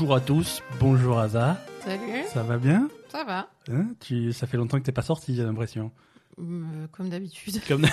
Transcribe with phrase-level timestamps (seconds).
[0.00, 1.60] Bonjour à tous, bonjour Aza.
[1.84, 2.00] Salut,
[2.32, 2.88] Ça va bien?
[3.10, 4.32] Ça va Hein tu...
[4.32, 5.90] Ça fait longtemps que t'es pas sorti, j'ai l'impression.
[6.38, 7.60] Euh, Comme d'habitude.
[7.68, 7.84] Comme...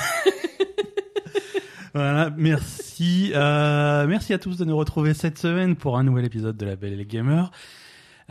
[1.93, 3.33] voilà, merci.
[3.35, 6.77] Euh, merci à tous de nous retrouver cette semaine pour un nouvel épisode de La
[6.77, 7.51] Belle et les Gamers.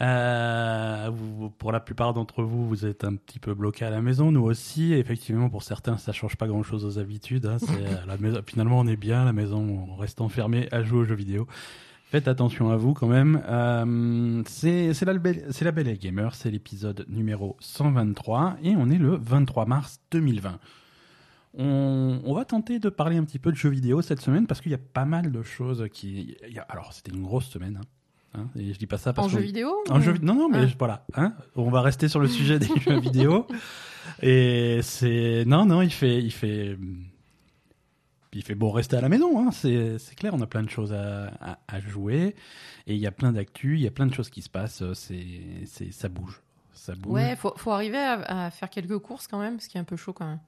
[0.00, 4.00] Euh, vous- pour la plupart d'entre vous, vous êtes un petit peu bloqués à la
[4.00, 4.94] maison, nous aussi.
[4.94, 7.44] Et effectivement, pour certains, ça change pas grand-chose aux habitudes.
[7.44, 7.58] hein.
[7.58, 8.40] C'est à la maison.
[8.46, 11.46] Finalement, on est bien à la maison, on reste enfermé à jouer aux jeux vidéo.
[12.08, 13.42] Faites attention à vous quand même.
[13.48, 18.98] Euh, c'est la, la Belle et les Gamers, c'est l'épisode numéro 123 et on est
[18.98, 20.58] le 23 mars 2020.
[21.58, 24.60] On, on va tenter de parler un petit peu de jeux vidéo cette semaine parce
[24.60, 26.36] qu'il y a pas mal de choses qui.
[26.46, 27.80] il y a- alors, c'était une grosse semaine.
[28.34, 30.34] hein, hein, et je dis pas ça parce En jeu vidéo en ou- jeu Non,
[30.34, 30.74] non, mais Ah.
[30.79, 31.07] voilà.
[31.14, 33.46] Hein, on va rester sur le sujet des jeux vidéo.
[34.22, 35.44] Et c'est.
[35.46, 36.22] Non, non, il fait.
[36.22, 36.78] Il fait...
[38.36, 40.92] Il fait beau rester à la maison, hein, c'est clair, on a plein de choses
[40.92, 42.34] à, à, à jouer,
[42.86, 44.82] et il y a plein d'actu, il y a plein de choses qui se passent,
[44.92, 46.42] c'est ça bouge.
[46.72, 47.12] Ça bouge.
[47.14, 49.84] Ouais, faut, faut arriver à, à faire quelques courses quand même, ce qui est un
[49.84, 50.40] peu chaud quand même.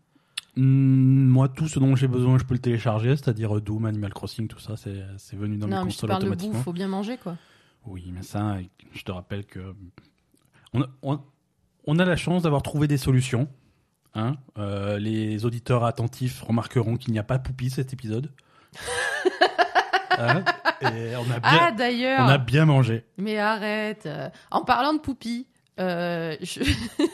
[0.56, 4.48] Hmm, moi, tout ce dont j'ai besoin, je peux le télécharger, c'est-à-dire Doom, Animal Crossing,
[4.48, 6.54] tout ça, c'est venu dans non, mes consoles automatiquement.
[6.54, 7.36] bouffe, faut bien manger quoi.
[7.86, 8.58] Oui, mais ça,
[8.92, 9.74] je te rappelle que
[10.74, 11.20] on a, on-
[11.86, 13.48] on a la chance d'avoir trouvé des solutions.
[14.14, 18.30] Hein Euh, les auditeurs attentifs remarqueront qu'il n'y a pas Poupie cet épisode.
[20.20, 20.42] Hein
[20.80, 23.04] Et on a Ah bien, d'ailleurs, on a bien mangé.
[23.18, 24.06] mais arrête.
[24.06, 25.46] euh, en parlant de Poupie,
[25.78, 26.60] euh, je...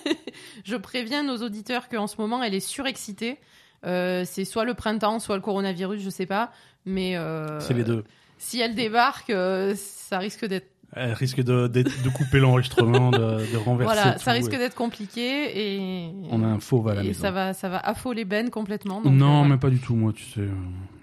[0.65, 3.39] je préviens nos auditeurs qu'en ce moment elle est surexcitée.
[3.85, 6.51] Euh, c'est soit le printemps, soit le coronavirus, je sais pas.
[6.87, 7.19] Mais
[7.61, 8.05] C'est les deux.
[8.39, 9.33] Si elle débarque,
[9.77, 13.19] ça risque d'être Elle risque de, de, de couper l'enregistrement, de,
[13.53, 17.03] de renverser voilà, tout, ça risque d'être compliqué et On a un fauve à la
[17.03, 17.21] et maison.
[17.23, 19.01] ça va ça va affoler Ben complètement.
[19.03, 20.41] donc, non, euh, mais pas du tout, moi, tu sais.
[20.41, 20.49] euh,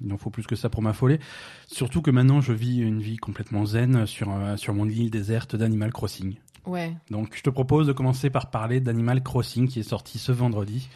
[0.05, 1.19] Il en faut plus que ça pour m'affoler.
[1.67, 5.55] Surtout que maintenant, je vis une vie complètement zen sur, euh, sur mon île déserte
[5.55, 6.35] d'Animal Crossing.
[6.65, 6.93] Ouais.
[7.09, 10.87] Donc, je te propose de commencer par parler d'Animal Crossing qui est sorti ce vendredi.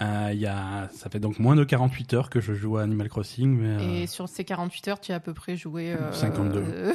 [0.00, 2.82] Euh, il y a, ça fait donc moins de 48 heures que je joue à
[2.82, 5.92] Animal Crossing, mais euh, Et sur ces 48 heures, tu as à peu près joué
[5.92, 6.64] euh, 52.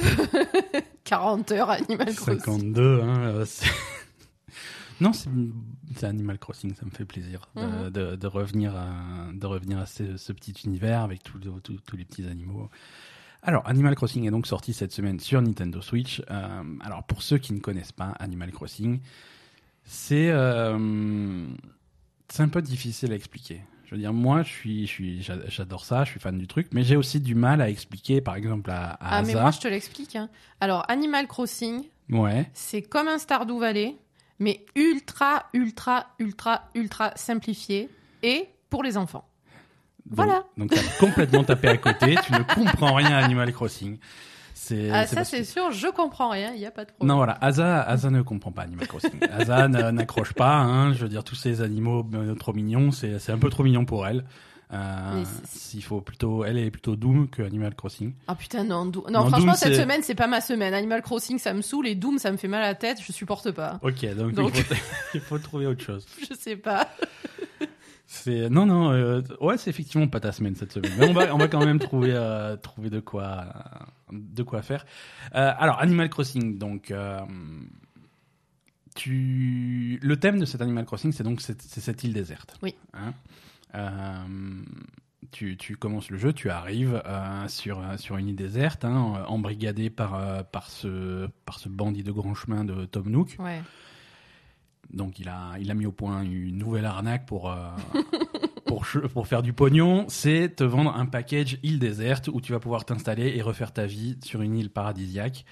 [1.00, 2.38] euh, 40 heures Animal Crossing.
[2.40, 3.44] 52, hein, euh,
[5.00, 7.90] non, c'est Animal Crossing, ça me fait plaisir de, Mhm.
[7.90, 8.88] de, de revenir à,
[9.32, 11.38] de revenir à ce, ce petit univers avec tous
[11.96, 12.68] les- petits animaux.
[13.42, 16.20] Alors, Animal Crossing est donc sorti cette semaine sur Nintendo Switch.
[16.30, 19.00] Euh, alors, pour ceux qui ne connaissent pas Animal Crossing,
[19.84, 21.46] c'est euh,
[22.28, 23.62] c'est un peu difficile à expliquer.
[23.90, 26.46] Je veux dire, moi, je suis, je suis, j'a- j'adore ça, je suis fan du
[26.46, 29.50] truc, mais j'ai aussi du mal à expliquer, par exemple, à, à Ah, mais moi,
[29.50, 30.14] je te l'explique.
[30.14, 30.28] hein.
[30.60, 32.48] Alors, Animal Crossing, Ouais.
[32.54, 33.96] c'est comme un Stardew Valley,
[34.38, 37.88] mais ultra, ultra, ultra, ultra simplifié
[38.22, 39.26] et pour les enfants.
[40.06, 40.44] Donc- Voilà.
[40.56, 43.98] Donc, t'as complètement tapé à côté, tu ne comprends rien à Animal Crossing.
[44.70, 47.08] C'est, Ah, ça, c'est sûr, je comprends rien, il n'y a pas de problème.
[47.08, 49.18] Non, voilà, Asa, Asa ne comprend pas Animal Crossing.
[49.32, 53.32] Asa n'accroche pas, hein, je veux dire, tous ces animaux euh, trop mignons, c'est, c'est
[53.32, 54.24] un peu trop mignon pour elle.
[54.72, 55.24] Euh,
[55.82, 58.12] faut plutôt, elle est plutôt Doom que Animal Crossing.
[58.28, 58.86] Ah putain, non.
[58.86, 60.74] Dou- Non, Non, franchement, Doom, cette semaine, c'est pas ma semaine.
[60.74, 63.10] Animal Crossing, ça me saoule et Doom, ça me fait mal à la tête, je
[63.12, 63.80] supporte pas.
[63.82, 64.74] Ok, donc, Donc- Il, faut,
[65.14, 66.06] il faut trouver autre chose.
[66.20, 66.86] Je sais pas.
[68.12, 71.32] C'est non non euh, ouais c'est effectivement pas ta semaine cette semaine mais on va
[71.32, 73.46] on va quand même trouver euh, trouver de quoi
[74.10, 74.84] de quoi faire
[75.36, 76.92] Euh, alors Animal Crossing donc
[78.96, 82.74] tu le thème de cet Animal Crossing c'est donc cette- île déserte Oui.
[82.94, 83.14] Hein
[85.30, 87.00] tu, tu commences le jeu, tu arrives
[87.46, 92.34] sur, sur une île déserte, hein, embrigadé par, par, ce, par ce bandit de grand
[92.34, 93.36] chemin de Tom Nook.
[93.38, 93.62] Ouais.
[94.92, 97.56] Donc il a, il a mis au point une nouvelle arnaque pour, euh,
[98.66, 102.58] pour, pour faire du pognon, c'est te vendre un package île déserte où tu vas
[102.60, 105.44] pouvoir t'installer et refaire ta vie sur une île paradisiaque.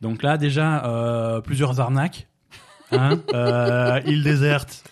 [0.00, 2.28] Donc là déjà, euh, plusieurs arnaques.
[2.90, 4.88] Hein euh, île déserte,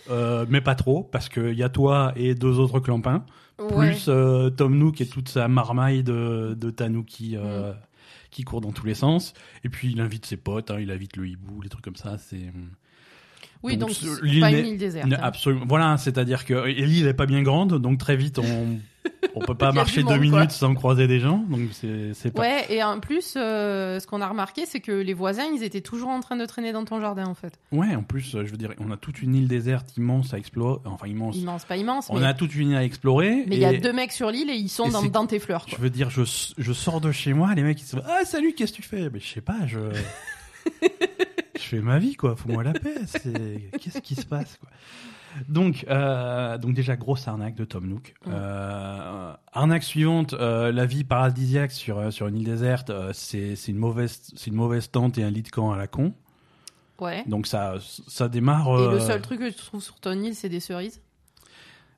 [0.49, 3.25] mais pas trop, parce qu'il y a toi et deux autres clampins,
[3.59, 3.93] Ouais.
[3.93, 4.05] plus
[4.57, 7.73] Tom Nook et toute sa marmaille de, de Tanuki euh,
[8.31, 9.33] qui court dans tous les sens.
[9.65, 12.19] Et puis il invite ses potes, hein, il invite le hibou, les trucs comme ça.
[12.19, 12.53] C'est
[13.67, 15.13] Oui, Donc, donc, l'île pas une île déserte.
[15.13, 15.19] Hein.
[15.21, 15.65] Absolument.
[15.69, 18.79] Voilà, c'est-à-dire que l'île est pas bien grande, donc très vite on
[19.35, 20.49] on peut pas marcher deux monde, minutes quoi.
[20.51, 22.43] sans croiser des gens, donc c'est pas.
[22.43, 25.81] Ouais, et en plus, euh, ce qu'on a remarqué, c'est que les voisins, ils étaient
[25.81, 27.59] toujours en train de traîner dans ton jardin, en fait.
[27.73, 30.39] Ouais, en plus, euh, je veux dire, on a toute une île déserte immense à
[30.39, 31.37] explorer, enfin immense.
[31.37, 33.45] Immense, pas immense, On mais a toute une île à explorer.
[33.47, 35.67] mais il y a deux mecs sur l'île et ils sont dans, tes fleurs.
[35.69, 36.23] Je veux dire, je,
[36.57, 39.11] je sors de chez moi, les mecs ils se ah salut, qu'est-ce que tu fais?
[39.11, 39.79] Mais je sais pas, je
[41.57, 42.95] je fais ma vie quoi, fous-moi la paix.
[43.81, 44.71] Qu'est-ce qui se passe quoi?
[45.51, 48.15] Donc, euh, donc déjà grosse arnaque de Tom Nook.
[48.27, 54.33] Euh, arnaque suivante, euh, la vie paradisiaque sur sur une île déserte, c'est une mauvaise
[54.35, 56.15] c'est une mauvaise tente et un lit de camp à la con.
[56.99, 57.23] Ouais.
[57.27, 57.75] Donc ça
[58.09, 58.69] ça démarre.
[58.81, 61.03] Et le seul truc que tu trouves sur ton île, c'est des cerises?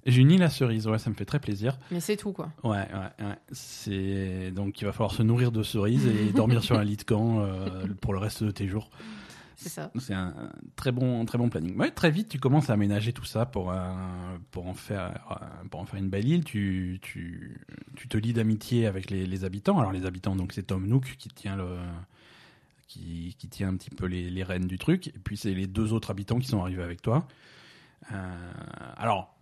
[0.04, 1.78] J'ai une île à cerises, ouais, ça me fait très plaisir.
[1.90, 2.50] Mais c'est tout, quoi.
[2.64, 3.38] Ouais, ouais, ouais.
[3.52, 7.04] C'est donc il va falloir se nourrir de cerises et dormir sur un lit de
[7.04, 7.46] camp
[8.00, 8.90] pour le reste de tes jours.
[9.60, 9.90] C'est ça.
[9.98, 10.32] C'est un
[10.76, 11.76] très bon, très bon planning.
[11.76, 15.68] Ouais, très vite, tu commences à aménager tout ça pour, un- pour, en, faire, euh,
[15.68, 16.44] pour en faire une belle île.
[16.44, 17.60] Tu, tu,
[17.96, 19.80] tu te lis d'amitié avec les, les habitants.
[19.80, 21.76] Alors, les habitants, donc c'est Tom Nook qui tient, le,
[22.86, 25.08] qui, qui tient un petit peu les, les rênes du truc.
[25.08, 27.26] Et puis, c'est les deux autres habitants qui sont arrivés avec toi.
[28.12, 28.50] Euh,
[28.96, 29.34] alors,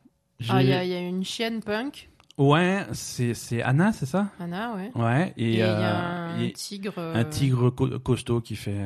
[0.48, 4.06] Ah, il y, a- il y a une chienne punk, ouais, c'est c'est Anna, c'est
[4.06, 4.30] ça?
[4.38, 4.90] Anna, ouais.
[4.94, 6.98] Ouais, et, Et il y euh, a un et- tigre.
[6.98, 8.76] un euh, tigre co- costaud qui fait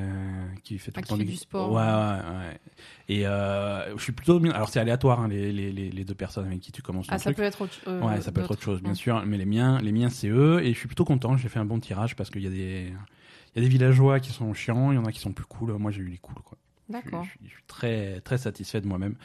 [0.64, 1.72] qui fait tout Ah, le temps du sport.
[1.72, 2.60] Ouais, ouais, ouais.
[3.08, 4.52] Et euh, je suis plutôt bien.
[4.52, 7.24] Alors c'est aléatoire hein, les, les, les, deux personnes avec qui tu commences Ah, ça
[7.24, 7.36] truc.
[7.38, 8.96] peut être autre euh, ouais, ça peut être autre chose, bien Ouais.
[8.96, 9.22] sûr.
[9.26, 10.62] Mais les miens, les miens, c'est eux.
[10.64, 11.36] Et je suis plutôt content.
[11.36, 12.92] J'ai fait un bon tirage parce qu'il y a des
[13.56, 15.44] il y a des villageois qui sont chiants, il y en a qui sont plus
[15.46, 15.72] cool.
[15.72, 16.36] Moi, j'ai eu les cools.
[16.44, 16.56] Quoi.
[16.88, 17.24] D'accord.
[17.24, 19.16] Je, suis, je suis très très satisfait de moi-même.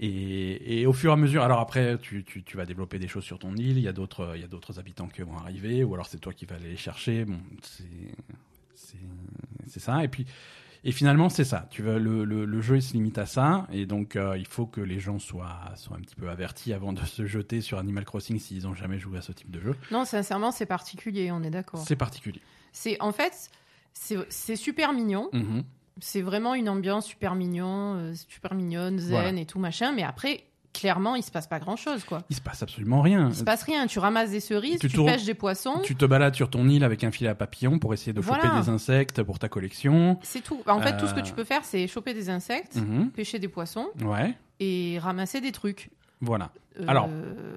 [0.00, 3.08] Et, et au fur et à mesure, alors après, tu, tu, tu vas développer des
[3.08, 3.78] choses sur ton île.
[3.78, 6.18] Il y a d'autres, il y a d'autres habitants qui vont arriver, ou alors c'est
[6.18, 7.24] toi qui vas aller les chercher.
[7.24, 7.84] Bon, c'est,
[9.80, 10.04] ça.
[10.04, 10.26] Et puis,
[10.84, 11.66] et finalement, c'est ça.
[11.70, 14.46] Tu veux, le, le, le jeu il se limite à ça, et donc euh, il
[14.46, 17.78] faut que les gens soient, soient un petit peu avertis avant de se jeter sur
[17.78, 19.76] Animal Crossing s'ils ont jamais joué à ce type de jeu.
[19.90, 21.84] Non, sincèrement, c'est particulier, on est d'accord.
[21.86, 22.40] C'est particulier.
[22.72, 23.50] C'est en fait,
[23.92, 25.28] c'est super mignon.
[25.32, 25.64] Mhm.
[26.00, 29.40] C'est vraiment une ambiance super mignon, euh, super mignonne, zen Voilà.
[29.40, 29.92] et tout machin.
[29.92, 30.42] Mais après,
[30.72, 32.22] clairement, il se passe pas grand chose, quoi.
[32.30, 33.28] Il se passe absolument rien.
[33.28, 33.86] Il se passe rien.
[33.86, 35.80] Tu ramasses des cerises, Tu pêches des poissons.
[35.84, 38.40] Tu te balades sur ton île avec un filet à papillon pour essayer de choper
[38.42, 38.60] Voilà.
[38.60, 40.18] des insectes pour ta collection.
[40.22, 40.60] C'est tout.
[40.66, 41.22] En fait, tout ce que Euh.
[41.22, 43.10] tu peux faire, c'est choper des insectes, Mhm.
[43.10, 45.90] pêcher des poissons Ouais, et ramasser des trucs.
[46.20, 46.50] voilà.
[46.80, 47.08] Euh, Alors,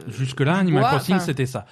[0.07, 1.65] Jusque-là, Animal Crossing, c'était ça.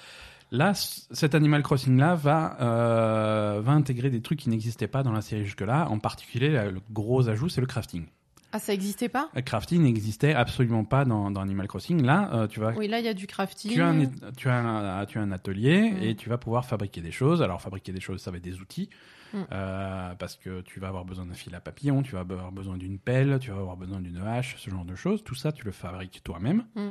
[0.52, 5.20] Là, cet Animal Crossing-là va, euh, va intégrer des trucs qui n'existaient pas dans la
[5.20, 5.88] série jusque-là.
[5.90, 8.06] En particulier, le gros ajout, c'est le crafting.
[8.52, 9.28] Ah, ça existait pas?
[9.34, 12.02] Le crafting n'existait absolument pas dans, dans Animal Crossing.
[12.02, 13.72] Là, euh, tu vas Oui, là, il y a du crafting.
[13.72, 14.06] tu as, un,
[14.36, 16.02] tu, as un, tu as un atelier Mm.
[16.02, 17.42] et tu vas pouvoir fabriquer des choses.
[17.42, 18.88] Alors, fabriquer des choses, ça va être des outils.
[19.34, 19.38] Mm.
[19.50, 22.76] euh, parce que tu vas avoir besoin d'un fil à papillon, tu vas avoir besoin
[22.76, 25.24] d'une pelle, tu vas avoir besoin d'une hache, ce genre de choses.
[25.24, 26.64] Tout ça, tu le fabriques toi-même.
[26.76, 26.88] Mm.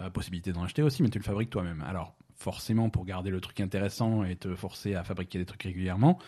[0.00, 1.82] Euh, possibilité d'en acheter aussi, mais tu le fabriques toi-même.
[1.88, 6.18] Alors, forcément, pour garder le truc intéressant et te forcer à fabriquer des trucs régulièrement,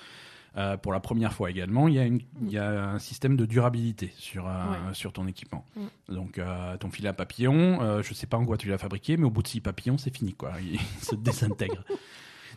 [0.56, 3.36] euh, pour la première fois également, il y, a une- il y a un système
[3.36, 4.94] de durabilité sur, euh, Ouais.
[4.94, 5.64] sur ton équipement.
[5.76, 6.14] Mm.
[6.14, 9.24] Donc, euh, ton filet à papillon, je sais pas en quoi tu l'as fabriqué, mais
[9.24, 10.52] au bout de six papillons, c'est fini, quoi.
[10.60, 11.84] Il se désintègre.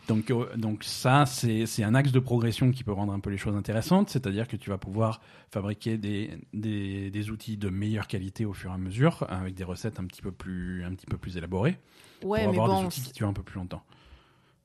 [0.08, 3.38] Donc, euh, donc ça, c'est un axe de progression qui peut rendre un peu les
[3.38, 5.20] choses intéressantes, c'est-à-dire que tu vas pouvoir
[5.50, 9.64] fabriquer des, des, des outils de meilleure qualité au fur et à mesure, avec des
[9.64, 11.78] recettes un petit peu plus, un petit peu plus élaborées,
[12.22, 13.82] Ouais, pour mais avoir des bon, outils qui durent un peu plus longtemps.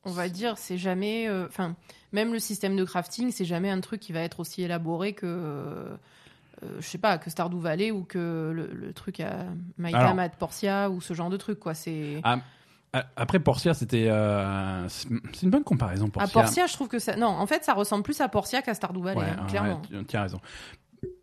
[0.03, 1.27] on va dire, c'est jamais.
[1.29, 1.75] euh, Enfin,
[2.11, 5.25] même le système de crafting, c'est jamais un truc qui va être aussi élaboré que.
[5.25, 5.95] euh,
[6.63, 9.45] euh, je sais pas, que Stardew Valley ou que le, le truc à
[9.77, 10.19] Maïdam Alors.
[10.19, 11.73] at Portia ou ce genre de truc, quoi.
[11.73, 12.19] C'est.
[12.23, 12.39] Ah,
[13.15, 14.07] Après, Portia, c'était.
[14.09, 15.07] euh, c'est
[15.43, 16.41] une bonne comparaison, À Portia.
[16.41, 17.15] Portia, je trouve que ça.
[17.15, 19.81] Non, en fait, ça ressemble plus à Portia qu'à Stardew Valley, Ouais, hein, ouais, clairement.
[19.87, 20.39] tu, tu as raison.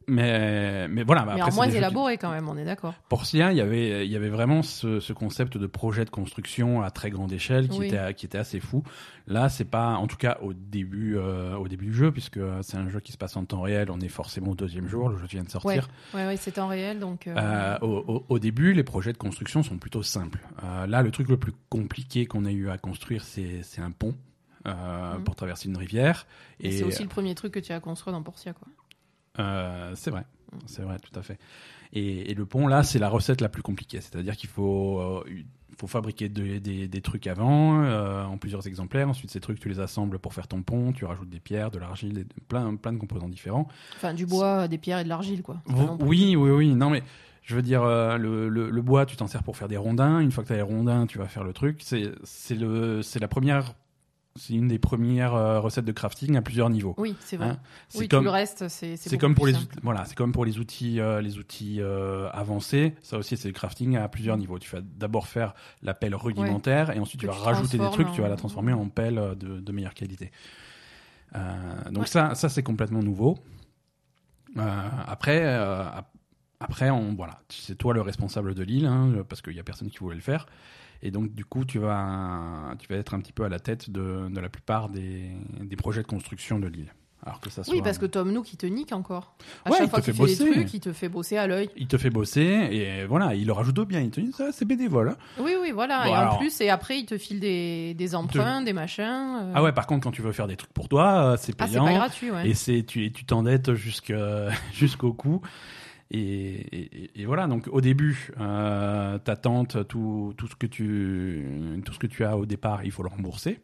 [0.08, 1.22] Mais, mais voilà.
[1.22, 2.94] bah mais après, moins qui- élaboré quand même, on est d'accord.
[3.08, 6.80] Portia, il y avait, il y avait vraiment ce, ce concept de projet de construction
[6.82, 7.86] à très grande échelle qui, Oui.
[7.88, 8.84] était, qui était assez fou.
[9.26, 12.76] Là, c'est pas, en tout cas au début, euh, au début du jeu, puisque c'est
[12.76, 13.90] un jeu qui se passe en temps réel.
[13.90, 15.08] On est forcément au deuxième jour.
[15.08, 15.88] Le jeu vient de sortir.
[16.14, 17.26] Ouais, ouais, c'est en réel, donc.
[17.26, 17.78] euh, Euh,
[18.28, 20.38] au, début, les projets de construction sont plutôt simples.
[20.86, 24.14] Là, le truc le plus compliqué qu'on ait eu à construire, c'est c'est un pont
[24.66, 25.24] euh, Mhm.
[25.24, 26.26] pour traverser une rivière.
[26.60, 28.66] et c'est aussi le premier truc que tu as construit dans Portia, quoi.
[29.38, 30.24] Euh, c'est vrai,
[30.66, 31.38] c'est vrai, tout à fait.
[31.92, 34.00] Et, et le pont, là, c'est la recette la plus compliquée.
[34.00, 35.24] C'est-à-dire qu'il faut, euh,
[35.78, 39.08] faut fabriquer de- des, des trucs avant, euh, en plusieurs exemplaires.
[39.08, 40.92] Ensuite, ces trucs, tu les assembles pour faire ton pont.
[40.92, 43.68] Tu rajoutes des pierres, de l'argile, des- plein, plein de composants différents.
[43.96, 45.62] Enfin, du bois, des pierres et de l'argile, quoi.
[46.00, 46.74] Oui, oui, oui.
[46.74, 47.02] Non, mais
[47.42, 50.18] je veux dire, euh, le, le- le bois, tu t'en sers pour faire des rondins.
[50.20, 51.82] Une fois que tu as les rondins, tu vas faire le truc.
[51.82, 53.74] C'est la première.
[54.36, 56.94] C'est une des premières euh, recettes de crafting à plusieurs niveaux.
[56.98, 57.48] Oui, c'est vrai.
[57.48, 59.76] Hein, c'est oui, comme, tout le reste, c'est c'est comme pour plus les simple.
[59.82, 62.94] voilà, c'est comme pour les outils euh, les outils euh, avancés.
[63.02, 64.58] Ça aussi, c'est le crafting à plusieurs niveaux.
[64.58, 68.12] Tu vas d'abord faire la pelle rudimentaire et ensuite tu vas tu rajouter des trucs.
[68.12, 70.30] Tu vas la transformer en pelle de, de meilleure qualité.
[71.90, 72.06] Donc Ouais.
[72.06, 73.38] ça, ça c'est complètement nouveau.
[74.56, 76.12] Après, ap-
[76.60, 79.90] après, on voilà, c'est toi le responsable de l'île hein, parce qu'il y a personne
[79.90, 80.46] qui voulait le faire.
[81.02, 83.90] Et donc, du coup, tu vas, tu vas être un petit peu à la tête
[83.90, 86.92] de, de la plupart des, des projets de construction de l'île.
[87.24, 89.34] Alors que ça Oui, soit- parce que Tom Nook, il te nique encore.
[89.64, 90.52] À Ouais, chaque il fois te qu'il fait fait des bosser.
[90.60, 91.70] trucs, il te fait bosser à l'œil.
[91.76, 94.00] Il te fait bosser et voilà, il le rajoute bien.
[94.00, 95.08] Il te dit ça, c'est bénévole.
[95.08, 95.16] hein.
[95.40, 96.04] Oui, oui, voilà.
[96.04, 99.02] Bon, et alors- en plus, et après, il te file des, des emprunts, des machins.
[99.40, 99.52] euh.
[99.56, 101.66] Ah ouais, par contre, quand tu veux faire des trucs pour toi, euh, c'est Ah,
[101.66, 101.84] c'est payant.
[101.86, 102.48] pas gratuit, ouais.
[102.48, 103.72] Et c'est tu et tu t'endettes
[104.72, 105.40] jusqu'au cou.
[106.12, 106.18] Et,
[106.76, 111.44] et- et voilà, donc au début, euh, ta tante, tout, tout, ce que tu,
[111.84, 113.58] tout ce que tu as au départ, il faut le rembourser.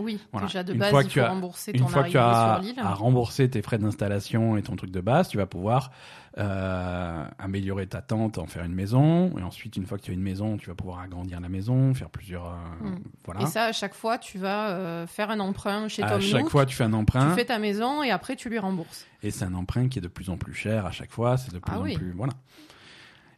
[0.00, 0.46] Oui, Voilà.
[0.48, 2.94] déjà de Une base, fois il faut rembourser Une ton fois que tu as, as
[2.94, 5.92] remboursé tes frais d'installation et ton truc de base, tu vas pouvoir
[6.36, 9.36] euh, améliorer ta tente, en faire une maison.
[9.38, 11.94] Et ensuite, une fois que tu as une maison, tu vas pouvoir agrandir la maison,
[11.94, 12.46] faire plusieurs.
[12.46, 12.98] euh, Mm.
[13.24, 13.42] Voilà.
[13.42, 16.42] Et ça, à chaque fois, tu vas euh, faire un emprunt chez à Tom chaque
[16.42, 17.34] Nook, fois, tu fais un tu emprunt.
[17.34, 19.06] fais ta maison et après, tu lui rembourses.
[19.22, 21.52] Et c'est un emprunt qui est de plus en plus cher à chaque fois, c'est
[21.52, 21.94] de plus Ah en oui.
[21.96, 22.12] plus.
[22.12, 22.32] Voilà.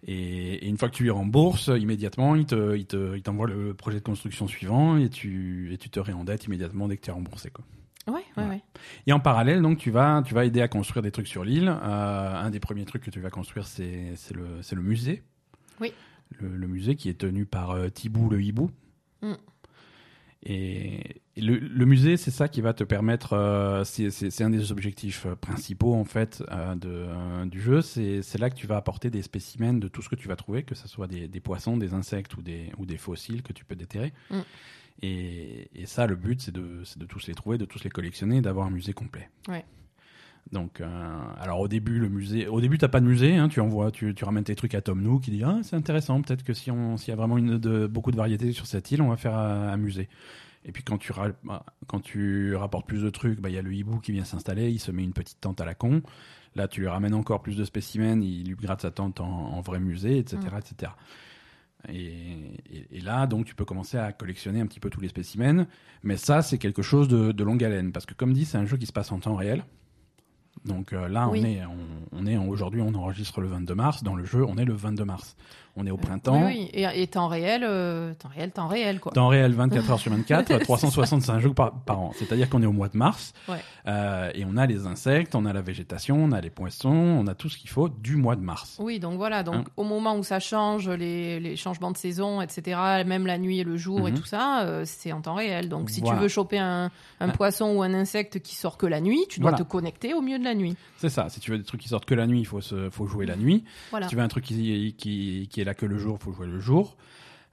[0.09, 3.47] Et, et une fois que tu lui rembourses, immédiatement, il te, il te, il t'envoie
[3.49, 7.11] le projet de construction suivant et tu, et tu te réendettes immédiatement dès que tu
[7.11, 7.51] es remboursé.
[7.51, 7.65] Quoi.
[8.09, 8.49] Ouais, ouais, Ouais.
[8.49, 8.63] ouais.
[9.07, 11.69] Et en parallèle, donc, tu vas, tu vas aider à construire des trucs sur l'île.
[11.69, 15.23] Euh, un des premiers trucs que tu vas construire, c'est, le, le musée.
[15.81, 15.93] Oui.
[16.41, 18.71] Le, le musée qui est tenu par euh, Thibou le hibou.
[19.23, 19.33] Mm.
[20.49, 23.33] Et, le, le musée, c'est ça qui va te permettre.
[23.35, 27.83] euh, c'est, un des objectifs euh, principaux en fait euh, de, euh, du jeu.
[27.83, 30.37] C'est, c'est là que tu vas apporter des spécimens de tout ce que tu vas
[30.37, 33.53] trouver, que ce soit des, des poissons, des insectes ou des, ou des fossiles que
[33.53, 34.13] tu peux déterrer.
[34.31, 34.39] Mm.
[35.03, 37.91] Et, et ça, le but, c'est de, c'est de tous les trouver, de tous les
[37.91, 39.29] collectionner, d'avoir un musée complet.
[39.49, 39.65] Ouais.
[40.53, 43.61] Donc, euh, alors au début, le musée, au début, t'as pas de musée, hein, tu
[43.61, 46.45] envoies, tu, tu ramènes tes trucs à Tom Nook, qui dit ah c'est intéressant, peut-être
[46.45, 49.03] que si on, s'il y a vraiment une, de, beaucoup de variétés sur cette île,
[49.03, 50.09] on va faire un, un musée.
[50.65, 51.13] Et puis quand tu,
[51.45, 54.25] bah, quand tu rapportes plus de trucs, bah, il y a le hibou qui vient
[54.25, 56.03] s'installer, il se met une petite tente à la con.
[56.55, 59.61] Là, tu lui ramènes encore plus de spécimens, il lui gratte sa tente en, en
[59.61, 60.93] vrai musée, etc., etc.
[61.93, 65.67] Et, là, donc, tu peux commencer à collectionner un petit peu tous les spécimens.
[66.03, 67.93] Mais ça, c'est quelque chose de longue haleine.
[67.93, 69.65] Parce que, comme dit, c'est un jeu qui se passe en temps réel.
[70.67, 71.41] Donc euh, là, Oui.
[71.43, 74.03] on est, on, on est aujourd'hui, on enregistre le 22 mars.
[74.03, 75.37] Dans le jeu, on est le 22 mars.
[75.79, 76.47] On est au printemps.
[76.47, 76.71] Oui, oui.
[76.73, 79.13] Et, et temps réel, euh, temps réel, temps réel, quoi.
[79.13, 82.13] Temps réel, 24 heures sur 24, 365 jours par, par an.
[82.19, 83.35] C'est-à-dire qu'on est au mois de mars.
[83.47, 83.59] Ouais.
[83.87, 87.27] Euh, et on a les insectes, on a la végétation, on a les poissons, on
[87.27, 88.79] a tout ce qu'il faut du mois de mars.
[88.81, 89.43] Oui, donc voilà.
[89.43, 89.65] Donc Hein.
[89.77, 93.65] au moment où ça change, les, les changements de saison, etc., même la nuit et
[93.65, 94.19] le jour et Mhm.
[94.19, 95.69] tout ça, euh, c'est en temps réel.
[95.69, 96.17] Donc si Voilà.
[96.17, 97.33] tu veux choper un, un Hein.
[97.33, 99.63] poisson ou un insecte qui sort que la nuit, tu dois Voilà.
[99.63, 100.56] te connecter au milieu de la nuit.
[100.99, 101.29] C'est ça.
[101.29, 103.27] Si tu veux des trucs qui sortent que la nuit, il faut, se, faut jouer
[103.27, 103.65] la nuit.
[103.91, 104.07] Voilà.
[104.07, 106.33] Si tu veux un truc qui, qui, qui est là que le jour, il faut
[106.33, 106.97] jouer le jour.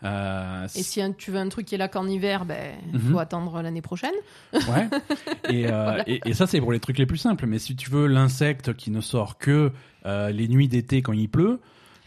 [0.04, 3.12] Euh, Et si un- tu veux un truc qui est là qu'en hiver, ben Mhm.
[3.14, 4.12] faut attendre l'année prochaine.
[4.54, 4.90] Ouais.
[5.50, 7.46] Et, euh, et, et ça, c'est pour les trucs les plus simples.
[7.46, 9.72] Mais si tu veux l'insecte qui ne sort que
[10.06, 11.60] euh, les nuits d'été quand il pleut,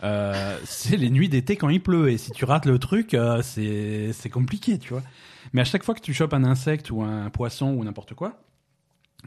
[0.64, 2.10] c'est les nuits d'été quand il pleut.
[2.10, 5.02] Et si tu rates le truc, c'est c'est compliqué, tu vois.
[5.52, 8.38] Mais à chaque fois que tu chopes un insecte ou un poisson ou n'importe quoi,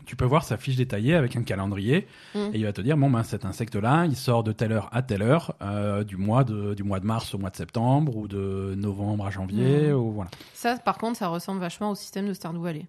[0.06, 2.40] tu peux voir sa fiche détaillée avec un calendrier Mm.
[2.54, 4.90] et il va te dire bon ben cet insecte là il sort de telle heure
[4.92, 8.16] à telle heure euh, du mois de du mois de mars au mois de septembre
[8.18, 9.96] ou de novembre à janvier Mm.
[9.96, 12.86] ou voilà Ça, par contre, ça ressemble vachement au système de Stardew Valley.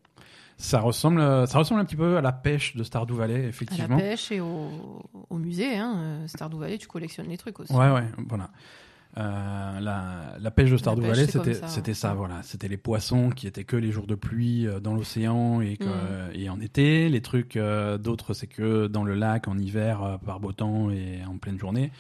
[0.59, 3.49] ça ressemble ça ressemble un petit peu à la pêche de Stardew Valley À la
[3.49, 4.69] effectivement pêche et au,
[5.31, 5.77] au musée.
[5.79, 5.95] Hein.
[5.97, 7.73] euh, Stardew Valley, tu collectionnes les trucs aussi.
[7.73, 8.51] Ouais, ouais, voilà.
[9.19, 11.95] Euh, la, la pêche de Stardew Valley, c'était ça, c'était ouais.
[11.95, 12.43] ça, voilà.
[12.45, 15.85] C'était les poissons qui étaient que les jours de pluie euh, dans l'océan et, que-
[15.85, 16.31] Mm.
[16.35, 17.09] et en été.
[17.09, 21.25] Les trucs euh, d'autres, c'est que dans le lac en hiver par beau temps et
[21.25, 21.91] en pleine journée.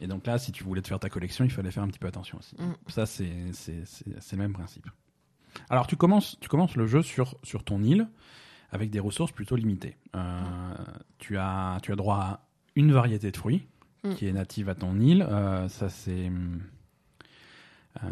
[0.00, 1.98] Et donc là, si tu voulais te faire ta collection, il fallait faire un petit
[1.98, 2.54] peu attention aussi.
[2.60, 2.74] Mm.
[2.88, 4.86] Ça, c'est le même principe.
[5.68, 8.06] Alors, tu commences, tu commences le jeu sur, sur ton île
[8.70, 9.96] avec des ressources plutôt limitées.
[11.18, 12.40] Tu, as, tu as droit à
[12.76, 13.66] une variété de fruits
[14.10, 14.14] Mm.
[14.14, 15.22] qui est native à ton île.
[15.28, 16.30] Euh, ça, c'est
[18.02, 18.06] euh,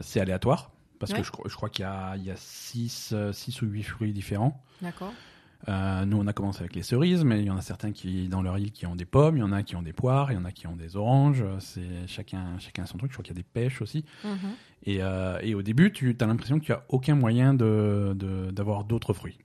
[0.00, 0.70] c'est aléatoire.
[0.98, 1.18] Parce Ouais.
[1.18, 4.60] que je, crois- je crois qu'il y a 6 six ou 8 fruits différents.
[4.82, 5.12] D'accord.
[5.68, 8.28] Euh, nous, on a commencé avec les cerises, mais il y en a certains qui,
[8.28, 10.30] dans leur île, qui ont des pommes, il y en a qui ont des poires,
[10.30, 11.44] il y en a qui ont des oranges.
[11.60, 13.10] C'est chacun, chacun son truc.
[13.10, 14.04] Je crois qu'il y a des pêches aussi.
[14.24, 14.38] Mhm.
[14.84, 18.50] Et, euh, et au début, tu as l'impression que tu as aucun moyen de, de-
[18.50, 19.38] d'avoir d'autres fruits.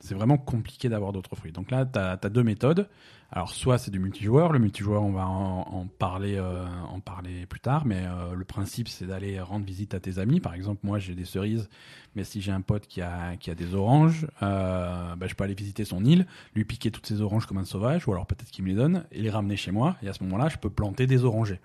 [0.00, 1.52] C'est vraiment compliqué d'avoir d'autres fruits.
[1.52, 2.88] Donc là, tu as, deux méthodes.
[3.34, 4.52] Alors, soit c'est du multijoueur.
[4.52, 7.86] Le multijoueur, on va en, en parler, euh, en parler plus tard.
[7.86, 10.38] Mais euh, le principe, c'est d'aller rendre visite à tes amis.
[10.38, 11.70] Par exemple, moi, j'ai des cerises.
[12.14, 15.44] Mais si j'ai un pote qui a, qui a des oranges, euh, bah, je peux
[15.44, 18.50] aller visiter son île, lui piquer toutes ses oranges comme un sauvage, ou alors peut-être
[18.50, 19.96] qu'il me les donne, et les ramener chez moi.
[20.02, 21.60] Et à ce moment-là, je peux planter des orangers.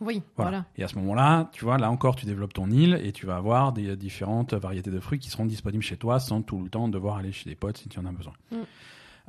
[0.00, 0.50] Oui, Voilà.
[0.50, 0.64] voilà.
[0.76, 3.36] Et à ce moment-là, tu vois, là encore, tu développes ton île et tu vas
[3.36, 6.68] avoir des euh, différentes variétés de fruits qui seront disponibles chez toi sans tout le
[6.68, 8.32] temps devoir aller chez des potes si tu en as besoin.
[8.52, 8.56] Mm.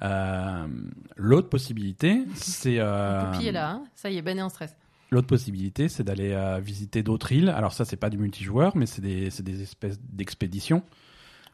[0.02, 0.68] Euh,
[1.16, 3.84] L'autre possibilité, c'est euh, Poupie est là, hein.
[3.96, 4.76] ça y est, Ben est en stress.
[5.12, 7.50] l'autre possibilité, c'est d'aller euh, visiter d'autres îles.
[7.50, 10.84] Alors ça, c'est pas du multijoueur, mais c'est des, des espèces d'expéditions.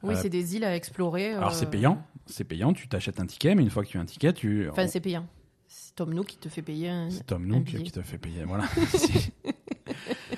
[0.04, 1.34] Oui, Euh, c'est des îles à explorer.
[1.34, 4.02] Alors c'est payant, c'est payant, tu t'achètes un ticket, mais une fois que tu as
[4.02, 4.68] un ticket, tu...
[4.70, 5.28] Enfin, c'est payant.
[5.68, 7.10] C'est Tom Nook qui te fait payer un.
[7.12, 8.44] C'est Tom Nook qui te fait payer.
[8.46, 8.66] Voilà.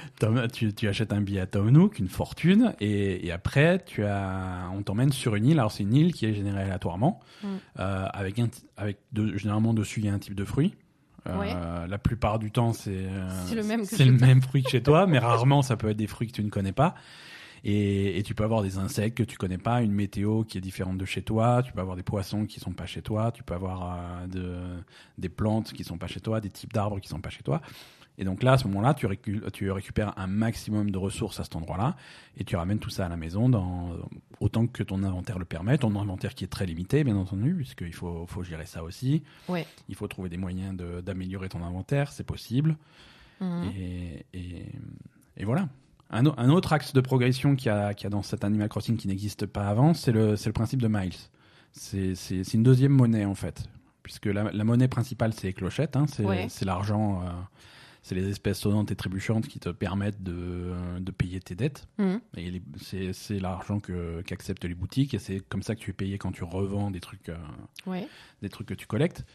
[0.51, 4.69] Tu, tu achètes un billet à Tom Nook, une fortune, et, et après, tu as,
[4.73, 5.59] on t'emmène sur une île.
[5.59, 7.47] Alors, c'est une île qui est générée aléatoirement, Mm.
[7.79, 10.75] euh, avec, un, t- avec de- généralement dessus, il y a un type de fruit.
[11.27, 11.53] Euh, Ouais.
[11.89, 13.95] La plupart du temps, c'est euh, C'est le même que
[14.35, 16.49] le fruit que chez toi, mais rarement, ça peut être des fruits que tu ne
[16.49, 16.95] connais pas.
[17.65, 20.61] Et, et tu peux avoir des insectes que tu connais pas, une météo qui est
[20.61, 23.41] différente de chez toi, tu peux avoir des poissons qui sont pas chez toi, tu
[23.41, 24.83] peux avoir euh, de,
[25.17, 27.61] des plantes qui sont pas chez toi, des types d'arbres qui sont pas chez toi.
[28.19, 31.43] Et donc là, à ce moment-là, tu, récu- tu récupères un maximum de ressources à
[31.43, 31.95] cet endroit-là
[32.37, 33.95] et tu ramènes tout ça à la maison dans,
[34.39, 35.77] autant que ton inventaire le permet.
[35.79, 39.23] Ton inventaire qui est très limité, bien entendu, puisqu'il faut, faut gérer ça aussi.
[39.49, 39.65] Ouais.
[39.89, 42.77] Il faut trouver des moyens de- d'améliorer ton inventaire, c'est possible.
[43.41, 43.71] Mhm.
[43.75, 44.65] Et, et,
[45.37, 45.67] et voilà.
[46.11, 48.95] Un, au- un autre axe de progression qu'il y, y a dans cet Animal Crossing
[48.95, 51.15] qui n'existe pas avant, c'est le, le principe de miles.
[51.71, 52.13] C'est
[52.53, 53.63] une deuxième monnaie en fait.
[54.03, 56.47] Puisque la, la monnaie principale, c'est les clochettes, hein, c'est Ouais.
[56.49, 57.29] c'est l'argent, euh,
[58.03, 61.87] c'est les espèces sonnantes et trébuchantes qui te permettent de, de payer tes dettes.
[61.97, 62.19] Mhm.
[62.37, 65.93] Et c'est c'est l'argent que- qu'acceptent les boutiques et c'est comme ça que tu es
[65.93, 67.35] payé quand tu revends des trucs, euh,
[67.87, 68.07] Ouais.
[68.41, 69.25] des trucs que tu collectes.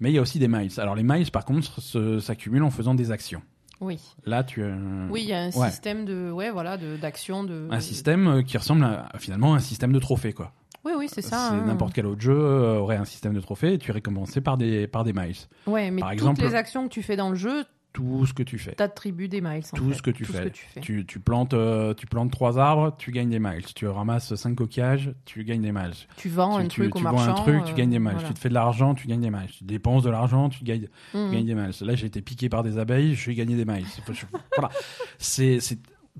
[0.00, 0.70] Mais il y a aussi des miles.
[0.78, 1.80] Alors les miles, par contre,
[2.20, 3.42] s'accumulent en faisant des actions.
[3.80, 3.98] Oui.
[4.26, 4.76] Là, tu as
[5.10, 5.70] Oui, il y a un Ouais.
[5.70, 7.66] système de, ouais, voilà, de d'action de.
[7.70, 10.52] un système euh, qui ressemble à, à, finalement un système de trophées quoi.
[10.84, 11.52] Oui, oui, c'est ça.
[11.52, 11.64] Hein.
[11.66, 14.56] n'importe quel autre jeu euh, aurait un système de trophées et tu es récompensé par
[14.58, 15.34] des par des miles.
[15.66, 18.32] Ouais, mais Par toutes exemple- les actions que tu fais dans le jeu, Tout ce
[18.32, 18.72] que tu fais.
[18.72, 19.62] t'attribues des miles.
[19.72, 19.94] en Tout fait.
[19.96, 20.38] ce que tu Tout fais.
[20.38, 20.80] Ce que tu fais.
[20.80, 23.64] Tu, tu plantes euh, tu plantes trois arbres, tu gagnes des miles.
[23.74, 25.90] Tu ramasses cinq coquillages, tu gagnes des miles.
[26.16, 28.12] Tu vends tu, un truc tu vends un truc, tu euh, gagnes des miles.
[28.12, 28.28] voilà.
[28.28, 29.50] Tu te fais de l'argent, tu gagnes des miles.
[29.56, 31.72] Tu dépenses de l'argent, tu gagnes, tu gagnes des miles.
[31.80, 33.86] Là, j'ai été piqué par des abeilles, je vais gagner des miles.
[34.56, 34.70] Voilà.
[35.18, 35.58] C'est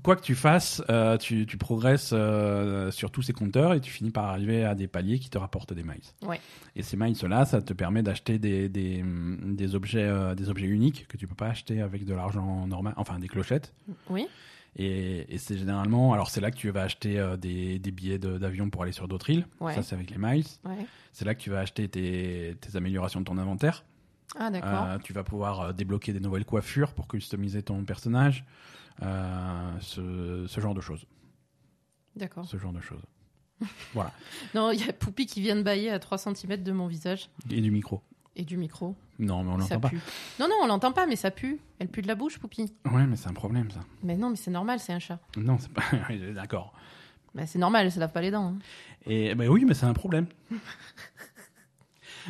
[0.03, 3.91] quoi que tu fasses, euh, tu, tu progresses euh, sur tous ces compteurs et tu
[3.91, 5.99] finis par arriver à des paliers qui te rapportent des miles.
[6.23, 6.39] Ouais.
[6.75, 11.07] Et ces miles-là, ça te permet d'acheter des, des, des objets, euh, des objets uniques
[11.07, 13.73] que tu peux pas acheter avec de l'argent normal, enfin des clochettes.
[14.09, 14.27] Oui.
[14.77, 18.37] Et, et c'est généralement, alors c'est là que tu vas acheter des, des billets de-
[18.37, 19.45] d'avion pour aller sur d'autres îles.
[19.59, 19.73] Ouais.
[19.75, 20.45] Ça, c'est avec les miles.
[20.63, 20.85] Ouais.
[21.11, 23.83] C'est là que tu vas acheter tes, tes améliorations de ton inventaire.
[24.39, 24.97] Ah, d'accord.
[25.03, 28.45] Tu vas pouvoir débloquer des nouvelles coiffures pour customiser ton personnage.
[29.03, 31.05] Euh, ce, ce genre de choses.
[32.15, 32.45] D'accord.
[32.45, 33.01] Ce genre de choses.
[34.55, 37.29] Non, il y a Poupie qui vient de bailler à 3 cm de mon visage
[37.51, 38.01] Et du micro.
[38.35, 38.95] et du micro.
[39.19, 39.89] Non, mais on l'entend pas.
[39.89, 39.99] pue.
[40.39, 41.59] Non, non, on l'entend pas, mais ça pue.
[41.77, 42.73] Elle pue de la bouche, Poupie.
[42.91, 43.81] Ouais, mais c'est un problème ça.
[44.03, 45.19] Mais non, mais c'est normal, c'est un chat.
[45.37, 45.83] Non, c'est pas.
[46.33, 46.73] D'accord.
[47.35, 48.47] Bah, c'est normal, elle se lave pas les dents.
[48.55, 48.59] hein.
[49.05, 50.25] Et ben oui, mais c'est un problème.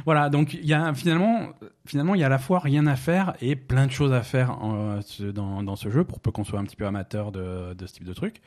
[0.05, 1.49] voilà, donc il y a finalement,
[1.85, 4.21] finalement, il y a à la fois rien à faire et plein de choses à
[4.23, 4.99] faire en,
[5.33, 7.93] dans, dans ce jeu pour peu qu'on soit un petit peu amateur de, de ce
[7.93, 8.41] type de truc.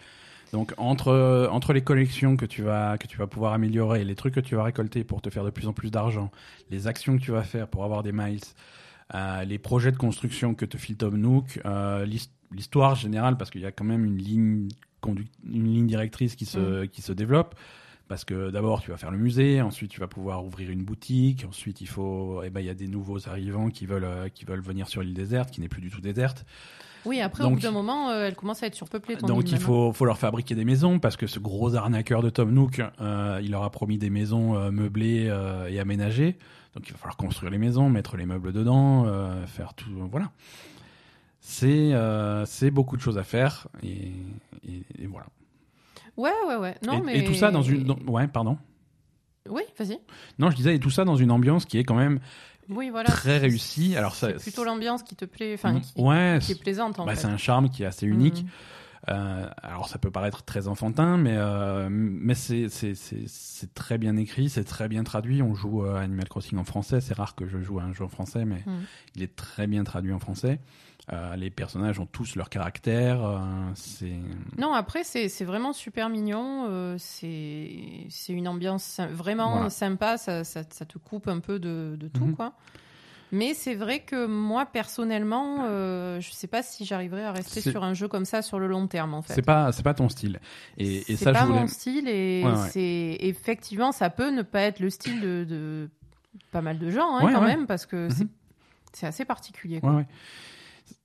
[0.52, 4.34] Donc entre entre les collections que tu vas que tu vas pouvoir améliorer, les trucs
[4.34, 6.30] que tu vas récolter pour te faire de plus en plus d'argent,
[6.70, 8.38] les actions que tu vas faire pour avoir des miles,
[9.14, 13.50] euh, les projets de construction que te file Tom Nook, euh, l'his- l'histoire générale parce
[13.50, 14.68] qu'il y a quand même une ligne
[15.06, 17.54] une ligne directrice qui se qui se développe
[18.08, 21.44] parce que d'abord tu vas faire le musée, ensuite tu vas pouvoir ouvrir une boutique,
[21.48, 24.44] ensuite il faut eh ben il y a des nouveaux arrivants qui veulent euh, qui
[24.44, 26.44] veulent venir sur l'île déserte qui n'est plus du tout déserte.
[27.06, 29.16] Oui, après, au Donc- bout d'un moment, euh, elle commence à être surpeuplée.
[29.16, 32.22] ton Donc île, il faut, faut leur fabriquer des maisons parce que ce gros arnaqueur
[32.22, 35.30] de Tom Nook, euh, il leur a promis des maisons euh, meublées
[35.68, 36.38] et aménagées.
[36.74, 39.06] Donc il va falloir construire les maisons, mettre les meubles dedans,
[39.46, 39.90] faire tout.
[40.10, 40.30] Voilà.
[41.40, 41.92] C'est
[42.46, 44.12] c'est beaucoup de choses à faire et,
[44.66, 45.26] et- et voilà.
[46.16, 46.74] Ouais, ouais, ouais.
[46.86, 47.18] Non, et, mais...
[47.18, 47.84] et tout ça dans une.
[47.84, 48.56] dans- ouais, pardon.
[49.48, 49.98] Oui, vas-y.
[50.38, 52.20] Non, je disais et tout ça dans une ambiance qui est quand même
[52.70, 53.10] Oui, voilà.
[53.10, 53.94] très réussie.
[53.96, 54.28] Alors ça.
[54.38, 56.38] C'est plutôt l'ambiance qui te plaît, enfin, qui, ouais.
[56.40, 57.22] qui est plaisante, en bah, fait.
[57.22, 58.42] c'est un charme qui est assez unique.
[58.42, 58.48] Mhm.
[59.10, 64.48] Euh, alors ça peut paraître très enfantin, mais euh, mais c'est c'est très bien écrit,
[64.48, 65.42] c'est très bien traduit.
[65.42, 68.04] On joue euh, Animal Crossing en français, c'est rare que je joue à un jeu
[68.04, 68.84] en français, mais Mhm.
[69.16, 70.58] il est très bien traduit en français.
[71.12, 73.22] Euh, les personnages ont tous leur caractère.
[73.22, 73.38] euh,
[73.74, 74.16] c'est
[74.56, 76.66] Non, après, c'est vraiment super mignon.
[76.70, 79.70] euh, c'est c'est une ambiance vraiment Voilà.
[79.70, 80.16] sympa.
[80.16, 82.36] Ça, ça, ça te coupe un peu de, de tout, Mhm.
[82.36, 82.54] quoi.
[83.34, 87.82] Mais c'est vrai que moi, personnellement, euh, je sais pas si j'arriverai à rester sur
[87.82, 89.34] un jeu comme ça sur le long terme, en fait.
[89.34, 90.38] c'est pas c'est pas ton style.
[90.78, 91.60] Et, et ça pas je voulais.
[91.60, 92.68] mon style et Ouais, ouais.
[92.70, 95.88] c'est effectivement ça peut ne pas être le style de, de
[96.52, 98.28] pas mal de gens hein, Ouais, quand même parce que c'est- Mhm.
[98.92, 99.80] c'est assez particulier.
[99.80, 100.04] quoi.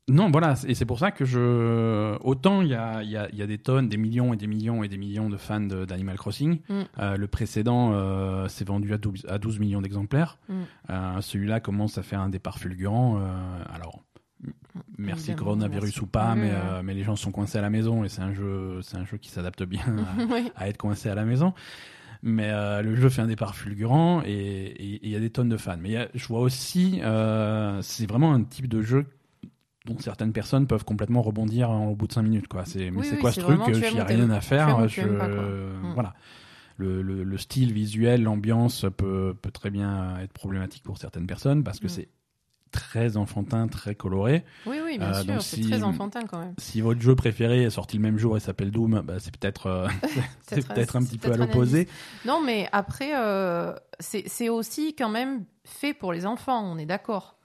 [0.09, 2.17] Non, voilà, et c'est pour ça que je.
[2.21, 4.83] Autant il y a, y, a, y a des tonnes, des millions et des millions
[4.83, 6.59] et des millions de fans d'Animal Crossing.
[6.69, 6.73] Mm.
[6.99, 10.37] Euh, le précédent euh, s'est vendu à 12, à 12 millions d'exemplaires.
[10.49, 10.53] Mm.
[10.89, 13.19] Euh, Celui-là commence à faire un départ fulgurant.
[13.73, 14.01] alors,
[14.97, 15.99] merci Évidemment, coronavirus merci.
[16.01, 18.33] ou pas, Oui, mais, mais les gens sont coincés à la maison et c'est un
[18.33, 20.51] jeu, un jeu qui s'adapte bien à, Oui.
[20.55, 21.53] à être coincé à la maison.
[22.23, 22.51] Mais
[22.83, 25.77] le jeu fait un départ fulgurant et il y a des tonnes de fans.
[25.79, 26.99] Mais y a- je vois aussi,
[27.81, 29.05] c'est vraiment un type de jeu
[29.85, 32.47] dont certaines personnes peuvent complètement rebondir au bout de 5 minutes.
[32.47, 32.65] Quoi.
[32.65, 33.59] C'est, mais Oui, c'est oui, quoi ce truc?
[33.67, 34.87] aimes n'y rien à faire.
[34.87, 35.27] je- pas.
[35.93, 36.13] Voilà.
[36.77, 41.63] Le, le- le style visuel, l'ambiance peut, peut très bien être problématique pour certaines personnes
[41.63, 41.89] parce que Mm.
[41.89, 42.09] c'est
[42.71, 44.45] très enfantin, très coloré.
[44.67, 46.53] Oui, oui, bien Euh, sûr, c'est si- très enfantin quand même.
[46.59, 49.65] Si votre jeu préféré est sorti le même jour et s'appelle Doom, bah, c'est peut-être,
[49.67, 49.87] euh,
[50.47, 51.87] c'est Peut-être un- petit peu à l'opposé.
[52.25, 57.38] Non, mais après, euh, c'est aussi quand même fait pour les enfants, on est d'accord.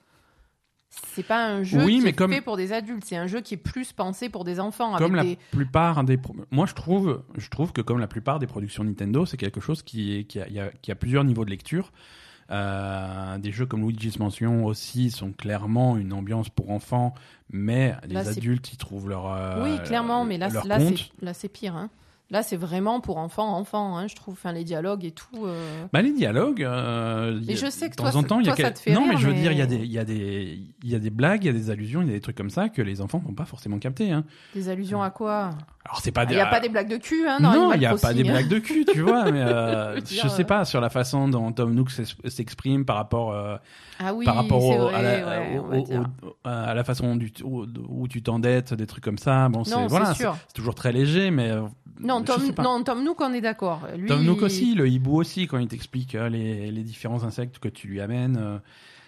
[1.13, 3.27] C'est pas un jeu Oui, qui mais est comme- fait pour des adultes, c'est un
[3.27, 4.95] jeu qui est plus pensé pour des enfants.
[4.97, 5.37] comme la des...
[5.51, 6.19] plupart des
[6.51, 9.81] moi je trouve je trouve que comme la plupart des productions Nintendo c'est quelque chose
[9.83, 11.91] qui est qui a, qui a plusieurs niveaux de lecture
[12.51, 17.15] Euh, des jeux comme Luigi's Mansion aussi sont clairement une ambiance pour enfants
[17.49, 21.75] mais les Là, adultes y trouvent leur euh, oui, clairement, mais là, là, c'est pire.
[21.75, 21.89] hein.
[22.31, 24.33] Là, c'est vraiment pour enfants, enfants, hein, je trouve.
[24.33, 25.27] Enfin, les dialogues et tout.
[25.45, 28.39] euh, Bah, les dialogues, euh, Mais a- je sais que de toi, temps en temps,
[28.39, 29.59] il y a toi, ça quel- te fait non, mais je veux mais- dire, il
[29.59, 31.53] y a des, il y a des, il y a des blagues, il y a
[31.53, 33.77] des allusions, il y a des trucs comme ça que les enfants n'ont pas forcément
[33.77, 34.11] capté.
[34.11, 34.23] Hein.
[34.55, 35.51] Des allusions à quoi?
[35.87, 37.79] Alors c'est pas Il n'y a pas des blagues de cul, hein, dans non, il
[37.79, 38.31] n'y a pas des hein.
[38.31, 41.27] blagues de cul, tu vois, mais euh, Je je sais euh, pas sur la façon
[41.27, 43.55] dont Tom Nook s'ex- s'exprime par rapport, euh,
[43.99, 46.09] Ah oui, par rapport c'est au- vrai, à, la, ouais, au- on va au- dire.
[46.23, 49.47] au- à la façon du, où, tu t'endettes, des trucs comme ça.
[49.49, 51.61] Bon, c'est voilà, c'est toujours très léger, mais euh,
[51.99, 53.81] Non, Tom, non, Tom Nook, on est d'accord.
[54.07, 57.69] Tom Nook aussi, le hibou aussi, quand il t'explique euh, les, les différents insectes que
[57.69, 58.59] tu lui amènes.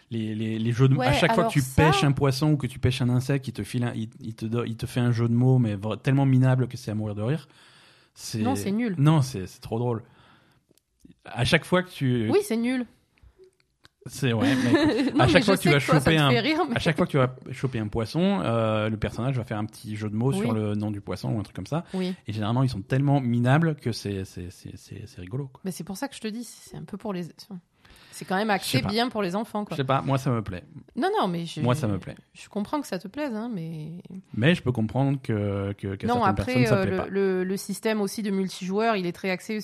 [0.09, 2.51] Les, les, les jeux de Ouais, à chaque fois que tu ça- pêches un poisson
[2.51, 4.77] ou que tu pêches un insecte, il te file un- il, il te do- il
[4.77, 7.47] te fait un jeu de mots mais tellement minable que c'est à mourir de rire.
[8.13, 8.95] C'est Non, c'est nul.
[8.97, 10.03] Non, c'est c'est trop drôle.
[11.25, 12.85] À chaque fois que tu Oui, c'est nul.
[14.05, 16.61] c'est ouais, mais Non, à chaque mais fois que tu vas que choper un rire,
[16.69, 19.57] mais- à chaque fois que tu vas choper un poisson, euh, le personnage va faire
[19.57, 20.39] un petit jeu de mots Oui.
[20.39, 21.83] sur le nom du poisson ou un truc comme ça.
[21.93, 25.47] Oui, Et généralement, ils sont tellement minables que c'est c'est c'est c'est c'est rigolo.
[25.47, 25.59] Quoi.
[25.65, 27.25] mais c'est pour ça que je te dis, c'est un peu pour les.
[28.17, 29.77] C'est quand même Je axé bien pour les enfants, Je quoi.
[29.77, 30.63] sais pas, moi ça me plaît.
[30.95, 32.15] Non, non, mais je, Moi, ça me plaît.
[32.33, 34.01] Je comprends que ça te plaise, hein, mais
[34.33, 36.15] Mais je peux comprendre que que non.
[36.15, 37.07] certaines Après, personnes ça euh, plaît le, pas.
[37.07, 39.59] le, le système aussi de multijoueur, il est très axé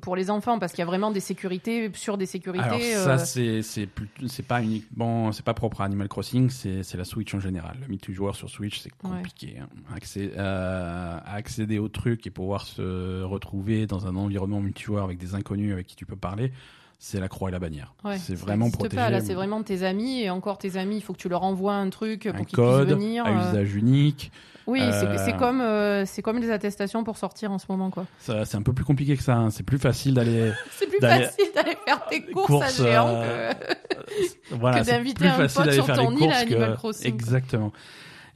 [0.00, 2.64] pour les enfants parce qu'il y a vraiment des sécurités sur des sécurités.
[2.64, 3.88] Alors euh, ça c'est c'est
[4.28, 7.76] c'est pas uniquement c'est pas propre à Animal Crossing, c'est la Switch en général.
[7.82, 9.10] Le multijoueur sur Switch c'est Ouais.
[9.10, 9.58] compliqué.
[9.60, 9.68] hein.
[9.96, 15.34] Accé- euh, accéder au truc et pouvoir se retrouver dans un environnement multijoueur avec des
[15.34, 16.52] inconnus avec qui tu peux parler,
[16.98, 17.94] c'est la croix et la bannière.
[18.04, 18.96] ouais, c'est vraiment protégé.
[18.96, 20.96] Pas, là, c'est vraiment tes amis et encore tes amis.
[20.96, 23.26] Il faut que tu leur envoies un truc un pour qu'ils puissent venir.
[23.26, 24.32] à euh, usage unique.
[24.66, 27.90] Oui, c'est- Euh, c'est comme euh, c'est comme les attestations pour sortir en ce moment,
[27.90, 28.06] quoi.
[28.18, 29.36] Ça, C'est un peu plus compliqué que ça.
[29.36, 29.50] hein.
[29.50, 33.52] C'est plus facile d'aller C'est plus facile d'aller faire tes courses, Courses, à géant euh,
[33.52, 34.54] que...
[34.56, 37.70] voilà, que c'est d'inviter plus un pote sur ton île à Animal Crossing, quoi.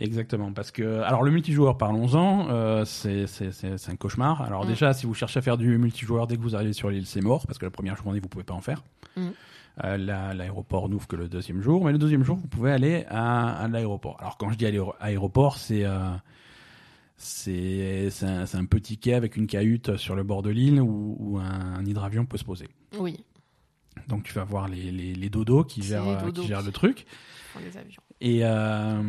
[0.00, 0.52] Exactement.
[0.52, 3.26] Parce que alors le multijoueur, parlons-en, euh, c'est
[3.88, 4.42] un cauchemar.
[4.42, 4.68] Alors Mm.
[4.68, 7.20] déjà, si vous cherchez à faire du multijoueur dès que vous arrivez sur l'île, c'est
[7.20, 8.82] mort parce que la première journée vous pouvez pas en faire.
[9.16, 9.28] Mm.
[9.84, 13.04] Euh, la- L'aéroport n'ouvre que le deuxième jour, mais le deuxième jour vous pouvez aller
[13.08, 14.16] à, à l'aéroport.
[14.20, 16.10] Alors quand je dis aller- aéroport, c'est euh,
[17.16, 18.08] c'est
[18.54, 22.24] un, petit quai avec une cahute sur le bord de l'île où, où un, hydravion
[22.24, 22.68] peut se poser.
[22.98, 23.24] Oui,
[24.08, 26.66] Donc tu vas voir les, les, les dodos qui gèrent, euh, dodos qui gèrent qui-
[26.66, 27.06] le truc.
[27.52, 28.00] pour les avions.
[28.22, 29.02] Et, euh,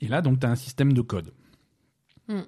[0.00, 1.32] et là, donc, tu as un système de code.
[2.28, 2.42] Hmm.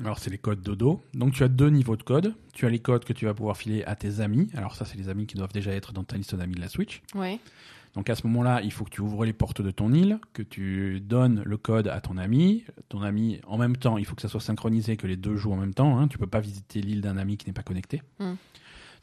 [0.00, 1.00] Alors, c'est les codes dodo.
[1.14, 2.34] Donc, tu as deux niveaux de code.
[2.52, 4.50] Tu as les codes que tu vas pouvoir filer à tes amis.
[4.54, 6.68] Alors, ça, c'est les amis qui doivent déjà être dans ta liste d'amis de la
[6.68, 7.02] Switch.
[7.14, 7.38] Ouais.
[7.94, 10.42] Donc, à ce moment-là, il faut que tu ouvres les portes de ton île, que
[10.42, 12.64] tu donnes le code à ton ami.
[12.88, 15.52] Ton ami, en même temps, il faut que ça soit synchronisé, que les deux jouent
[15.52, 15.98] en même temps.
[15.98, 16.08] Hein.
[16.08, 18.02] Tu peux pas visiter l'île d'un ami qui n'est pas connecté.
[18.18, 18.34] Hmm.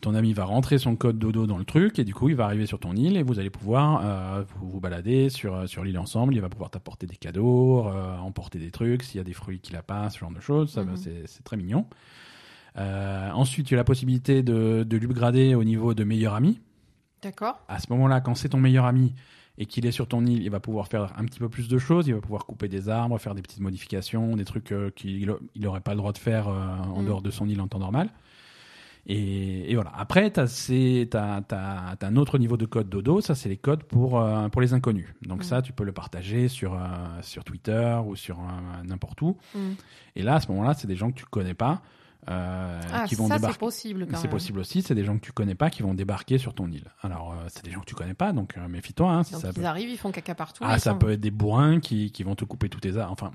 [0.01, 2.45] Ton ami va rentrer son code dodo dans le truc et du coup il va
[2.45, 5.83] arriver sur ton île et vous allez pouvoir euh, vous, vous balader sur, euh, sur
[5.83, 6.33] l'île ensemble.
[6.35, 9.59] Il va pouvoir t'apporter des cadeaux, euh, emporter des trucs, s'il y a des fruits
[9.59, 10.71] qu'il a pas, ce genre de choses.
[10.73, 10.97] Ça, Mhm.
[10.97, 11.85] c'est, c'est très mignon.
[12.77, 16.59] Ensuite, tu as la possibilité de, de l'upgrader au niveau de meilleur ami.
[17.21, 17.59] D'accord.
[17.67, 19.13] À ce moment-là, quand c'est ton meilleur ami
[19.57, 21.77] et qu'il est sur ton île, il va pouvoir faire un petit peu plus de
[21.77, 22.07] choses.
[22.07, 25.81] Il va pouvoir couper des arbres, faire des petites modifications, des trucs euh, qu'il n'aurait
[25.81, 27.05] pas le droit de faire euh, en Mhm.
[27.05, 28.09] dehors de son île en temps normal.
[29.07, 29.91] Et, et voilà.
[29.95, 31.43] Après, tu as,
[32.01, 33.21] un autre niveau de code dodo.
[33.21, 35.07] Ça, c'est les codes pour, euh, pour les inconnus.
[35.23, 36.77] Donc ça, tu peux le partager sur, euh,
[37.21, 39.37] sur Twitter ou sur euh, n'importe où.
[39.55, 39.73] Hmm.
[40.15, 41.81] Et là, à ce moment-là, c'est des gens que tu connais pas
[42.27, 43.57] Ah, qui vont ça c'est débarquer.
[43.57, 46.37] possible quand C'est possible aussi, c'est des gens que tu connais pas qui vont débarquer
[46.37, 46.91] sur ton île.
[47.01, 49.11] Alors, c'est des gens que tu connais pas, donc méfie-toi.
[49.11, 49.65] Hein, si ils peut...
[49.65, 50.63] arrivent, ils font caca partout.
[50.67, 53.13] Ah, ça peut être des bourrins qui, qui vont te couper tous tes arbres.
[53.13, 53.31] Enfin,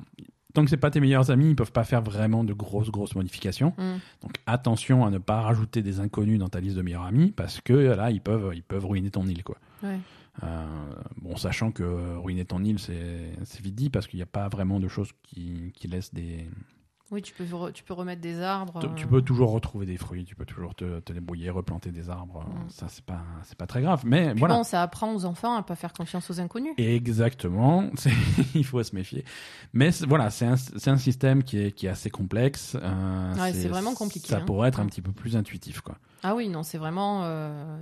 [0.56, 3.14] tant que c'est pas tes meilleurs amis, ils peuvent pas faire vraiment de grosses, grosses
[3.14, 3.74] modifications.
[3.76, 3.98] Hmm.
[4.22, 7.60] Donc, attention à ne pas rajouter des inconnus dans ta liste de meilleurs amis, parce
[7.60, 9.58] que là, ils peuvent, ils peuvent ruiner ton île, quoi.
[9.82, 9.98] Ouais.
[10.44, 10.64] Euh,
[11.18, 14.48] bon, sachant que ruiner ton île, c'est c'est vite dit parce qu'il n'y a pas
[14.48, 16.48] vraiment de choses qui, qui laissent des.
[17.12, 18.80] Oui, tu peux, tu peux remettre des arbres.
[18.80, 21.92] Tu- euh, Tu peux toujours retrouver des fruits, tu peux toujours te, te débrouiller, replanter
[21.92, 22.40] des arbres.
[22.44, 22.68] Mm.
[22.68, 24.02] Ça, c'est pas, c'est pas très grave.
[24.04, 24.56] Mais Puis voilà.
[24.56, 26.74] bon, ça apprend aux enfants à pas faire confiance aux inconnus.
[26.78, 27.88] Exactement,
[28.56, 29.24] il faut se méfier.
[29.72, 32.76] Mais voilà, c'est un, un système qui est, qui est assez complexe.
[32.80, 34.44] euh, Ouais, c'est vraiment compliqué, Ça hein.
[34.44, 35.96] pourrait être un petit peu plus intuitif, quoi.
[36.24, 37.20] Ah oui, non, c'est vraiment.
[37.22, 37.78] euh,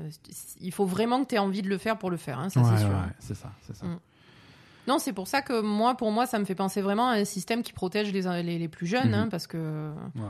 [0.61, 2.61] il faut vraiment que tu aies envie de le faire pour le faire, hein, ça
[2.61, 2.89] Ouais, c'est sûr.
[2.91, 3.87] ouais, ouais, c'est ça, c'est ça.
[3.87, 3.99] Mm.
[4.87, 7.25] Non, c'est pour ça que moi, pour moi, ça me fait penser vraiment à un
[7.25, 9.15] système qui protège les, les, les plus jeunes, Mhm.
[9.15, 9.91] hein, parce que.
[10.17, 10.23] Ouais.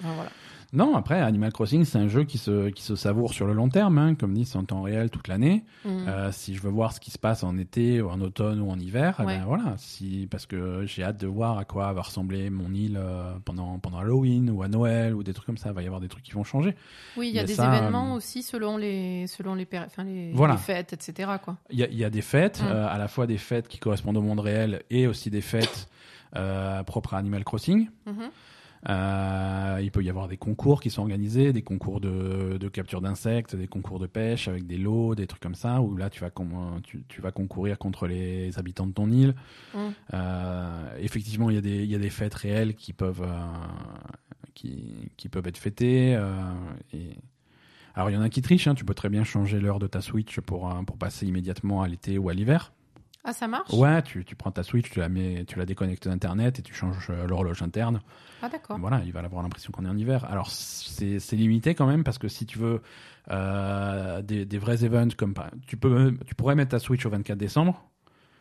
[0.00, 0.30] Enfin, voilà.
[0.74, 3.68] Non, après, Animal Crossing, c'est un jeu qui se, qui se savoure sur le long
[3.68, 3.96] terme.
[3.96, 4.14] hein.
[4.16, 5.64] Comme dit, c'est en temps réel toute l'année.
[5.84, 6.04] Mhm.
[6.08, 8.70] Euh, si je veux voir ce qui se passe en été, ou en automne ou
[8.70, 12.02] en hiver, eh ben voilà, si, parce que j'ai hâte de voir à quoi va
[12.02, 15.68] ressembler mon île euh, pendant, pendant Halloween ou à Noël ou des trucs comme ça.
[15.70, 16.74] Il va y avoir des trucs qui vont changer.
[17.16, 20.02] Oui, il y a mais des ça, événements euh, aussi selon les, selon les, enfin,
[20.04, 20.54] les, Voilà.
[20.54, 21.30] les fêtes, etc.
[21.70, 22.66] Il y a, il y a des fêtes, Mm.
[22.66, 25.88] euh, à la fois des fêtes qui correspondent au monde réel et aussi des fêtes
[26.86, 27.88] propres à Animal Crossing.
[28.06, 28.30] Mhm.
[28.88, 33.00] Euh, il peut y avoir des concours qui sont organisés, des concours de, de capture
[33.00, 36.20] d'insectes, des concours de pêche avec des lots, des trucs comme ça, où là tu
[36.20, 36.30] vas,
[36.82, 39.34] tu, tu vas concourir contre les habitants de ton île.
[39.74, 39.78] Mm.
[40.12, 43.46] Euh, effectivement, il y, a des, il y a des fêtes réelles qui peuvent, euh,
[44.54, 46.20] qui, qui peuvent être fêtées.
[46.92, 47.16] et...
[47.96, 49.86] Alors il y en a qui trichent, hein, tu peux très bien changer l'heure de
[49.86, 52.72] ta Switch pour, pour passer immédiatement à l'été ou à l'hiver.
[53.24, 53.72] Ah, ça marche?
[53.72, 56.74] Ouais, tu, tu prends ta Switch, tu la, mets, tu la déconnectes d'Internet et tu
[56.74, 58.02] changes euh, l'horloge interne.
[58.42, 58.78] Ah, d'accord.
[58.78, 60.26] Voilà, il va avoir l'impression qu'on est en hiver.
[60.30, 62.82] Alors c'est limité quand même parce que si tu veux
[63.30, 65.34] euh, des, des vrais events comme
[65.66, 67.82] tu peux tu pourrais mettre ta Switch au 24 décembre,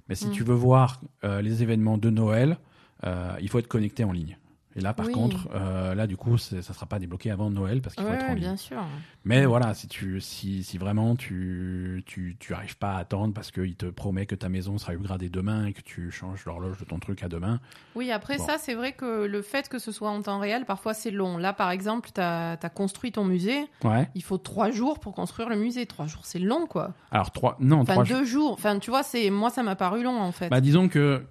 [0.10, 0.32] mais si Mm.
[0.32, 2.58] tu veux voir euh, les événements de Noël,
[3.06, 4.38] euh, il faut être connecté en ligne.
[4.76, 5.14] Et là par Oui.
[5.14, 8.16] contre, euh, là du coup ça sera pas débloqué avant Noël parce qu'il faut Ouais,
[8.18, 8.40] être en ligne.
[8.40, 8.84] bien sûr.
[9.26, 13.52] Mais voilà, si tu si, si vraiment tu tu tu arrives pas à attendre parce
[13.52, 16.86] qu'il te promet que ta maison sera upgradée demain et que tu changes l'horloge de
[16.86, 17.60] ton truc à demain,
[17.96, 18.46] Oui, après Bon.
[18.46, 21.38] ça, c'est vrai que le fait que ce soit en temps réel, parfois c'est long.
[21.38, 24.10] Là, par exemple, tu as, construit ton musée, ouais.
[24.16, 25.86] il faut trois jours pour construire le musée.
[25.86, 26.94] Trois jours, c'est long, quoi.
[27.12, 28.54] Alors trois non Enfin, trois deux jours.
[28.54, 30.50] Enfin, tu vois, c'est moi, ça m'a paru long, en fait.
[30.50, 31.24] Bah, disons que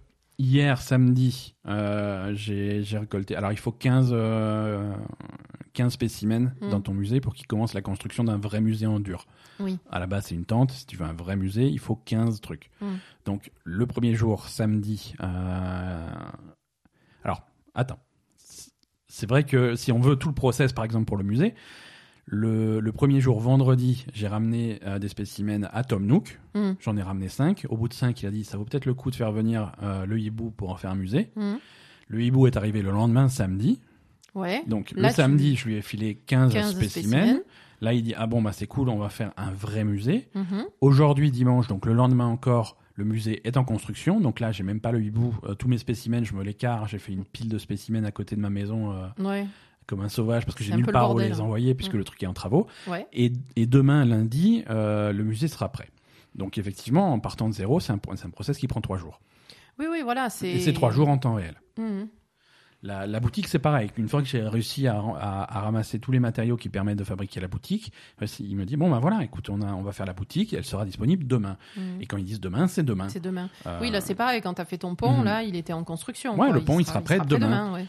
[0.42, 3.36] hier, samedi, euh, j'ai récolté.
[3.36, 4.92] Alors, il faut 15, euh,
[5.72, 6.70] 15 spécimens Mm.
[6.70, 9.26] dans ton musée pour qu'il commence la construction d'un vrai musée en dur.
[9.60, 9.78] Oui.
[9.90, 10.72] À la base, c'est une tente.
[10.72, 12.70] Si tu veux un vrai musée, il faut 15 trucs.
[12.80, 12.86] Mm.
[13.24, 15.14] Donc, le premier jour, samedi.
[15.22, 16.08] euh,
[17.24, 17.42] Alors,
[17.74, 18.00] attends.
[19.08, 21.54] C'est vrai que si on veut tout le process, par exemple, pour le musée,
[22.24, 26.38] le, le premier jour, vendredi, j'ai ramené euh, des spécimens à Tom Nook.
[26.54, 26.72] Mm.
[26.80, 27.66] J'en ai ramené 5.
[27.68, 29.72] Au bout de 5, il a dit ça vaut peut-être le coup de faire venir
[29.82, 31.30] euh, le hibou pour en faire un musée.
[31.36, 31.58] Mhm.
[32.08, 33.80] Le hibou est arrivé le lendemain, samedi.
[34.34, 34.62] Ouais.
[34.66, 37.16] Donc Là, le tu- samedi, je lui ai filé 15, 15 spécimens.
[37.22, 37.40] spécimens.
[37.80, 40.28] Là, il dit ah bon, bah c'est cool, on va faire un vrai musée.
[40.34, 40.64] Mhm.
[40.80, 44.20] Aujourd'hui, dimanche, donc le lendemain encore, le musée est en construction.
[44.20, 45.34] Donc là, j'ai même pas le hibou.
[45.44, 46.86] Euh, tous mes spécimens, je me les carre.
[46.86, 49.46] J'ai fait une pile de spécimens à côté de ma maison euh, Ouais.
[49.92, 51.40] Comme un sauvage parce que j'ai nulle le part où les hein.
[51.40, 52.66] envoyer puisque le truc est en travaux.
[52.86, 53.06] Ouais.
[53.12, 55.90] Et, et demain, lundi, euh, le musée sera prêt.
[56.34, 59.20] Donc effectivement, en partant de zéro, c'est un, un process qui prend trois jours.
[59.78, 60.30] Oui, oui, voilà.
[60.30, 60.48] C'est...
[60.48, 61.60] Et c'est trois jours en temps réel.
[61.76, 62.08] Mhm.
[62.84, 63.90] La, la boutique, c'est pareil.
[63.96, 67.04] Une fois que j'ai réussi à, à- à ramasser tous les matériaux qui permettent de
[67.04, 67.92] fabriquer la boutique,
[68.40, 70.64] il me dit bon ben voilà, écoute, on, a, on va faire la boutique, elle
[70.64, 71.56] sera disponible demain.
[71.76, 72.00] Mhm.
[72.00, 73.08] Et quand ils disent demain, c'est demain.
[73.08, 73.48] C'est demain.
[73.66, 74.40] Euh, Oui, là, c'est pareil.
[74.42, 75.24] Quand tu as fait ton pont, Mhm.
[75.24, 76.32] là, il était en construction.
[76.32, 76.52] Ouais, quoi.
[76.52, 77.72] le pont, il sera prêt demain.
[77.72, 77.86] ouais.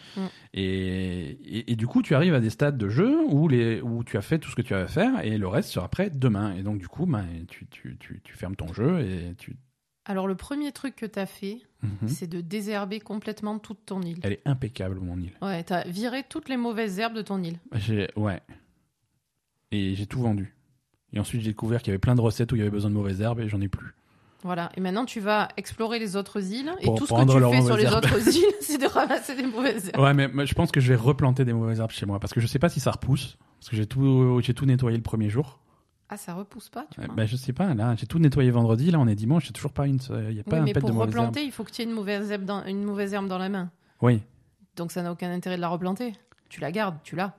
[0.53, 4.03] Et, et, et du coup, tu arrives à des stades de jeu où, les, où
[4.03, 6.11] tu as fait tout ce que tu avais à faire et le reste sera prêt
[6.13, 6.53] demain.
[6.55, 9.55] Et donc du coup, ben, tu, tu, tu, tu fermes ton jeu et tu.
[10.05, 12.07] Alors, le premier truc que tu as fait, Mhm.
[12.07, 14.19] c'est de désherber complètement toute ton île.
[14.23, 15.33] Elle est impeccable, mon île.
[15.41, 17.57] Ouais, tu as viré toutes les mauvaises herbes de ton île.
[17.73, 18.41] J'ai ouais.
[19.71, 20.53] Et j'ai tout vendu.
[21.13, 22.89] Et ensuite, j'ai découvert qu'il y avait plein de recettes où il y avait besoin
[22.89, 23.93] de mauvaises herbes et j'en ai plus.
[24.43, 24.69] Voilà.
[24.75, 26.73] Et maintenant, tu vas explorer les autres îles.
[26.81, 27.95] Et Pour tout ce que tu fais sur les herbes.
[28.03, 30.01] autres îles, c'est de ramasser des mauvaises herbes.
[30.03, 32.33] Ouais, mais mais je pense que je vais replanter des mauvaises herbes chez moi parce
[32.33, 33.37] que je sais pas si ça repousse.
[33.59, 35.59] Parce que j'ai tout, j'ai tout nettoyé le premier jour.
[36.09, 37.15] Ah, ça repousse pas, tu Euh, vois.
[37.15, 38.91] ben, je sais pas, là, j'ai tout nettoyé vendredi.
[38.91, 40.73] Là, on est dimanche, j'ai toujours pas une, il y a pas oui, un mais
[40.73, 43.13] pet pour de replanter, il faut que tu aies une mauvaise herbe dans, une mauvaise
[43.13, 43.71] herbe dans la main.
[44.01, 44.21] Oui.
[44.75, 46.13] Donc ça n'a aucun intérêt de la replanter.
[46.49, 47.33] Tu la gardes, tu l'as.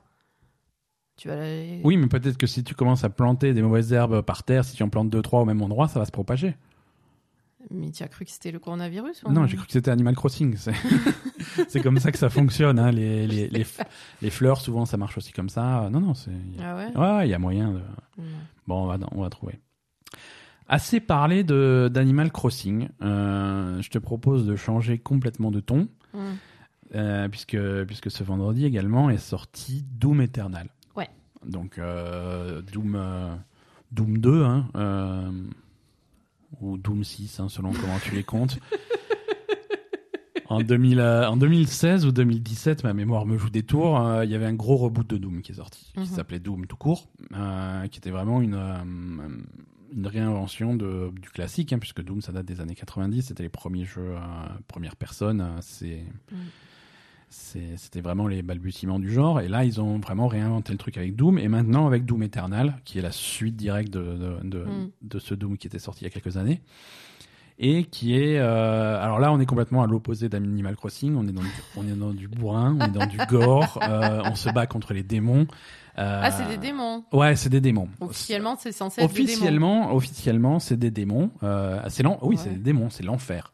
[1.16, 1.44] Tu vas la...
[1.84, 4.74] Oui, mais peut-être que si tu commences à planter des mauvaises herbes par terre, si
[4.74, 6.56] tu en plantes deux, trois au même endroit, ça va se propager.
[7.70, 10.14] Mais tu as cru que c'était le coronavirus ou Non, j'ai cru que c'était Animal
[10.14, 10.56] Crossing.
[11.68, 12.78] C'est comme ça que ça fonctionne.
[12.78, 12.90] Hein.
[12.90, 13.66] Les, les, les,
[14.22, 15.88] les fleurs, souvent, ça marche aussi comme ça.
[15.90, 16.30] Non, non, c'est.
[16.60, 16.96] Ah ouais?
[16.96, 17.80] Ouais, il y a moyen de.
[18.66, 19.60] Bon, on va, on va trouver.
[20.68, 22.88] Assez parlé d'Animal Crossing.
[23.02, 25.88] Euh, je te propose de changer complètement de ton,
[26.94, 30.68] euh, puisque, puisque ce vendredi également est sorti Doom Eternal.
[36.60, 38.58] Ou Doom 6, hein, selon comment tu les comptes.
[40.46, 44.30] En, 2000, euh, en 2016 ou 2017, ma mémoire me joue des tours, euh, il
[44.30, 46.06] y avait un gros reboot de Doom qui est sorti, qui Mhm.
[46.06, 49.28] s'appelait Doom tout court, euh, qui était vraiment une, euh,
[49.96, 53.48] une réinvention de, du classique, hein, puisque Doom ça date des années 90, c'était les
[53.48, 54.18] premiers jeux euh,
[54.68, 56.38] première personne, c'est Mhm.
[57.36, 61.16] C'était vraiment les balbutiements du genre, et là ils ont vraiment réinventé le truc avec
[61.16, 64.64] Doom, et maintenant avec Doom Eternal, qui est la suite directe de, de, de,
[65.02, 66.60] de ce Doom qui était sorti il y a quelques années.
[67.58, 71.14] Et qui est euh, alors là on est complètement à l'opposé d'Animal Crossing.
[71.16, 74.22] On est dans du, on est dans du bourrin on est dans du gore euh,
[74.24, 75.46] on se bat contre les démons
[75.96, 77.04] Euh, Ah, c'est des démons.
[77.12, 77.88] ouais c'est des démons.
[78.00, 79.24] Officiellement, c'est censé être des démons.
[79.28, 82.36] officiellement officiellement c'est des démons euh, c'est oui Ouais.
[82.36, 83.52] c'est des démons c'est l'enfer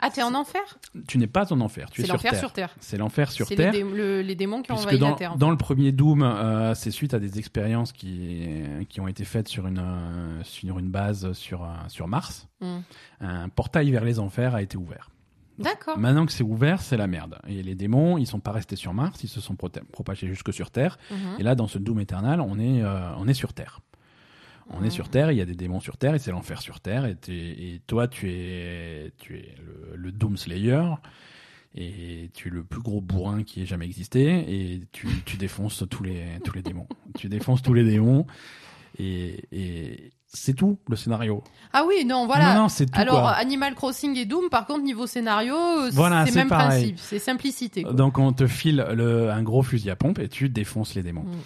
[0.00, 0.62] Ah, t'es en enfer
[1.06, 2.76] tu n'es pas en enfer tu es C'est sur l'enfer terre sur Terre.
[2.80, 5.14] c'est l'enfer sur C'est terre les, dé- le- les démons qui ont envahi dans, la
[5.16, 5.32] Terre.
[5.32, 8.46] en dans le premier Doom, euh, c'est suite à des expériences qui,
[8.88, 12.46] qui ont été faites sur une, euh, sur une base sur, euh, sur Mars.
[12.60, 12.66] fait.
[12.66, 12.80] Hmm.
[13.20, 15.10] Un portail vers les enfers a été ouvert.
[15.58, 15.98] D'accord.
[15.98, 17.36] Maintenant que c'est ouvert, c'est la merde.
[17.48, 20.70] Et les démons, ils sont pas restés sur Mars, ils se sont propagés jusque sur
[20.70, 20.98] Terre.
[21.10, 21.16] Mhm.
[21.40, 23.80] Et là, dans ce Doom éternel, on est, euh, on est sur Terre.
[24.70, 26.80] On est sur Terre, il y a des démons sur Terre, et c'est l'enfer sur
[26.80, 27.06] Terre.
[27.06, 30.82] Et, et toi, tu es, tu es le, le Doom Slayer,
[31.74, 34.24] et tu es le plus gros bourrin qui ait jamais existé,
[34.74, 36.86] et tu, tu défonces tous les, tous les démons.
[37.18, 38.26] tu défonces tous les démons,
[38.98, 41.42] et, et c'est tout le scénario.
[41.72, 42.54] Ah oui, non, voilà.
[42.54, 42.92] Non, non, c'est tout.
[42.98, 43.30] Alors, quoi.
[43.32, 45.54] Animal Crossing et Doom, par contre, niveau scénario,
[45.92, 46.92] Voilà, c'est même pareil.
[46.92, 46.98] principe.
[46.98, 47.82] C'est simplicité.
[47.84, 47.92] quoi.
[47.94, 51.22] Donc on te file le, un gros fusil à pompe et tu défonces les démons.
[51.24, 51.36] Mm.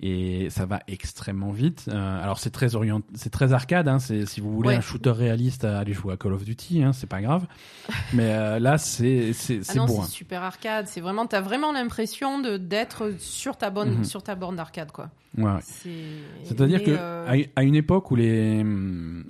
[0.00, 1.86] Et ça va extrêmement vite.
[1.88, 2.68] Euh, alors c'est très
[3.14, 3.88] c'est très arcade.
[3.88, 3.98] Hein.
[3.98, 4.74] C'est si vous voulez Ouais.
[4.76, 6.82] un shooter réaliste, allez jouer à Call of Duty.
[6.82, 6.92] Hein.
[6.92, 7.46] C'est pas grave.
[8.12, 10.04] Mais euh, là c'est c'est Ah c'est non, bourrin.
[10.06, 10.86] c'est super arcade.
[10.88, 14.04] C'est vraiment, t'as vraiment l'impression de d'être sur ta bonne, Mhm.
[14.04, 15.10] sur ta borne d'arcade, quoi.
[15.36, 15.50] Ouais.
[16.44, 18.62] C'est-à-dire que euh, à, à une époque où les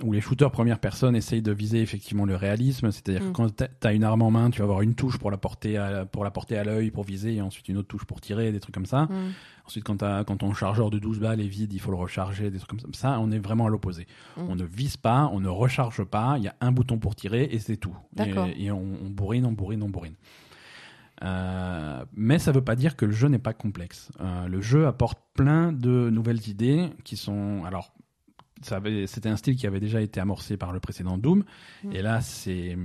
[0.03, 3.27] où les shooters première personne essayent de viser effectivement le réalisme, c'est-à-dire Mm.
[3.27, 5.77] que quand t'as- une arme en main, tu vas avoir une touche pour la porter
[5.77, 8.51] à, pour la porter à l'œil pour viser et ensuite une autre touche pour tirer,
[8.51, 9.03] des trucs comme ça.
[9.05, 9.31] hmm.
[9.65, 12.59] Ensuite, quand, quand ton chargeur de 12 balles est vide, il faut le recharger, des
[12.59, 13.09] trucs comme ça.
[13.09, 14.07] Ça, on est vraiment à l'opposé.
[14.37, 14.41] Mm.
[14.49, 17.47] On ne vise pas, on ne recharge pas, il y a un bouton pour tirer
[17.51, 17.95] et c'est tout.
[18.17, 20.15] Et, et on, on bourrine, on bourrine, on bourrine.
[21.23, 24.11] Euh, mais ça ne veut pas dire que le jeu n'est pas complexe.
[24.19, 27.63] Euh, le jeu apporte plein de nouvelles idées qui sont...
[27.65, 27.93] Alors,
[28.61, 31.43] c'était un style qui avait déjà été amorcé par le précédent Doom.
[31.83, 31.91] Mm.
[31.91, 32.77] Et là, c'est,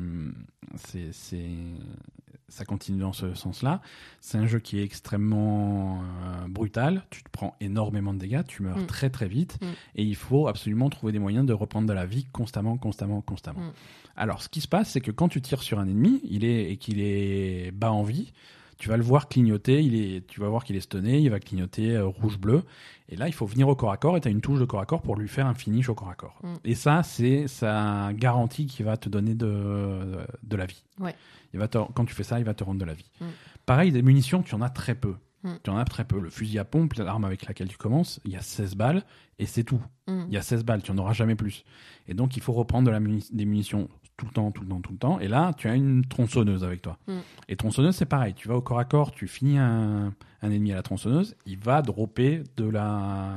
[2.50, 3.80] ça continue dans ce sens-là.
[4.20, 7.02] C'est un jeu qui est extrêmement euh, brutal.
[7.10, 8.86] Tu te prends énormément de dégâts, tu meurs Mm.
[8.86, 9.66] très très vite, Mm.
[9.96, 13.60] et il faut absolument trouver des moyens de reprendre de la vie constamment, constamment, constamment.
[13.60, 13.72] Mm.
[14.16, 16.70] Alors, ce qui se passe, c'est que quand tu tires sur un ennemi, il est
[16.72, 18.32] et qu'il est bas en vie.
[18.80, 21.38] Tu vas le voir clignoter, il est, tu vas voir qu'il est stunné, il va
[21.38, 22.62] clignoter euh, rouge-bleu.
[23.10, 24.64] Et là, il faut venir au corps à corps et tu as une touche de
[24.64, 26.38] corps à corps pour lui faire un finish au corps à corps.
[26.42, 26.54] Mm.
[26.64, 30.82] Et ça, c'est ça garantit qu'il va te donner de, de la vie.
[30.98, 31.14] Ouais.
[31.52, 33.10] Il va te- quand tu fais ça, il va te rendre de la vie.
[33.20, 33.24] Mm.
[33.66, 35.14] Pareil, des munitions, tu en as très peu.
[35.42, 35.50] Mm.
[35.62, 36.18] Tu en as très peu.
[36.18, 39.04] Le fusil à pompe, l'arme avec laquelle tu commences, il y a 16 balles
[39.38, 39.82] et c'est tout.
[40.08, 41.64] Il y a 16 balles, tu n'en auras jamais plus.
[42.08, 43.88] Et donc, il faut reprendre de la muni- des munitions
[44.20, 45.18] tout le temps, tout le temps, tout le temps.
[45.18, 46.98] Et là, tu as une tronçonneuse avec toi.
[47.08, 47.12] Mm.
[47.48, 48.34] Et tronçonneuse, c'est pareil.
[48.34, 51.58] Tu vas au corps à corps, tu finis un, un ennemi à la tronçonneuse, il
[51.58, 53.30] va dropper de la,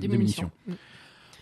[0.00, 0.50] Des munitions.
[0.66, 0.72] Hmm.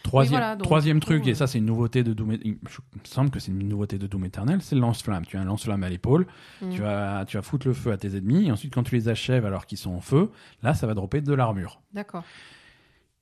[0.03, 2.59] Troisième, voilà, donc, troisième truc, et euh, ça c'est une nouveauté de Doom, il me
[3.05, 5.25] semble que c'est une nouveauté de Doom Eternal, c'est le lance-flamme.
[5.25, 6.27] Tu as un lance-flamme à l'épaule,
[6.61, 6.71] Hmm.
[6.71, 9.09] tu, vas, tu vas foutre le feu à tes ennemis, et ensuite quand tu les
[9.09, 10.31] achèves alors qu'ils sont en feu,
[10.63, 11.81] là ça va dropper de l'armure.
[11.95, 12.25] D'accord.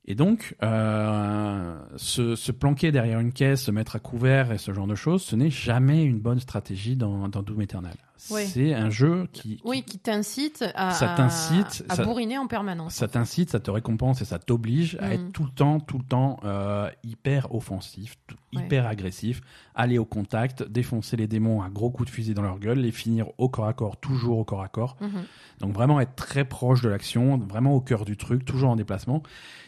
[0.05, 4.73] Et donc, euh, se, se planquer derrière une caisse, se mettre à couvert et ce
[4.73, 7.93] genre de choses, ce n'est jamais une bonne stratégie dans, dans Doom Eternal.
[8.29, 8.45] Ouais.
[8.45, 12.45] C'est un jeu qui, qui- Oui, qui t'incite à, Ça t'incite, à, ça- bourriner en
[12.45, 12.93] permanence.
[12.93, 16.03] ça t'incite, ça te récompense et ça t'oblige à être tout le temps, tout le
[16.03, 18.63] temps euh, hyper offensif, tout- Ouais.
[18.63, 19.41] hyper agressif,
[19.75, 22.91] aller au contact, défoncer les démons à gros coups de fusil dans leur gueule, les
[22.91, 24.97] finir au corps à corps, toujours au corps à corps.
[24.99, 25.23] Mhm.
[25.61, 29.23] Donc vraiment être très proche de l'action, vraiment au cœur du truc, toujours en déplacement.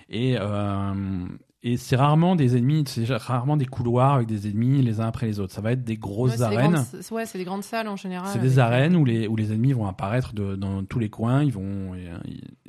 [0.10, 1.26] Et, euh,
[1.66, 5.28] et c'est rarement des ennemis, c'est rarement des couloirs avec des ennemis les uns après
[5.28, 5.54] les autres.
[5.54, 6.72] Ça va être des Ouais, grosses des arènes.
[6.74, 8.30] grandes- ouais, c'est des grandes salles en général.
[8.34, 11.42] C'est des arènes où les, où les ennemis vont apparaître de- dans tous les coins,
[11.42, 12.10] ils vont et,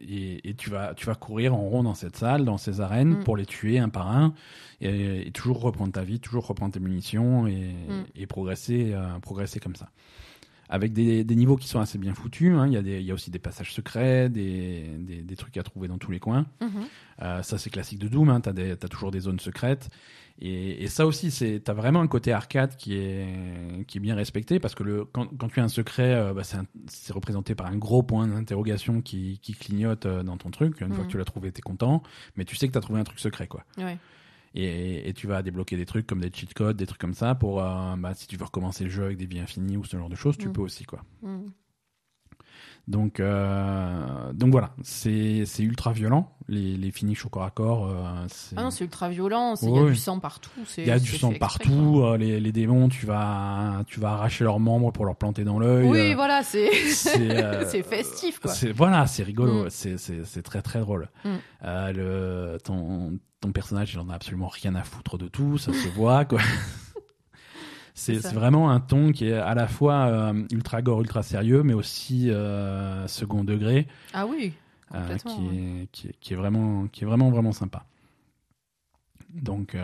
[0.00, 3.18] et- et tu vas tu vas courir en rond dans cette salle, dans ces arènes
[3.20, 3.24] Mm.
[3.24, 4.32] pour les tuer un par un
[4.80, 7.74] et, et toujours reprendre ta vie, toujours reprendre tes munitions et,
[8.22, 8.26] Mm.
[8.28, 9.88] progresser euh, progresser comme ça.
[10.70, 12.66] Avec des, des niveaux qui sont assez bien foutus, hein.
[12.66, 15.56] il y, a des- il y a aussi des passages secrets, des, des, des trucs
[15.58, 16.46] à trouver dans tous les coins.
[16.62, 16.84] Mhm.
[17.22, 18.28] Euh, ça, c'est classique de Doom.
[18.30, 18.40] Hein.
[18.40, 19.88] T'as des- t'as toujours des zones secrètes.
[20.40, 24.16] Et, et ça aussi, c'est t'as vraiment un côté arcade qui est qui est bien
[24.16, 27.12] respecté parce que le quand, quand tu as un secret, euh, bah, c'est un- c'est
[27.12, 30.80] représenté par un gros point d'interrogation qui, qui clignote euh, dans ton truc.
[30.80, 31.06] Une fois Mhm.
[31.06, 32.02] que tu l'as trouvé, t'es content,
[32.36, 33.64] mais tu sais que t'as trouvé un truc secret, quoi.
[33.78, 33.96] Ouais.
[34.56, 37.34] Et, et tu vas débloquer des trucs comme des cheat codes, des trucs comme ça
[37.36, 39.96] pour euh, bah, si tu veux recommencer le jeu avec des vies infinies ou ce
[39.96, 40.52] genre de choses, tu Mm.
[40.52, 41.04] peux aussi quoi.
[41.22, 41.46] Mm.
[42.86, 46.30] Donc, euh, donc voilà, c'est ultra violent.
[46.48, 48.26] Les, les finishes au corps à corps, euh,
[48.56, 49.54] Ah non, c'est ultra violent.
[49.62, 50.50] Il y a du sang partout.
[50.66, 52.04] c'est- il y a du sang exprès, partout.
[52.18, 55.88] les, les démons, tu vas, tu vas arracher leurs membres pour leur planter dans l'œil.
[55.88, 56.70] Oui, euh, voilà, c'est
[57.82, 58.52] festif, quoi.
[58.76, 59.70] voilà, c'est rigolo, Mm.
[59.70, 61.08] c'est très très drôle.
[61.24, 61.28] Mm.
[61.62, 65.88] Le ton ton personnage, il en a absolument rien à foutre de tout, ça se
[65.88, 66.40] voit quoi.
[67.96, 71.74] C'est vraiment un ton qui est à la fois euh, ultra gore, ultra sérieux, mais
[71.74, 74.52] aussi euh, second degré, Ah oui,
[74.92, 75.36] euh, complètement.
[75.36, 77.84] qui, est, qui, est, qui est vraiment qui est vraiment vraiment sympa.
[79.32, 79.76] Donc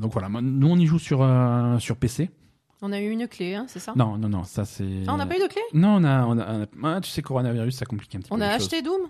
[0.00, 1.26] donc voilà, nous on y joue sur
[1.78, 2.30] sur PC.
[2.84, 3.92] On a eu une clé, hein, c'est ça?
[3.96, 5.04] Non non non, ça c'est.
[5.06, 5.62] Ah, on n'a pas eu de clé?
[5.72, 8.42] Non, on a, on a, ah, tu sais, coronavirus, ça complique un petit On peu.
[8.42, 8.62] a les choses.
[8.66, 9.02] acheté Doom?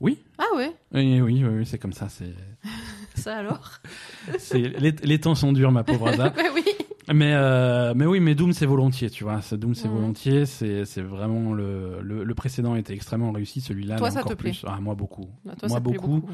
[0.00, 0.18] Oui.
[0.38, 2.08] Ah ouais, Oui, oui, oui, oui, c'est comme ça.
[2.08, 2.32] C'est,
[3.14, 3.78] ça alors?
[4.38, 6.30] C'est, les, les temps sont durs, ma pauvre Ada.
[6.36, 6.64] Bah oui.
[7.12, 9.40] Mais, euh, mais oui, mais Doom, c'est volontiers, tu vois.
[9.52, 10.46] Doom, c'est volontiers.
[10.46, 13.60] C'est, c'est vraiment le, le, le précédent était extrêmement réussi.
[13.60, 14.64] Celui-là, Toi, ça encore te plaît plus.
[14.66, 15.28] Ah, moi, beaucoup.
[15.44, 16.26] Bah, toi, Moi, ça te plaît beaucoup.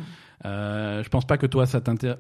[0.45, 2.19] Euh, je pense pas que toi, ça t'intéresse.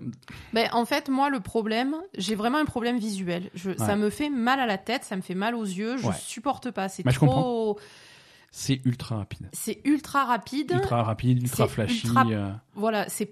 [0.52, 3.50] Ben, en fait, moi, le problème, j'ai vraiment un problème visuel.
[3.54, 6.06] Je, Ça me fait mal à la tête, ça me fait mal aux yeux, je
[6.06, 6.14] Ouais.
[6.18, 6.88] supporte pas.
[6.88, 7.78] C'est Bah, trop.
[8.50, 9.46] C'est ultra rapide.
[9.52, 10.72] C'est ultra rapide.
[10.74, 12.06] Ultra rapide, ultra flashy.
[12.06, 13.30] ultra- euh, Voilà, c'est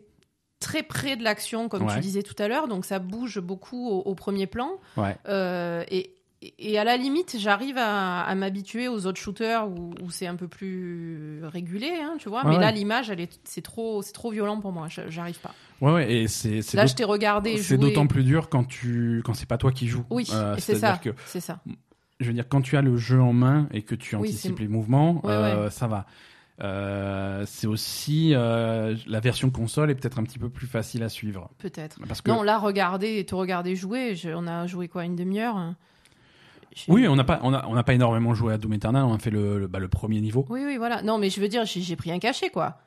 [0.60, 1.94] très près de l'action, comme Ouais.
[1.94, 4.70] tu disais tout à l'heure, donc ça bouge beaucoup au, au premier plan.
[4.96, 5.16] ouais.
[5.28, 6.12] Euh, et,
[6.58, 10.36] et à la limite, j'arrive à, à m'habituer aux autres shooters où, où c'est un
[10.36, 12.44] peu plus régulé, hein, tu vois.
[12.44, 14.86] Ouais, mais là, l'image, elle est, c'est trop, c'est trop violent pour moi.
[15.08, 15.54] J'arrive pas.
[15.80, 19.34] Ouais, ouais, et c'est, Là, je t'ai regardé c'est d'autant plus dur quand tu, quand
[19.34, 20.04] c'est pas toi qui joues.
[20.10, 21.00] Oui, Euh, c'est ça.
[21.26, 21.58] C'est ça.
[22.20, 24.58] je veux dire, quand tu as le jeu en main et que tu Oui, anticipes
[24.58, 26.06] les mouvements, euh, ça va.
[26.62, 31.08] Euh, c'est aussi euh, la version console est peut-être un petit peu plus facile à
[31.10, 31.98] suivre Peut-être.
[32.08, 35.56] parce que Non, là, regarder, te regarder jouer, je- on a joué quoi, une demi-heure
[35.56, 35.76] hein.
[36.88, 39.18] Oui, on n'a pas on a, on pas énormément joué à Doom Eternal, on a
[39.18, 40.44] fait le le, bah, le premier niveau.
[40.50, 41.00] Oui, oui, voilà.
[41.02, 42.78] Non, mais je veux dire, j'ai pris un cachet, quoi.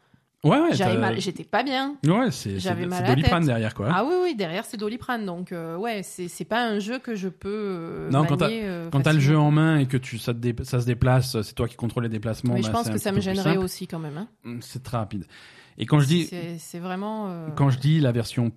[0.46, 1.98] Ouais, ouais, J'avais mal, j'étais pas bien.
[2.08, 3.90] ouais, c'est j'avais mal Doliprane derrière quoi.
[3.92, 5.26] Ah oui, oui, derrière, c'est Doliprane.
[5.26, 7.50] Donc, euh, ouais, c'est c'est pas un jeu que je peux.
[7.52, 10.32] euh, Non, quand t'as- euh, Quand t'as le jeu en main et que tu ça,
[10.32, 12.54] dé- ça se déplace, c'est toi qui contrôles les déplacements.
[12.54, 14.18] Mais bah, je pense c'est un que ça me gênerait aussi, quand même.
[14.46, 14.58] hein.
[14.62, 15.26] C'est très rapide.
[15.78, 17.28] Et quand je dis C'est c'est vraiment.
[17.30, 18.54] euh, quand je dis la version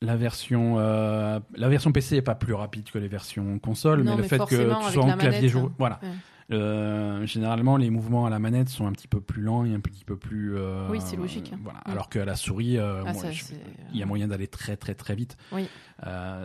[0.00, 4.16] la version euh, la version PC est pas plus rapide que les versions console, Non,
[4.16, 4.56] mais le fait que tu
[4.92, 5.72] sois en la clavier manette, hein.
[5.78, 6.00] voilà.
[6.02, 6.08] Ouais.
[6.50, 9.80] Euh, généralement, les mouvements à la manette sont un petit peu plus lents et un
[9.80, 10.56] petit peu plus.
[10.56, 11.52] euh, Oui, c'est logique.
[11.62, 11.78] Voilà.
[11.86, 11.90] Mm.
[11.92, 13.44] Alors qu'à la souris, euh, Ah, ça, je-
[13.92, 15.36] il y a moyen d'aller très très très vite.
[15.52, 15.66] Oui.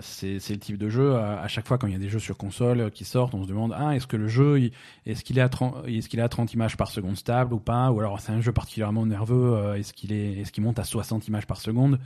[0.02, 1.16] C'est le type de jeu.
[1.16, 3.44] À, à chaque fois, quand il y a des jeux sur console qui sortent, on
[3.44, 4.70] se demande ah est-ce que le jeu
[5.06, 7.60] est-ce qu'il est à 30 est-ce qu'il est à 30 images par seconde stable ou
[7.60, 7.92] pas?
[7.92, 9.74] Ou alors c'est un jeu particulièrement nerveux.
[9.76, 12.00] est-ce qu'il est est-ce qu'il monte à 60 images par seconde?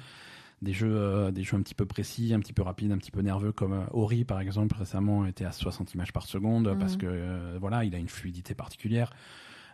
[0.61, 3.11] Des jeux, euh, des jeux un petit peu précis, un petit peu rapides, un petit
[3.11, 6.77] peu nerveux, comme euh, Ori par exemple récemment était à 60 images par seconde Mhm.
[6.77, 9.11] parce que euh, voilà, il a une fluidité particulière.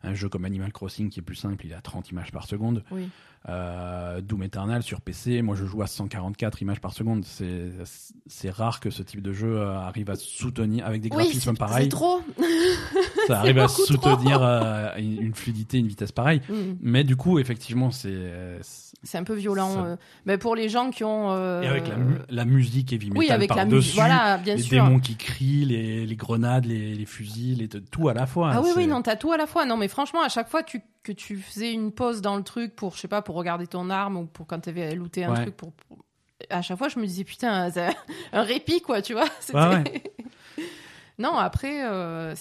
[0.03, 2.45] Un jeu comme Animal Crossing qui est plus simple, il est à 30 images par
[2.45, 2.83] seconde.
[2.91, 3.09] Oui.
[3.49, 7.23] Euh, Doom Eternal sur PC, moi je joue à 144 images par seconde.
[7.25, 11.85] C'est rare que ce type de jeu euh, arrive à soutenir avec des graphismes pareils.
[11.85, 12.21] c'est trop.
[13.27, 16.41] Ça arrive à soutenir euh, une fluidité, une vitesse pareille.
[16.49, 16.53] Mm.
[16.81, 18.59] Mais du coup, effectivement, c'est
[19.03, 19.73] C'est un peu violent.
[19.73, 19.95] Ça- euh.
[20.25, 21.31] Mais pour les gens qui ont.
[21.61, 21.95] et avec la,
[22.29, 23.95] la musique heavy metal Oui, avec la par dessus.
[23.95, 24.83] Voilà, bien les sûr.
[24.83, 28.51] démons qui crient, les, les grenades, les, les fusils, les, tout à la fois.
[28.53, 29.65] Ah oui, oui, non, t'as tout à la fois.
[29.65, 32.75] Non, mais franchement, à chaque fois tu, que tu faisais une pause dans le truc
[32.75, 35.41] pour, je sais pas, pour regarder ton arme ou pour quand t'avais looté un Ouais.
[35.43, 35.97] truc, pour, pour-
[36.49, 37.87] à chaque fois, je me disais, putain, c'est
[38.33, 39.25] un répit, quoi, tu vois.
[39.39, 40.03] C'était- Ouais, ouais.
[41.19, 42.35] non, après, euh,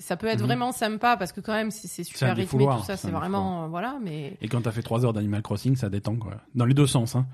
[0.00, 0.46] ça peut être Mhm.
[0.46, 3.66] vraiment sympa parce que quand même, si c'est super rythmé, tout ça, c'est vraiment, euh,
[3.68, 6.32] voilà, mais Et quand t'as fait 3 heures d'Animal Crossing, ça détend, quoi.
[6.54, 7.26] Dans les deux sens, hein.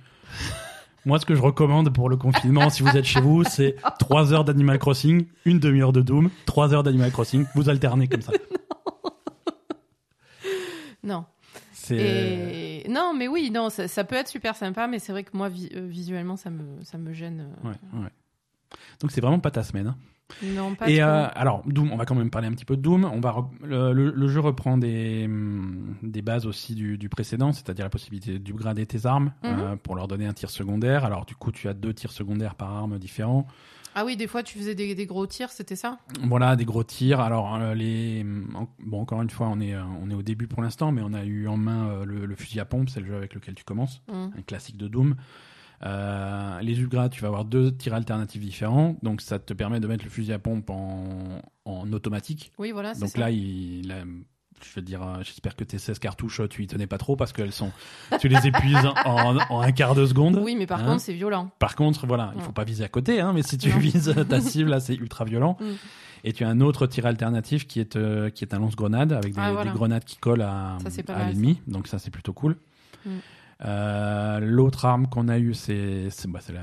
[1.07, 4.35] Moi, ce que je recommande pour le confinement, si vous êtes chez vous, c'est 3
[4.35, 8.33] heures d'Animal Crossing, une demi-heure de Doom, 3 heures d'Animal Crossing, vous alternez comme ça.
[11.03, 11.25] Non.
[12.85, 15.37] Et non, mais oui, non, ça, ça peut être super sympa, mais c'est vrai que
[15.37, 17.49] moi, vi- euh, visuellement, ça me, ça me gêne.
[17.65, 17.69] euh.
[17.69, 18.09] ouais, ouais.
[19.01, 19.89] Donc c'est vraiment pas ta semaine.
[19.89, 19.97] hein.
[20.45, 22.83] Non, pas Et euh, alors Doom, on va quand même parler un petit peu de
[22.83, 23.05] Doom.
[23.05, 23.35] On va
[23.65, 27.91] le, le- le jeu reprend des hum, des bases aussi du, du précédent, c'est-à-dire la
[27.91, 29.51] possibilité d'upgrader tes armes Mhm.
[29.59, 31.05] euh, pour leur donner un tir secondaire.
[31.05, 33.49] Alors du coup, tu as deux tirs secondaires par arme différents.
[33.95, 35.99] Ah oui, des fois, tu faisais des, des gros tirs, c'était ça?
[36.23, 37.21] Voilà, des gros tirs.
[37.21, 40.63] Alors euh, les bon encore une fois, on est euh, on est au début pour
[40.63, 43.07] l'instant, mais on a eu en main euh, le, le fusil à pompe, c'est le
[43.07, 44.13] jeu avec lequel tu commences, Mm.
[44.39, 45.17] un classique de Doom.
[45.83, 49.87] Euh, les upgrades, tu vas avoir deux tirs alternatifs différents, donc ça te permet de
[49.87, 52.53] mettre le fusil à pompe en, en automatique.
[52.59, 53.21] Oui, voilà, c'est Donc ça.
[53.21, 53.91] là, il,
[54.65, 57.33] je veux dire, euh, j'espère que tes 16 cartouches, tu y tenais pas trop parce
[57.33, 57.71] qu'elles sont,
[58.21, 60.41] tu les épuises en, en un quart de seconde.
[60.43, 61.51] Oui, mais par Hein contre, c'est violent.
[61.59, 62.53] Par contre, voilà, il faut Ouais.
[62.53, 63.79] pas viser à côté, hein, mais si tu Non.
[63.79, 65.57] vises ta cible, là, c'est ultra violent.
[65.61, 65.65] Mm.
[66.25, 69.33] Et tu as un autre tir alternatif qui est, euh, qui est un lance-grenade avec
[69.35, 69.71] des, Ah, voilà.
[69.71, 70.77] des grenades qui collent à,
[71.27, 71.61] l'ennemi.
[71.67, 72.57] Donc ça, c'est plutôt cool.
[73.07, 73.11] Mm.
[73.65, 76.61] Euh, L'autre arme qu'on a eue, c'est bah, la,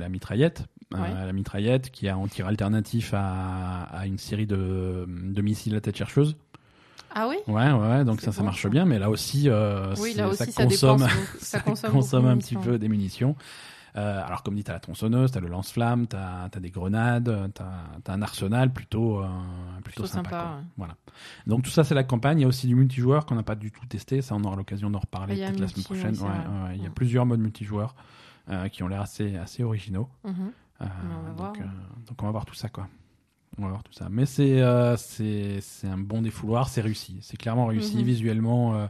[0.00, 0.64] la mitraillette.
[0.94, 5.76] Euh, la mitraillette qui a un tir alternatif à, à une série de, de missiles
[5.76, 6.36] à tête chercheuse.
[7.14, 10.18] Ah oui Ouais, ouais, donc ça, ça marche bien, mais là aussi, euh, Oui, c'est-
[10.18, 11.38] là ça aussi, ça consomme, dépense
[12.10, 13.36] ça un petit peu des munitions.
[13.96, 17.64] Euh, alors, comme dit, t'as la tronçonneuse, t'as le lance-flamme, t'as as des grenades, t'as
[18.06, 19.26] as un arsenal plutôt, euh,
[19.82, 20.30] plutôt, Plutôt sympa.
[20.30, 20.56] sympa, quoi.
[20.56, 20.62] ouais.
[20.76, 20.94] Voilà.
[21.48, 22.38] Donc tout ça, c'est la campagne.
[22.38, 24.22] Il y a aussi du multijoueur qu'on n'a pas du tout testé.
[24.22, 26.14] Ça, on aura l'occasion d'en reparler Il y a peut-être la semaine prochaine.
[26.14, 27.96] ouais, Ouais, Il y a plusieurs modes multijoueurs
[28.70, 30.08] qui ont l'air assez, assez originaux.
[30.24, 30.52] Mhm.
[30.80, 31.58] On donc,
[32.06, 32.86] donc on va voir tout ça quoi.
[33.58, 34.08] On va voir tout ça.
[34.10, 37.18] Mais c'est euh, c'est un bon défouloir, c'est réussi.
[37.22, 38.02] C'est clairement réussi Mhm.
[38.04, 38.74] visuellement.
[38.74, 38.86] euh,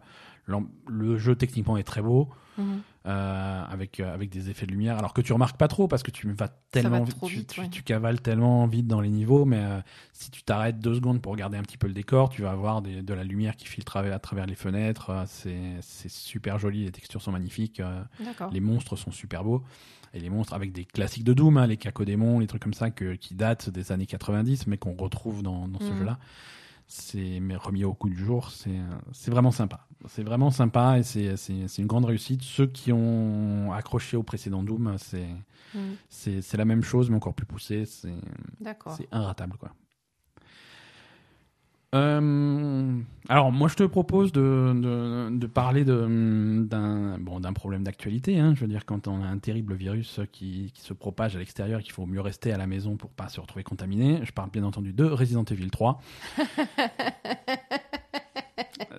[0.88, 2.28] le jeu techniquement est très beau.
[2.58, 2.80] Mhm.
[3.06, 6.11] euh, avec avec des effets de lumière alors que tu remarques pas trop parce que
[6.11, 7.68] tu vas tellement vite, tu- ouais.
[7.70, 9.64] tu cavales tellement vite dans les niveaux mais
[10.12, 12.82] si tu t'arrêtes deux secondes pour regarder un petit peu le décor tu vas avoir
[12.82, 15.80] des- de la lumière qui filtre à, à travers les fenêtres c'est
[16.11, 17.80] super joli les textures sont magnifiques
[18.52, 19.62] les monstres sont super beaux.
[20.12, 22.90] Et les monstres avec des classiques de Doom, hein, les cacodémons, les trucs comme ça
[22.90, 25.98] que, qui datent des années 90, mais qu'on retrouve dans, dans ce Mhm.
[25.98, 26.18] jeu-là.
[26.88, 28.50] C'est remis au coup du jour.
[28.50, 29.86] C'est vraiment sympa.
[30.08, 32.42] C'est vraiment sympa et c'est une grande réussite.
[32.42, 35.28] Ceux qui ont accroché au précédent Doom, c'est
[35.74, 35.94] Mhm.
[36.08, 37.84] c'est la même chose, mais encore plus poussé.
[37.86, 38.08] C'est
[39.12, 39.72] inratable, quoi.
[41.93, 48.38] Euh, alors, moi, je te propose de, de, de parler d'un problème d'actualité.
[48.38, 48.55] Hein.
[48.55, 51.80] Je veux dire, quand on a un terrible virus qui, qui se propage à l'extérieur,
[51.82, 54.20] qu'il faut mieux rester à la maison pour pas se retrouver contaminé.
[54.22, 56.01] Je parle bien entendu de Resident Evil 3.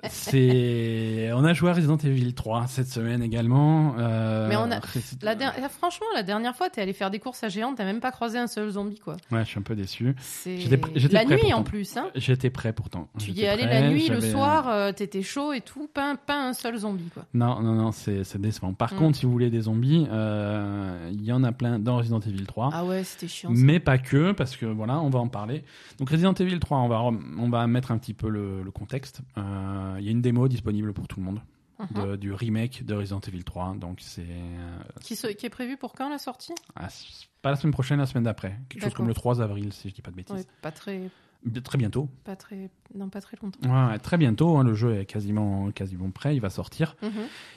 [0.10, 3.96] C'est, on a joué à Resident Evil 3 cette semaine également.
[3.98, 7.20] Euh, Mais on a- Resi- La der- Franchement, la dernière fois, t'es allé faire des
[7.20, 9.18] courses à géante, t'as même pas croisé un seul zombie, quoi.
[9.32, 10.16] Ouais, je suis un peu déçu.
[10.46, 11.58] J'étais pr- la prêt nuit pourtant.
[11.60, 12.10] en plus, hein.
[12.16, 13.08] J'étais prêt pourtant.
[13.20, 16.16] Tu y es allé la nuit, le soir, euh, t'étais chaud et tout, pas, un-
[16.16, 17.26] pas un seul zombie, quoi.
[17.34, 18.74] Non, non, non, c'est décevant.
[18.74, 18.98] Par Mm.
[18.98, 22.46] contre, si vous voulez des zombies, euh, il y en a plein dans Resident Evil
[22.46, 22.70] 3.
[22.74, 23.50] Ah ouais, c'était chiant.
[23.54, 23.56] ça.
[23.62, 25.64] mais pas que, parce que voilà, on va en parler.
[26.00, 29.22] Donc Resident Evil 3, on va, on va mettre un petit peu le, le contexte.
[29.38, 29.42] Euh,
[30.00, 31.42] Il y a une démo disponible pour tout le monde
[31.80, 32.04] Mhm.
[32.12, 33.76] de- du remake de Resident Evil 3.
[33.76, 35.14] Donc c'est euh, Qui,
[35.46, 36.54] est prévu pour quand la sortie?
[36.76, 36.88] Ah,
[37.42, 38.60] pas la semaine prochaine, la semaine d'après.
[38.70, 40.36] Quelque chose comme le 3 avril, si je dis pas de bêtises.
[40.36, 41.10] Ouais, Pas très,
[41.64, 42.08] Très bientôt.
[42.24, 43.68] pas très, non, pas très longtemps.
[43.90, 44.58] Ouais, très bientôt.
[44.58, 46.36] hein, le jeu est quasiment, quasiment prêt.
[46.36, 46.96] Il va sortir.
[47.02, 47.10] Mhm.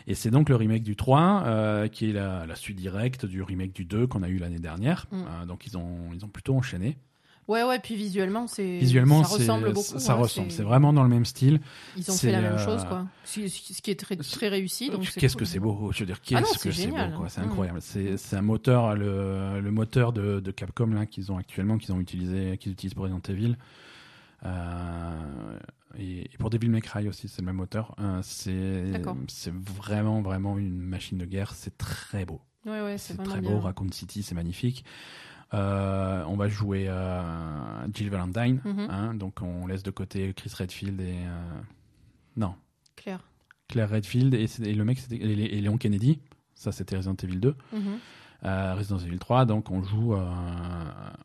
[0.07, 3.43] Et c'est donc le remake du 3, euh, qui est la, la suite directe du
[3.43, 5.05] remake du 2 qu'on a eu l'année dernière.
[5.13, 5.17] Mm.
[5.17, 6.97] Euh, donc ils ont, ils ont plutôt enchaîné.
[7.47, 8.79] Ouais, ouais, puis visuellement, c'est.
[8.79, 9.99] Visuellement, ça ressemble beaucoup.
[9.99, 10.51] ça ouais, ressemble.
[10.51, 11.61] C'est vraiment dans le même style.
[11.97, 13.07] Ils ont fait la même euh, chose, quoi.
[13.25, 13.41] Ce,
[13.83, 14.91] qui est très, très réussi.
[15.17, 15.41] Qu'est-ce cool.
[15.41, 15.91] que c'est beau?
[15.93, 17.29] Je veux dire, qu'est-ce Ah non, que c'est beau quoi.
[17.29, 17.45] C'est Mm.
[17.45, 17.79] incroyable.
[17.83, 21.93] C'est c'est un moteur, le, le moteur de, de Capcom là qu'ils ont actuellement, qu'ils
[21.93, 23.57] ont utilisé, qu'ils utilisent pour Resident Evil.
[24.47, 25.59] Euh,
[25.99, 27.95] et, pour Devil May Cry aussi, c'est le même moteur.
[28.01, 31.53] Euh, c'est vraiment, vraiment une machine de guerre.
[31.55, 32.41] C'est très beau.
[32.67, 33.51] Ouais, ouais, c'est très bien.
[33.51, 33.61] beau.
[33.61, 34.85] Raccoon City, c'est magnifique.
[35.55, 37.23] Euh, on va jouer euh,
[37.93, 38.61] Jill Valentine.
[38.65, 38.89] Mhm.
[38.91, 41.61] hein, donc on laisse de côté Chris Redfield et euh,
[42.37, 42.55] non
[42.97, 43.29] Claire.
[43.69, 46.21] Claire Redfield et, le mec et, et Léon Kennedy.
[46.55, 47.57] Ça c'était Resident Evil 2.
[47.73, 47.99] Mhm.
[48.45, 50.31] Euh, Resident Evil 3, donc on joue, euh,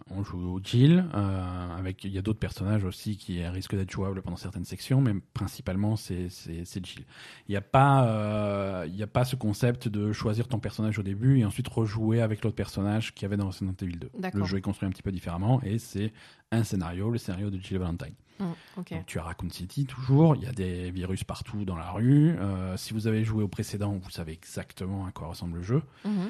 [0.10, 1.04] on joue Jill.
[1.14, 5.02] euh, avec il y a d'autres personnages aussi qui risquent d'être jouables pendant certaines sections,
[5.02, 7.06] mais principalement c'est Jill.
[7.48, 10.98] Il n'y a pas euh, il y a pas ce concept de choisir ton personnage
[10.98, 14.12] au début et ensuite rejouer avec l'autre personnage qu'il y avait dans Resident Evil 2.
[14.18, 14.40] D'accord.
[14.40, 16.14] Le jeu est construit un petit peu différemment et c'est
[16.52, 18.14] un scénario, le scénario de Jill Valentine.
[18.40, 18.46] Mm.
[18.78, 22.36] Donc tu as Raccoon City toujours, il y a des virus partout dans la rue.
[22.40, 25.82] Euh, si vous avez joué au précédent, vous savez exactement à quoi ressemble le jeu.
[26.06, 26.30] Mhm.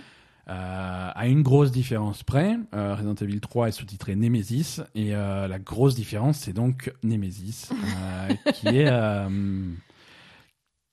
[0.50, 5.47] Euh, à une grosse différence près, euh, Resident Evil 3 est sous-titré Nemesis et euh,
[5.47, 7.70] la grosse différence c'est donc Nemesis
[8.56, 8.89] qui est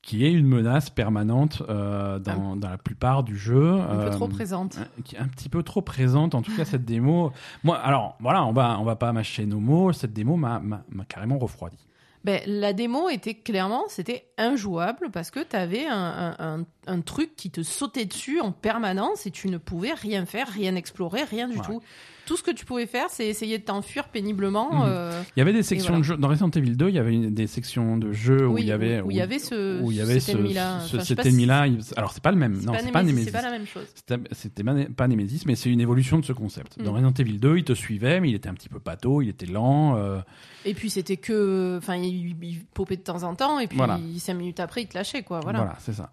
[0.03, 3.73] qui est une menace permanente dans, dans la plupart du jeu.
[3.81, 4.79] Un peu trop présente.
[4.79, 7.33] un- qui est un petit peu trop présente en tout cas cette démo.
[7.65, 9.93] Moi alors voilà on va on va pas mâcher nos mots.
[9.93, 10.61] Cette démo m'a
[11.09, 11.79] carrément refroidi.
[12.25, 17.51] Ben, la démo était clairement, c'était injouable parce que tu avais un, un- truc qui
[17.51, 21.57] te sautait dessus en permanence et tu ne pouvais rien faire, rien explorer, rien du
[21.59, 21.65] Ouais.
[21.65, 21.83] tout.
[22.27, 24.73] tout ce que tu pouvais faire, c'est essayer de t'enfuir péniblement.
[24.75, 24.83] Mhm.
[24.85, 25.99] euh, Il y avait des sections voilà.
[26.01, 26.89] de jeu dans Resident Evil 2.
[26.89, 29.17] Il y avait une- des sections de jeux où oui, il y avait où il
[29.17, 30.81] y avait ce, où il y avait cet ce, ennemi-là.
[30.81, 32.61] ce- Enfin, pas si- Alors c'est pas le même.
[32.65, 33.85] Non, pas c'est pas Nemesis, c'est pas la même chose.
[34.33, 36.83] C'était pas pas Nemesis, mais c'est une évolution de ce concept.
[36.83, 36.95] Dans Mm.
[36.97, 39.47] Resident Evil 2, il te suivait, mais il était un petit peu pâteau, il était
[39.47, 39.95] lent.
[39.97, 40.19] euh,
[40.65, 44.01] Et puis c'était que, enfin, il, il popait de temps en temps, et puis Voilà.
[44.35, 45.41] Minutes après, il te lâchait, quoi.
[45.41, 45.59] Voilà.
[45.61, 46.11] Voilà, c'est ça.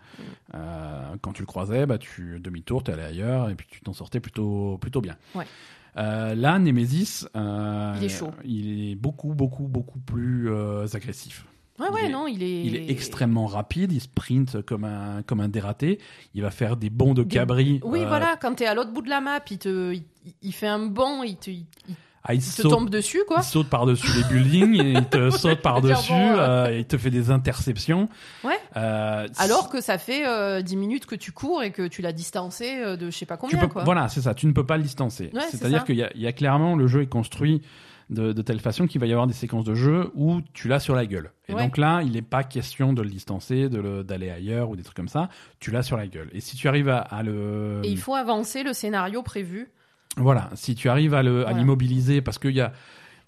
[0.54, 3.94] Euh, quand tu le croisais, bah, tu demi-tour, t'es allé ailleurs, et puis tu t'en
[3.94, 5.16] sortais plutôt, plutôt bien.
[5.36, 5.46] Ouais.
[5.98, 8.32] Euh, là, Nemesis, euh, Il est chaud.
[8.44, 10.50] Il est beaucoup, beaucoup, beaucoup plus
[10.94, 11.46] agressif.
[11.80, 12.66] Ouais, Il ouais, est- non, il est.
[12.66, 16.00] Il est extrêmement rapide, il sprint comme un, comme un dératé.
[16.36, 17.80] Il va faire des bonds de Des- cabri.
[17.84, 20.04] Oui, euh, voilà, quand t'es à l'autre bout de la map, il, te, il,
[20.44, 21.66] il fait un bond, il te, il
[22.26, 23.38] ah, il te saute, tombe dessus, quoi.
[23.40, 26.66] il saute par-dessus les buildings, et il te saute par-dessus, bon, euh.
[26.68, 28.08] euh, et il te fait des interceptions.
[28.44, 28.58] Ouais.
[28.78, 32.14] Euh, Alors que ça fait euh, 10 minutes que tu cours et que tu l'as
[32.14, 33.84] distancé de je sais pas tu combien, peux, quoi.
[33.84, 34.34] Voilà, c'est ça.
[34.34, 35.32] Tu ne peux pas le distancer.
[35.34, 37.62] Ouais, C'est-à-dire qu'il y, a- il y a clairement le jeu est construit
[38.10, 40.80] de, de telle façon qu'il va y avoir des séquences de jeu où tu l'as
[40.80, 41.32] sur la gueule.
[41.48, 41.64] Et Ouais.
[41.64, 45.08] donc là, il n'est pas question de le distancer, d'aller ailleurs ou des trucs comme
[45.08, 45.30] ça.
[45.60, 46.30] Tu l'as sur la gueule.
[46.34, 49.70] Et si tu arrives à, à le, Et il faut avancer le scénario prévu.
[50.18, 51.54] Voilà, si tu arrives à Voilà.
[51.54, 52.72] l'immobiliser, parce qu'il y a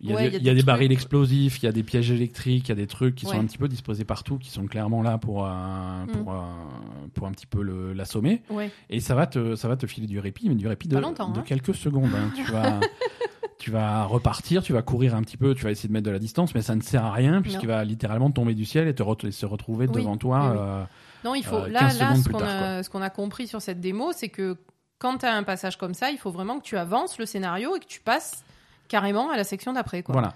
[0.02, 2.68] il y a, Ouais, des, y a barils explosifs, il y a des pièges électriques,
[2.68, 5.02] il y a des trucs qui sont un petit peu disposés partout, qui sont clairement
[5.02, 7.10] là pour un, pour Mm.
[7.14, 7.62] pour un petit peu
[7.94, 8.42] l'assommer.
[8.50, 8.70] Ouais.
[8.90, 11.02] Et ça va te, ça va te filer du répit, mais du répit de, de
[11.04, 11.44] hein.
[11.46, 12.12] quelques secondes.
[12.14, 12.30] hein.
[12.36, 12.82] Tu vas,
[13.58, 16.12] tu vas repartir, tu vas courir un petit peu, tu vas essayer de mettre de
[16.12, 18.94] la distance, mais ça ne sert à rien puisqu'il va littéralement tomber du ciel et
[18.94, 20.40] te re- et se retrouver Oui, devant toi.
[20.42, 20.58] oui, oui.
[20.60, 20.84] euh,
[21.24, 21.56] Non, il faut.
[21.56, 24.58] Euh, là, 15 là qu'on a, ce qu'on a compris sur cette démo, c'est que
[25.00, 27.76] quand tu as un passage comme ça, il faut vraiment que tu avances le scénario
[27.76, 28.44] et que tu passes
[28.88, 30.04] carrément à la section d'après.
[30.08, 30.34] voilà.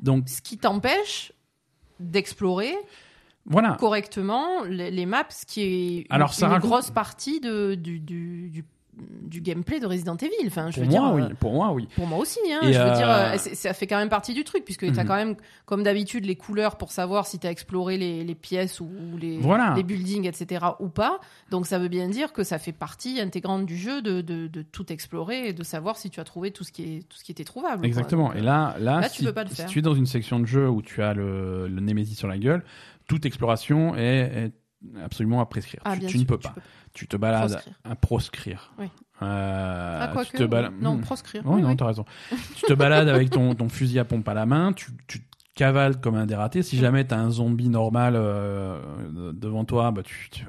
[0.00, 1.32] Donc Ce qui t'empêche
[2.00, 2.74] d'explorer
[3.46, 3.76] voilà.
[3.78, 8.64] correctement les, les maps, ce qui est une, ça grosse partie de, du, du, du,
[9.22, 10.46] du gameplay de Resident Evil.
[10.46, 11.22] Enfin, je Pour veux moi, dire, oui.
[11.22, 11.88] euh, Pour moi, oui.
[11.96, 12.60] Pour moi aussi, hein.
[12.62, 14.80] Et je veux euh, dire, euh, c'est- ça fait quand même partie du truc, puisque
[14.92, 15.08] tu as Mhm.
[15.08, 18.80] quand même, comme d'habitude, les couleurs pour savoir si tu as exploré les, les pièces
[18.80, 19.72] ou, ou les, Voilà.
[19.76, 20.66] les buildings, etc.
[20.78, 21.20] ou pas.
[21.50, 24.62] Donc ça veut bien dire que ça fait partie intégrante du jeu de, de, de
[24.62, 27.24] tout explorer et de savoir si tu as trouvé tout ce qui, est, tout ce
[27.24, 27.86] qui était trouvable.
[27.86, 28.34] Exactement.
[28.34, 29.66] Et euh, là, là, tu si, peux pas le si faire.
[29.68, 32.36] tu es dans une section de jeu où tu as le, le Nemesis sur la
[32.36, 32.62] gueule,
[33.08, 34.02] toute exploration est,
[34.46, 34.52] est
[35.04, 35.80] absolument à prescrire.
[35.84, 36.54] ah, tu, tu ne peux pas.
[36.94, 37.74] Tu te balades proscrire.
[37.84, 38.72] à proscrire.
[38.78, 38.86] Oui.
[39.22, 40.72] Euh, Ah, tu te balades.
[40.80, 41.00] Non, Hmm.
[41.02, 41.42] proscrire.
[41.46, 42.04] Oui, Oui, non, t'as raison.
[42.56, 45.20] tu te balades avec ton, ton fusil à pompe à la main, tu, tu
[45.54, 46.62] cavales comme un dératé.
[46.62, 48.80] Si jamais t'as un zombie normal euh,
[49.32, 50.44] devant toi, bah tu, tu,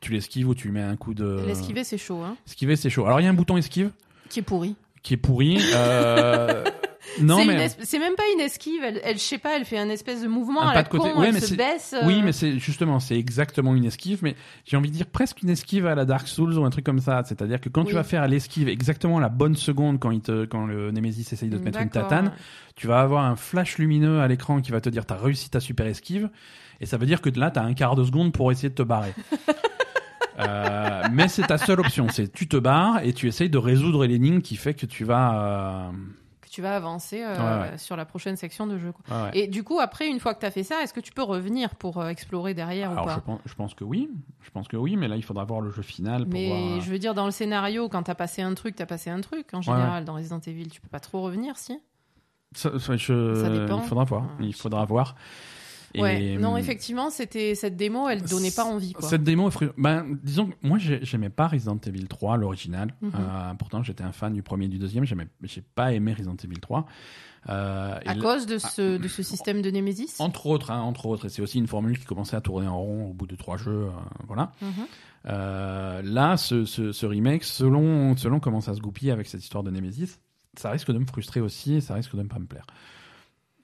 [0.00, 1.42] tu l'esquives ou tu lui mets un coup de.
[1.46, 2.36] L'esquiver, c'est chaud, hein.
[2.46, 3.06] Esquiver, c'est chaud.
[3.06, 3.90] Alors il y a un bouton esquive
[4.28, 4.74] Qui est pourri.
[5.02, 5.58] qui est pourri.
[5.74, 6.64] Euh...
[7.20, 7.64] non, c'est, mais.
[7.66, 10.22] es- c'est même pas une esquive, elle, elle, je sais pas, elle fait un espèce
[10.22, 11.10] de mouvement Un à pas la de côté.
[11.12, 11.94] con, Ouais, elle mais se baisse.
[11.94, 15.42] euh, Oui, mais c'est justement, c'est exactement une esquive, mais j'ai envie de dire presque
[15.42, 17.22] une esquive à la Dark Souls ou un truc comme ça.
[17.26, 20.66] C'est-à-dire que quand tu vas faire l'esquive exactement la bonne seconde quand, il te, quand
[20.66, 22.32] le Nemesis essaye de te mettre une tatane,
[22.76, 25.60] tu vas avoir un flash lumineux à l'écran qui va te dire t'as réussi ta
[25.60, 26.30] super esquive,
[26.80, 28.82] et ça veut dire que là t'as un quart de seconde pour essayer de te
[28.82, 29.12] barrer.
[30.38, 34.06] Euh, mais c'est ta seule option, c'est tu te barres et tu essayes de résoudre
[34.06, 35.34] l'énigme qui fait que tu vas.
[35.34, 35.90] euh,
[36.52, 37.34] tu vas avancer euh,
[37.64, 37.78] Ouais, ouais.
[37.78, 38.92] sur la prochaine section de jeu.
[38.92, 39.16] quoi.
[39.16, 39.30] ouais, ouais.
[39.38, 41.22] Et du coup, après, une fois que tu as fait ça, est-ce que tu peux
[41.22, 44.10] revenir pour euh, explorer derrière ou Alors je pas pense, je pense que oui,
[44.42, 46.80] je pense que oui, mais là il faudra voir le jeu final pour Mais voir.
[46.82, 49.48] je veux dire, dans le scénario, quand t'as passé un truc, t'as passé un truc.
[49.54, 51.78] En général, dans Resident Evil, tu peux pas trop revenir, si?
[52.54, 53.80] Ça, ça, je- Ça dépend.
[53.82, 54.24] Il faudra voir.
[54.38, 55.14] Il je faudra voir.
[56.00, 56.36] Ouais.
[56.38, 59.08] Non, hum, effectivement, c'était cette démo, elle donnait pas envie, quoi.
[59.08, 62.94] Cette démo, ben, disons que moi, j'ai- j'aimais pas Resident Evil 3, l'original.
[63.02, 63.12] Mhm.
[63.14, 65.04] Euh, pourtant, j'étais un fan du premier et du deuxième.
[65.04, 66.86] J'ai pas aimé Resident Evil 3.
[67.48, 70.16] Euh, À cause de ce, de ce système de Nemesis?
[70.20, 72.78] Entre autres, hein, entre autres, et c'est aussi une formule qui commençait à tourner en
[72.80, 73.90] rond au bout de trois jeux, euh,
[74.28, 74.52] voilà.
[74.62, 74.68] Mhm.
[75.26, 79.62] Euh, là, ce, ce, ce remake, selon, selon comment ça se goupille avec cette histoire
[79.64, 80.18] de Nemesis,
[80.56, 82.66] ça risque de me frustrer aussi et ça risque de ne pas me plaire.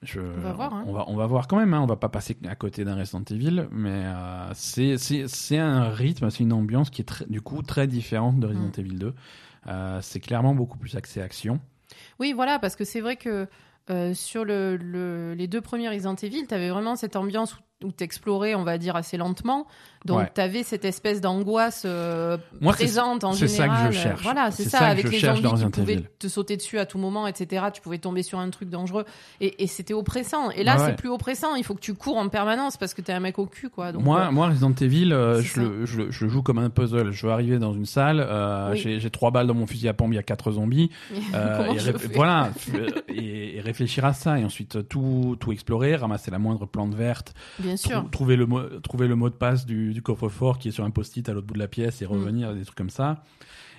[0.01, 0.83] Je, On va voir, hein.
[0.87, 1.73] on va, on va voir quand même.
[1.73, 6.29] Hein, on va pas passer à côté d'un Resident Evil, mais euh, c'est, un rythme,
[6.29, 8.79] c'est une ambiance qui est très- du coup très différente de Resident Mm.
[8.79, 9.13] Evil 2.
[9.67, 11.59] Euh, c'est clairement beaucoup plus axé action.
[12.19, 13.47] Oui, voilà, parce que c'est vrai que
[13.89, 17.59] euh, sur le, le- les deux premiers Resident Evil, tu avais vraiment cette ambiance où,
[17.83, 19.65] où tu explorais, on va dire, assez lentement.
[20.05, 20.31] Donc, Ouais.
[20.33, 23.93] tu avais cette espèce d'angoisse euh, présente en c'est ça que je général.
[23.93, 24.23] cherche.
[24.23, 27.27] Voilà, c'est ça, avec je les zombies qui pouvaient te sauter dessus à tout moment,
[27.27, 27.65] etc.
[27.73, 29.03] Tu pouvais tomber sur un truc dangereux.
[29.41, 30.51] Et, et c'était oppressant.
[30.51, 30.95] Et là, Ouais, c'est ouais.
[30.95, 31.55] plus oppressant.
[31.55, 33.91] Il faut que tu cours en permanence parce que t'es un mec au cul, quoi.
[33.91, 37.11] Donc, moi, euh, moi, Resident Evil, euh, je, le, je, joue comme un puzzle.
[37.11, 38.99] Je veux arriver dans une salle, euh, Oui.
[38.99, 40.91] j'ai, trois balles dans mon fusil à pompe, il y a quatre zombies.
[41.13, 42.49] Et voilà,
[43.09, 47.33] et, et réfléchir à ça, et ensuite tout, tout explorer, ramasser la moindre plante verte,
[47.59, 47.99] Bien sûr.
[48.01, 50.83] trou- trouver, le mot, trouver le mot de passe du, du coffre-fort qui est sur
[50.83, 52.09] un post-it à l'autre bout de la pièce et Mm.
[52.09, 53.23] revenir, des trucs comme ça.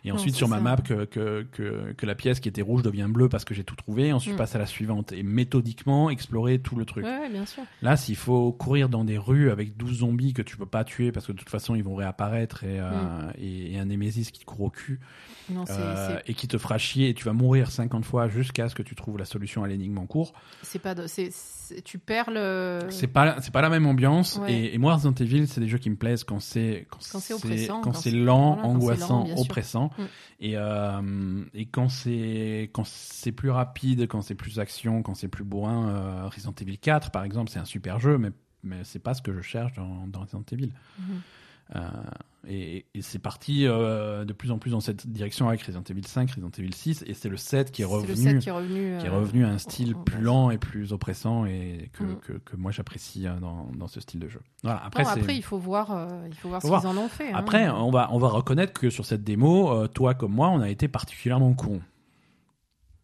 [0.02, 0.62] Et ensuite sur ma ça.
[0.62, 3.64] map que, que, que, que la pièce qui était rouge devient bleue parce que j'ai
[3.64, 4.14] tout trouvé.
[4.14, 4.38] Ensuite Mm.
[4.38, 7.04] passe à la suivante et méthodiquement explorer tout le truc.
[7.04, 7.64] Ouais, ouais, bien sûr.
[7.82, 11.12] Là, s'il faut courir dans des rues avec 12 zombies que tu peux pas tuer
[11.12, 13.32] parce que de toute façon ils vont réapparaître et, euh, Mm.
[13.42, 15.00] et, et un Némésis qui te court au cul
[15.50, 18.74] Non, euh, et qui te fera chier et tu vas mourir 50 fois jusqu'à ce
[18.74, 20.32] que tu trouves la solution à l'énigme en cours.
[20.62, 20.94] c'est pas.
[21.08, 21.30] c'est-
[21.84, 22.80] tu perds le.
[22.90, 24.52] C'est pas c'est pas la même ambiance Ouais.
[24.52, 27.20] et, et moi Resident Evil c'est des jeux qui me plaisent quand c'est quand, Quand
[27.20, 30.02] c'est oppressant, quand quand c'est lent, voilà, angoissant, lent, oppressant Mm.
[30.40, 35.28] et euh, et quand c'est quand c'est plus rapide, quand c'est plus action, quand c'est
[35.28, 38.30] plus bourrin, euh, Resident Evil 4 par exemple c'est un super jeu mais
[38.62, 40.72] mais c'est pas ce que je cherche dans, dans Resident Evil.
[40.98, 41.04] Mhm.
[41.08, 41.18] Euh,
[42.48, 46.04] et et c'est parti euh, de plus en plus dans cette direction avec Resident Evil
[46.06, 48.52] 5, Resident Evil 6 et c'est le 7 qui est revenu le 7 qui est
[48.52, 48.98] revenu.
[48.98, 50.24] qui est euh, revenu à un style plus base.
[50.24, 52.16] lent et plus oppressant et que, Mm.
[52.20, 54.40] que, que moi j'apprécie euh, dans, dans ce style de jeu.
[54.64, 57.08] Voilà, après, Après, il faut voir, euh, il faut voir Faut ce qu'ils en ont
[57.08, 57.28] fait.
[57.30, 57.36] hein.
[57.36, 60.60] après on, va, on va reconnaître que sur cette démo, euh, toi comme moi, on
[60.60, 61.80] a été particulièrement con.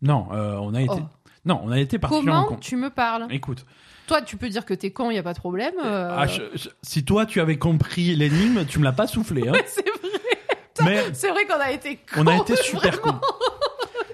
[0.03, 0.93] Non, euh, on a été.
[0.99, 1.03] Oh.
[1.45, 2.61] Non, on a été particulièrement Comment con.
[2.61, 3.27] tu me parles?
[3.31, 3.65] Écoute,
[4.07, 5.75] Toi, tu peux dire que t'es con, il y a pas de problème.
[5.85, 9.49] euh, ah, je- je- si toi tu avais compris l'énigme, tu me l'as pas soufflé.
[9.49, 9.53] Hein.
[9.67, 10.85] C'est vrai.
[10.85, 12.23] Mais C'est vrai qu'on a été con.
[12.23, 13.19] on a été super con.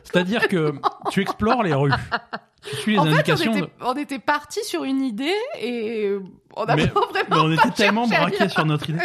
[0.04, 0.74] C'est-à-dire que
[1.10, 1.90] tu explores les rues,
[2.62, 3.56] tu suis les En fait, on indications.
[3.56, 6.10] était, on était parti sur une idée et
[6.54, 7.44] on a Mais- pas Mais vraiment.
[7.46, 8.98] on était tellement cherché à braqués sur notre idée.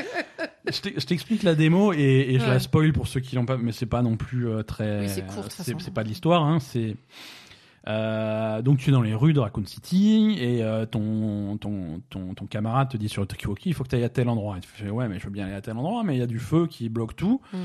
[0.69, 2.49] Je t'ex- je t'explique la démo et, et je Ouais.
[2.51, 4.99] la spoil pour ceux qui l'ont pas, mais c'est pas non plus euh, très.
[5.01, 5.79] Oui, c'est court, de toute c'est façon.
[5.79, 6.95] c'est pas de l'histoire, hein, c'est.
[7.87, 12.33] Euh, donc tu es dans les rues de Raccoon City et euh, ton, ton, ton,
[12.33, 14.57] ton camarade te dit sur le talkie-walkie il faut que tu ailles à tel endroit.
[14.57, 16.23] Et tu fais ouais mais je veux bien aller à tel endroit mais il y
[16.23, 17.41] a du feu qui bloque tout.
[17.53, 17.57] Mm.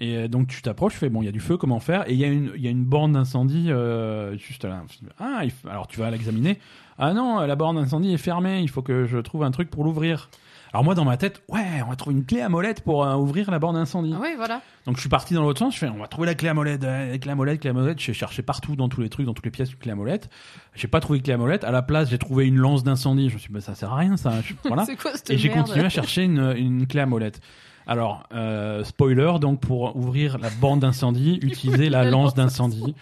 [0.00, 2.08] Et euh, donc tu t'approches, tu fais bon il y a du feu comment faire?
[2.10, 4.82] Et il y a une y a une borne d'incendie euh, juste là.
[5.18, 6.58] Ah alors tu vas l'examiner.
[6.98, 9.84] Ah non la borne d'incendie est fermée il faut que je trouve un truc pour
[9.84, 10.28] l'ouvrir.
[10.72, 13.14] Alors moi dans ma tête ouais on va trouver une clé à molette pour euh,
[13.16, 14.14] ouvrir la borne d'incendie.
[14.20, 14.60] Oui, voilà.
[14.86, 16.54] Donc je suis parti dans l'autre sens, je fais on va trouver la clé à
[16.54, 19.24] molette, euh, clé à molette, clé à molette, j'ai cherché partout dans tous les trucs,
[19.26, 20.28] dans toutes les pièces une clé à molette.
[20.74, 23.28] J'ai pas trouvé de clé à molette, à la place j'ai trouvé une lance d'incendie,
[23.30, 24.32] je me suis dit bah, ça sert à rien ça.
[24.42, 24.84] Je- voilà.
[24.84, 27.40] C'est quoi cette Et j'ai merde continué à chercher une, une clé à molette.
[27.86, 32.94] Alors, euh, spoiler, donc pour ouvrir la borne d'incendie, utiliser la la lance lance d'incendie.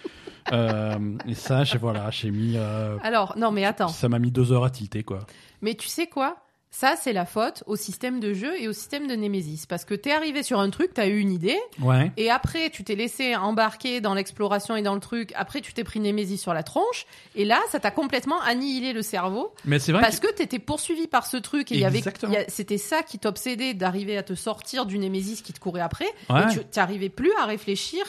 [0.52, 3.88] Euh, et ça, j'ai voilà, j'ai mis, euh, Alors, non, mais attends.
[3.88, 5.26] ça m'a mis deux heures à tilter quoi.
[5.60, 6.36] Mais tu sais quoi?
[6.78, 9.64] Ça, c'est la faute au système de jeu et au système de Nemesis.
[9.66, 12.12] Parce que t'es arrivé sur un truc, t'as eu une idée, Ouais.
[12.18, 15.32] et après, tu t'es laissé embarquer dans l'exploration et dans le truc.
[15.36, 19.00] Après, tu t'es pris Nemesis sur la tronche, et là, ça t'a complètement annihilé le
[19.00, 19.54] cerveau.
[19.64, 22.02] Mais c'est vrai Parce que que t'étais poursuivi par ce truc, et il y avait,
[22.48, 26.08] c'était ça qui t'obsédait d'arriver à te sortir du Nemesis qui te courait après.
[26.28, 26.42] Ouais.
[26.50, 28.04] Et tu t'arrivais plus à réfléchir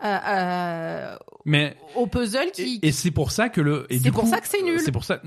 [0.00, 2.80] à- à- mais au puzzle qui.
[2.82, 3.86] Et, et c'est pour ça que le.
[3.90, 4.80] C'est pour coup, ça que c'est nul.
[4.80, 5.20] C'est pour ça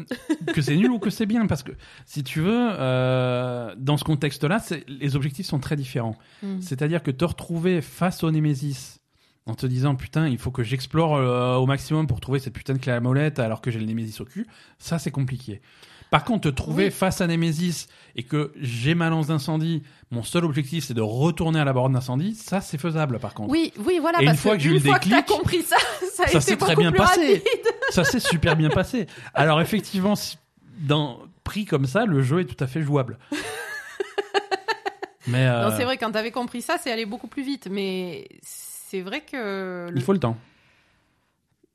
[0.54, 1.72] que c'est nul ou que c'est bien parce que
[2.06, 6.18] si tu veux, euh, dans ce contexte-là, c'est- les objectifs sont très différents.
[6.42, 6.60] Hmm.
[6.62, 9.00] C'est-à-dire que te retrouver face au Némésis
[9.46, 12.74] en te disant putain, il faut que j'explore euh, au maximum pour trouver cette putain
[12.74, 14.48] de clé à molette alors que j'ai le Némésis au cul,
[14.78, 15.62] ça c'est compliqué.
[16.14, 16.92] Par contre, te trouver Oui.
[16.92, 21.60] face à Némésis et que j'ai ma lance d'incendie, mon seul objectif c'est de retourner
[21.60, 23.50] à la borne d'incendie, ça c'est faisable par contre.
[23.50, 24.20] Oui, oui, voilà.
[24.20, 25.78] Et une parce fois que j'ai eu une le que déclic, compris ça,
[26.14, 27.20] ça ça s'est très bien passé.
[27.38, 27.42] rapide.
[27.90, 29.08] ça s'est super bien passé.
[29.34, 30.14] Alors effectivement,
[30.82, 33.18] dans pris comme ça, le jeu est tout à fait jouable.
[35.28, 37.70] Mais euh, c'est vrai, quand t'avais compris ça, c'est allé beaucoup plus vite.
[37.72, 39.88] Mais c'est vrai que.
[39.90, 40.38] le- il faut le temps.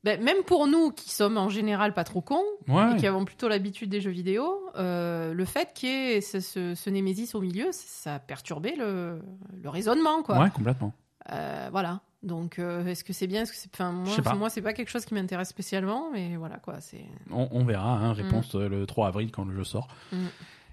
[0.04, 2.94] Ben, même pour nous qui sommes en général pas trop cons, Ouais.
[2.94, 6.38] et qui avons plutôt l'habitude des jeux vidéo, euh, le fait qu'il y ait ce,
[6.40, 9.20] ce, ce Némésis au milieu, ça a perturbé le,
[9.60, 10.38] le raisonnement, quoi.
[10.38, 10.94] Ouais, complètement.
[11.32, 12.00] Euh, voilà.
[12.22, 13.70] Donc, euh, est-ce que c'est bien est-ce que c'est...
[13.74, 14.34] Enfin, moi, pas.
[14.34, 16.80] moi c'est pas quelque chose qui m'intéresse spécialement, mais voilà, quoi.
[16.80, 17.04] C'est...
[17.30, 17.90] On, on verra.
[17.90, 19.88] Hein, réponse euh, le 3 avril quand le jeu sort.
[20.12, 20.16] Mm.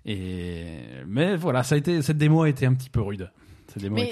[0.08, 0.66] Et
[1.08, 3.32] mais voilà, ça a été cette démo a été un petit peu rude.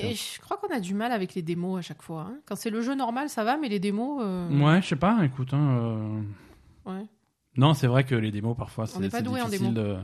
[0.02, 2.28] Mais je crois qu'on a du mal avec les démos à chaque fois.
[2.30, 2.38] hein.
[2.46, 4.22] Quand c'est le jeu normal, ça va, mais les démos...
[4.24, 5.24] euh, Ouais, je sais pas.
[5.24, 5.54] Écoute.
[5.54, 5.78] Hein,
[6.86, 7.06] euh, ouais.
[7.56, 9.00] Non, c'est vrai que les démos parfois c'est
[9.52, 9.98] difficile de.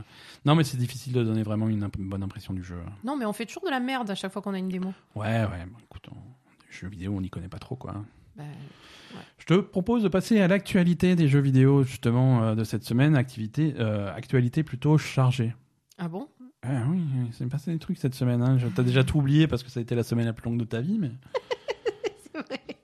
[0.44, 2.78] Non, mais c'est difficile de donner vraiment une, imp- bonne impression du jeu.
[3.02, 4.92] Non, mais on fait toujours de la merde à chaque fois qu'on a une démo.
[5.16, 5.66] Ouais, ouais.
[5.66, 6.16] bon, écoute, en
[6.70, 7.96] jeux vidéo, on n'y connaît pas trop quoi.
[8.36, 8.46] Ben,
[9.38, 13.16] Je te propose de passer à l'actualité des jeux vidéo justement euh, de cette semaine,
[13.16, 13.74] activité,
[14.14, 15.52] actualité plutôt chargée.
[15.98, 16.28] Ah bon?
[16.62, 18.42] Ah oui, il s'est passé des trucs cette semaine.
[18.42, 18.58] Hein.
[18.74, 20.64] T'as déjà tout oublié parce que ça a été la semaine la plus longue de
[20.64, 21.10] ta vie, mais
[22.32, 22.79] C'est.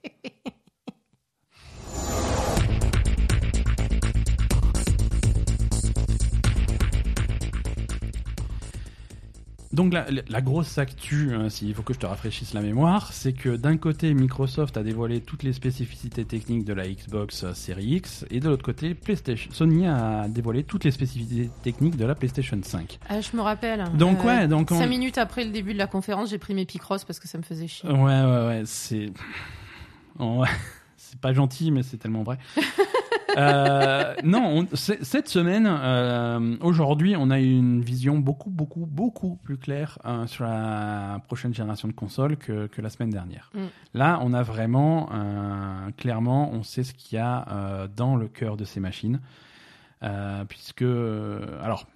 [9.77, 13.35] Donc la, la- grosse actu, hein, s'il faut que je te rafraîchisse la mémoire, c'est
[13.35, 17.97] que d'un côté Microsoft a dévoilé toutes les spécificités techniques de la Xbox euh, Series
[17.97, 22.14] X et de l'autre côté PlayStation, Sony a dévoilé toutes les spécificités techniques de la
[22.14, 22.99] PlayStation 5.
[23.09, 23.85] Ah, je me rappelle.
[23.99, 26.64] Donc ouais, donc on- Cinq minutes après le début de la conférence, j'ai pris mes
[26.64, 27.89] Picross parce que ça me faisait chier.
[27.91, 29.11] Ouais ouais ouais, c'est
[30.18, 30.49] ouais,
[31.11, 32.38] c'est pas gentil mais c'est tellement vrai.
[33.38, 39.59] Euh, non, on- cette semaine, euh, aujourd'hui, on a une vision beaucoup, beaucoup, beaucoup plus
[39.59, 43.50] claire euh, sur la prochaine génération de consoles que, que la semaine dernière.
[43.52, 43.59] Mm.
[43.92, 45.11] Là, on a vraiment,
[45.98, 49.20] clairement, on sait ce qu'il y a dans le cœur de ces machines.
[50.48, 50.82] Puisque,
[51.62, 51.86] alors,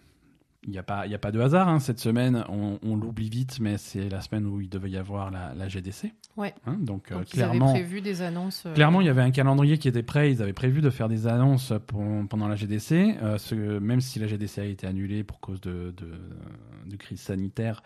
[0.64, 1.68] il n'y a, pas- y a pas de hasard.
[1.68, 4.96] hein, cette semaine, on, on l'oublie vite, mais c'est la semaine où il devait y
[4.98, 6.12] avoir la, la GDC.
[6.36, 6.54] Ouais.
[6.66, 7.70] Hein, donc, euh, Donc ils clairement.
[7.70, 8.64] avaient prévu des annonces.
[8.66, 10.30] euh, Clairement, il y avait un calendrier qui était prêt.
[10.30, 13.16] Ils avaient prévu de faire des annonces pour- pendant la GDC.
[13.22, 16.10] Euh, ce- même si la GDC a été annulée pour cause de, de,
[16.90, 17.82] de crise sanitaire,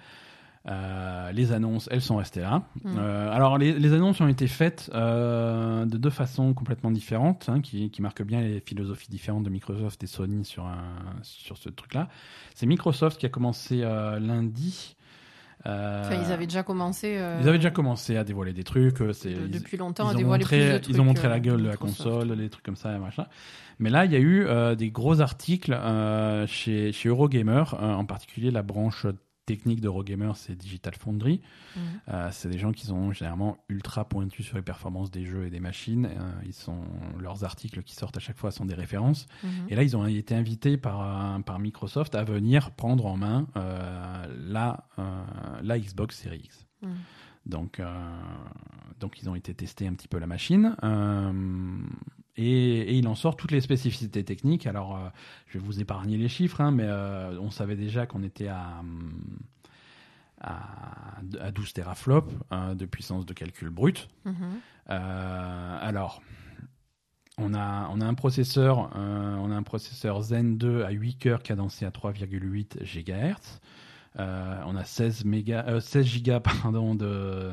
[0.66, 2.62] euh, les annonces, elles sont restées là.
[2.84, 2.96] Mm.
[2.96, 7.60] Euh, alors, les, les annonces ont été faites euh, de deux façons complètement différentes, hein,
[7.60, 10.78] qui, qui marquent bien les philosophies différentes de Microsoft et Sony sur, un,
[11.22, 12.08] sur ce truc-là.
[12.54, 14.96] C'est Microsoft qui a commencé lundi.
[15.66, 17.18] Enfin, ils avaient déjà commencé.
[17.40, 18.98] ils avaient déjà commencé à dévoiler des trucs.
[18.98, 20.94] de- depuis longtemps à ils ont, dévoiler montré, plus de trucs.
[20.94, 23.26] ils ont montré la gueule de la console, des trucs comme ça machin.
[23.78, 24.46] Mais là, il y a eu
[24.76, 25.76] des gros articles
[26.46, 29.06] chez, chez Eurogamer, en particulier la branche
[29.46, 31.40] technique d'Eurogamer, c'est Digital Foundry.
[31.76, 31.82] Mhm.
[32.08, 35.50] Euh, c'est des gens qui sont généralement ultra pointus sur les performances des jeux et
[35.50, 36.06] des machines.
[36.06, 36.84] Euh, ils sont,
[37.18, 39.26] leurs articles qui sortent à chaque fois sont des références.
[39.42, 39.50] Mhm.
[39.68, 43.46] Et là, ils ont été invités par, euh, par Microsoft à venir prendre en main
[43.56, 44.88] euh, la,
[45.62, 46.66] la Xbox Series X.
[46.82, 46.90] Mhm.
[47.46, 47.82] Donc,
[49.00, 50.74] donc, ils ont été tester un petit peu la machine.
[52.36, 54.66] Et, et il en sort toutes les spécificités techniques.
[54.66, 55.08] Alors, euh,
[55.46, 58.78] je vais vous épargner les chiffres, hein, mais euh, on savait déjà qu'on était à,
[58.80, 59.38] hum,
[60.40, 64.08] à, à 12 teraflops hein, de puissance de calcul brut.
[64.24, 64.34] Mhm.
[64.90, 66.22] Euh, alors,
[67.38, 71.42] on a, on a un processeur, on a un processeur Zen 2 à 8 cœurs
[71.42, 73.60] cadencé à 3,8 GHz.
[74.16, 77.50] On a 16 méga, euh, 16 gigas pardon de,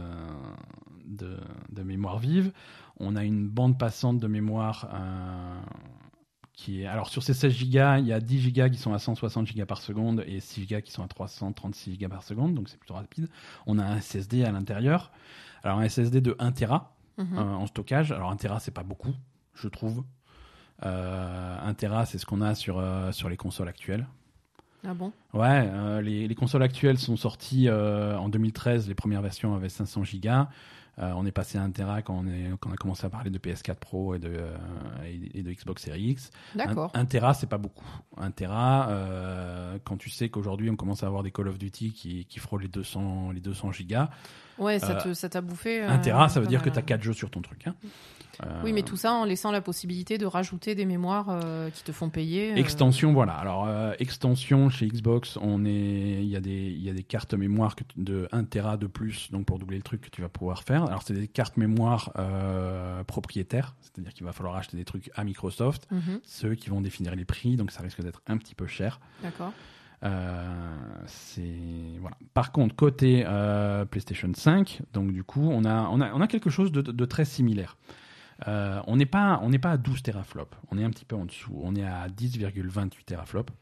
[1.06, 1.38] de,
[1.72, 2.52] de mémoire vive.
[3.00, 5.60] On a une bande passante de mémoire euh,
[6.54, 9.00] qui est alors sur ces 16 gigas, il y a 10 gigas qui sont à
[9.00, 12.70] 160 gigas par seconde et 6 gigas qui sont à 336 gigas par seconde, donc
[12.70, 13.28] c'est plutôt rapide.
[13.66, 15.12] On a un SSD à l'intérieur.
[15.64, 17.38] Alors un SSD de 1 Tera Mhm.
[17.38, 18.12] euh, en stockage.
[18.12, 19.14] Alors 1 Tera, c'est pas beaucoup,
[19.56, 20.04] je trouve.
[20.86, 24.08] Euh, 1 Tera, c'est ce qu'on a sur, euh, sur les consoles actuelles.
[24.88, 25.12] Ah bon?
[25.34, 28.88] Ouais, euh, les, les consoles actuelles sont sorties euh, en 2013.
[28.88, 30.50] Les premières versions avaient 500 gigas.
[31.00, 33.10] Euh, on est passé à 1 Tera quand on, est, quand on a commencé à
[33.10, 34.56] parler de PS4 Pro et de, euh,
[35.06, 36.32] et, et de Xbox Series X.
[36.54, 36.92] D'accord.
[36.94, 37.86] 1 Tera, c'est pas beaucoup.
[38.18, 41.94] 1 Tera, euh, quand tu sais qu'aujourd'hui on commence à avoir des Call of Duty
[41.94, 44.10] qui, qui frôlent les 200, les 200 gigas,
[44.58, 45.82] Ouais, ça t'a bouffé.
[45.82, 46.86] 1 euh, Tera, ça veut dire que tu as hein.
[46.86, 47.66] 4 jeux sur ton truc.
[47.68, 47.76] hein.
[48.64, 51.84] Oui, mais Euh, tout ça en laissant la possibilité de rajouter des mémoires euh, qui
[51.84, 52.52] te font payer.
[52.54, 53.34] euh, Extension, voilà.
[53.34, 53.68] Alors,
[54.00, 57.76] extension chez Xbox, on est, il y a des, il y a des cartes mémoire
[57.98, 60.84] de 1 Tera de plus, donc pour doubler le truc que tu vas pouvoir faire.
[60.86, 62.12] Alors, c'est des cartes mémoire
[63.08, 67.16] propriétaires, c'est-à-dire qu'il va falloir acheter des trucs à Microsoft, mhm, ceux qui vont définir
[67.16, 69.00] les prix, donc ça risque d'être un petit peu cher.
[69.24, 69.54] D'accord.
[70.04, 70.48] Euh,
[71.06, 71.54] c'est
[72.00, 72.18] voilà.
[72.34, 76.28] Par contre, côté euh, PlayStation 5, donc du coup, on a, on a, on a
[76.28, 77.78] quelque chose de, de très similaire.
[78.48, 80.58] Euh, on n'est pas, on n'est pas à 12 teraflops.
[80.72, 81.60] On est un petit peu en dessous.
[81.62, 83.54] On est à 10,28 teraflops.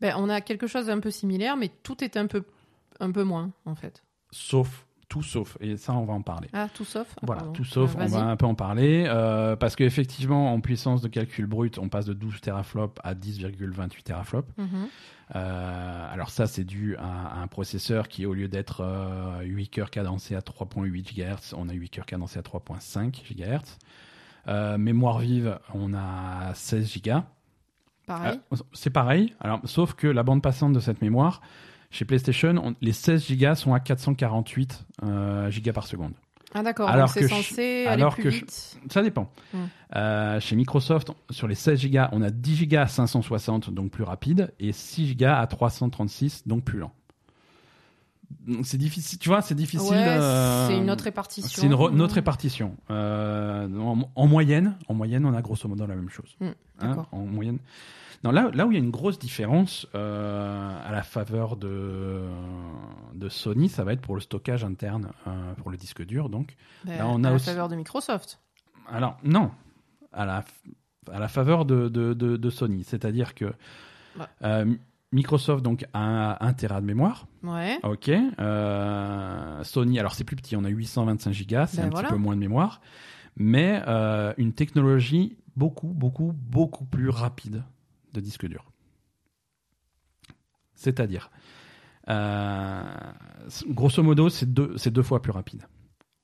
[0.00, 2.44] Ben, on a quelque chose d'un peu similaire, mais tout est un peu,
[3.00, 4.04] un peu moins, en fait.
[4.30, 5.56] Sauf, tout sauf.
[5.60, 6.48] Et ça, on va en parler.
[6.52, 7.52] Ah, tout sauf Ah, Voilà, pardon.
[7.54, 11.08] tout sauf, Euh, on va un peu en parler, euh, parce qu'effectivement, en puissance de
[11.08, 14.48] calcul brut, on passe de 12 teraflops à 10,28 teraflops.
[14.56, 14.88] Mhm.
[15.36, 19.68] Euh, alors ça, c'est dû à, à un processeur qui, au lieu d'être euh, 8
[19.68, 23.78] cœurs cadencés à 3.8 GHz, on a 8 cœurs cadencés à 3.5 GHz.
[24.78, 27.20] Mémoire vive, on a 16 Go.
[28.06, 28.38] Pareil.
[28.74, 31.40] C'est pareil, alors, sauf que la bande passante de cette mémoire,
[31.94, 36.12] chez PlayStation, on- les 16 Go sont à 448 euh, Go par seconde.
[36.56, 36.88] Ah, d'accord.
[36.88, 38.78] alors Donc c'est que je- censé aller alors plus que je- vite.
[38.90, 39.30] Ça dépend.
[39.96, 44.04] Euh, chez Microsoft, sur les 16 Go, on a 10 Go à 560, donc plus
[44.04, 46.92] rapide, et 6 Go à 336, donc plus lent.
[48.46, 49.90] Donc, C'est difficile, tu vois, c'est difficile.
[49.90, 51.48] Ouais, euh, c'est une autre répartition.
[51.60, 52.76] C'est une, re- une autre répartition.
[52.90, 56.36] Euh, en, en moyenne, en moyenne, on a grosso modo la même chose.
[56.40, 57.08] Mm, Hein, d'accord.
[57.12, 57.58] en moyenne.
[58.24, 62.22] Non, là, là où il y a une grosse différence euh, à la faveur de,
[63.14, 66.28] de Sony, ça va être pour le stockage interne, euh, pour le disque dur.
[66.30, 68.40] Donc, Ben, Là, on a à la faveur de Microsoft.
[68.90, 69.50] alors non,
[70.12, 70.44] à la,
[71.12, 72.82] à la faveur de, de, de, de Sony.
[72.84, 73.52] C'est-à-dire que
[74.16, 74.28] Bah.
[74.42, 74.74] euh,
[75.12, 77.26] Microsoft donc a 1 Tera de mémoire.
[77.42, 77.78] Ouais.
[77.82, 78.08] Ok.
[78.08, 82.08] Euh, Sony, alors c'est plus petit, on a 825 gigas, c'est Ben un voilà.
[82.08, 82.80] petit peu moins de mémoire,
[83.36, 87.62] mais euh, une technologie beaucoup, beaucoup, beaucoup plus rapide
[88.14, 88.64] de disque dur.
[90.74, 91.30] C'est-à-dire,
[92.08, 93.12] euh,
[93.68, 95.66] grosso modo, c'est deux, c'est deux fois plus rapide.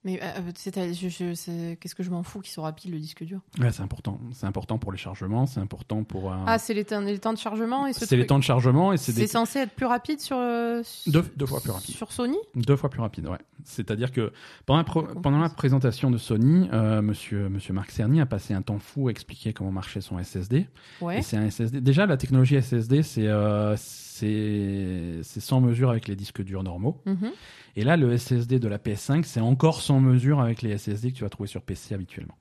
[0.02, 3.40] Mais euh, c'est- qu'est-ce que je m'en fous qu'il soit rapide le disque dur?
[3.60, 4.18] Ouais, c'est important.
[4.32, 6.32] C'est important pour les chargements, c'est important pour.
[6.32, 8.44] euh, Ah, c'est les, temps- les temps de chargement et ce c'est les temps de
[8.44, 10.38] chargement et c'est C'est des censé être plus rapide sur.
[10.38, 11.94] euh, deux, deux fois plus rapide.
[11.94, 12.38] Sur Sony?
[12.54, 13.38] Deux fois plus rapide, ouais.
[13.64, 14.32] C'est-à-dire que
[14.64, 18.54] pendant la, pro- pendant la présentation de Sony, euh, monsieur, monsieur Marc Cerny a passé
[18.54, 20.66] un temps fou à expliquer comment marchait son SSD.
[21.02, 21.18] Ouais.
[21.18, 21.82] Et c'est un SSD.
[21.82, 23.76] Déjà, la technologie SSD, c'est euh,
[24.20, 27.00] c'est sans mesure avec les disques durs normaux.
[27.06, 27.30] Mhm.
[27.76, 31.16] Et là, le SSD de la PS5, c'est encore sans mesure avec les SSD que
[31.18, 32.34] tu vas trouver sur PC habituellement.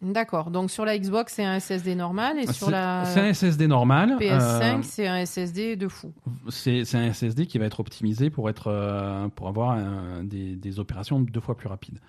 [0.00, 0.50] D'accord.
[0.50, 4.16] Donc sur la Xbox, c'est un SSD normal et sur la c'est un SSD normal.
[4.18, 6.12] PS5, euh, c'est un SSD de fou.
[6.48, 10.80] c'est un SSD qui va être optimisé pour être euh, pour avoir un- des, des
[10.80, 12.00] opérations deux fois plus rapides.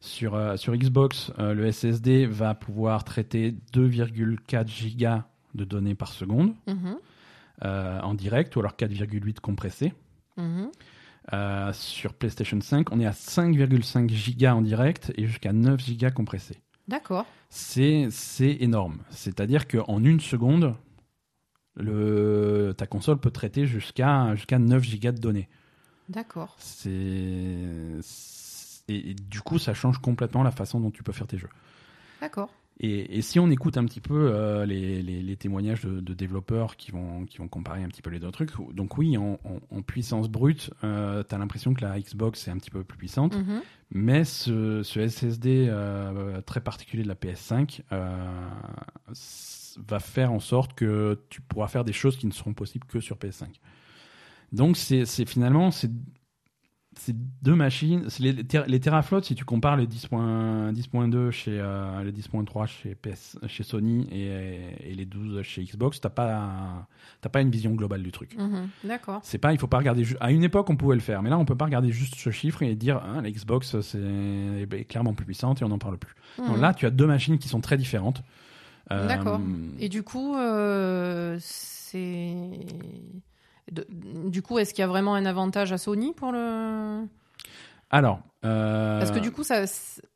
[0.00, 6.12] Sur euh, sur Xbox, euh, le SSD va pouvoir traiter 2,4 gigas de données par
[6.12, 6.76] seconde Mhm.
[6.86, 6.94] euh,
[7.62, 9.92] en direct ou alors 4,8 compressés.
[10.36, 10.70] Mhm.
[11.32, 16.10] Euh, sur PlayStation 5, on est à 5,5 gigas en direct et jusqu'à 9 gigas
[16.12, 16.60] compressés.
[16.86, 17.26] D'accord.
[17.48, 18.08] C'est
[18.60, 18.98] énorme.
[19.10, 20.76] C'est-à-dire qu'en une seconde,
[21.74, 25.48] le, ta console peut traiter jusqu'à jusqu'à 9 gigas de données.
[26.08, 26.54] D'accord.
[26.58, 27.56] C'est
[28.02, 31.38] c'est- et, et du coup, ça change complètement la façon dont tu peux faire tes
[31.38, 31.48] jeux.
[32.20, 32.50] D'accord.
[32.78, 36.12] Et, et si on écoute un petit peu euh, les, les- les témoignages de, de
[36.14, 39.40] développeurs qui vont, qui vont comparer un petit peu les deux trucs, donc oui, en,
[39.44, 42.84] en- en puissance brute, euh, tu as l'impression que la Xbox est un petit peu
[42.84, 43.62] plus puissante, Mhm.
[43.92, 48.48] mais ce, ce SSD euh, très particulier de la PS5 euh,
[49.88, 53.00] va faire en sorte que tu pourras faire des choses qui ne seront possibles que
[53.00, 53.46] sur PS5.
[54.52, 55.70] Donc c'est c'est finalement
[56.98, 62.02] c'est deux machines, les, ter- les teraflops si tu compares les 10.1 10.2 chez euh,
[62.02, 66.88] les 10.3 chez PS chez Sony et, et les 12 chez Xbox, t'as pas
[67.20, 68.36] t'as pas une vision globale du truc.
[68.38, 68.68] Mhm.
[68.84, 69.20] D'accord.
[69.22, 70.04] C'est pas, il faut pas regarder.
[70.20, 72.30] À une époque, on pouvait le faire, mais là, on peut pas regarder juste ce
[72.30, 75.98] chiffre et dire hein, la Xbox c'est est clairement plus puissante et on n'en parle
[75.98, 76.14] plus.
[76.38, 76.60] Non, Mhm.
[76.60, 78.22] là, tu as deux machines qui sont très différentes.
[78.92, 79.40] Euh, D'accord.
[79.80, 82.36] Et du coup, euh, c'est.
[83.72, 83.86] De-
[84.28, 87.04] Du coup, est-ce qu'il y a vraiment un avantage à Sony pour le.
[87.90, 89.62] Alors, euh, Parce que du coup, ça,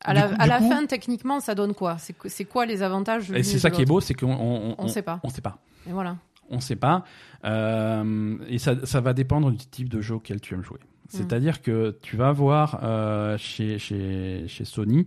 [0.01, 1.97] à la, coup- à du la coup- fin, techniquement, ça donne quoi?
[1.99, 5.03] C'est quoi les avantages et c'est ça qui est beau, c'est qu'on on, On sait
[5.03, 5.21] pas.
[5.23, 5.59] On sait pas.
[5.89, 6.17] Et voilà.
[6.51, 7.05] On sait pas.
[7.45, 10.81] Euh, et ça, ça va dépendre du type de jeu auquel tu aimes jouer.
[11.09, 15.07] C'est-à-dire que tu vas avoir euh, chez, chez, chez Sony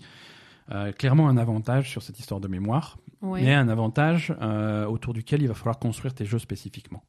[0.72, 2.98] euh, clairement un avantage sur cette histoire de mémoire,
[3.41, 7.04] mais un avantage euh, autour duquel il va falloir construire tes jeux spécifiquement.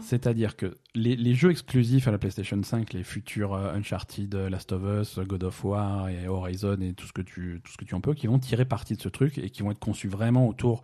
[0.00, 4.48] C'est-à-dire que les, les jeux exclusifs à la PlayStation 5, les futurs euh, Uncharted, euh,
[4.50, 7.76] Last of Us, God of War et Horizon et tout ce que tu tout ce
[7.76, 9.78] que tu en peux, qui vont tirer parti de ce truc et qui vont être
[9.78, 10.82] conçus vraiment autour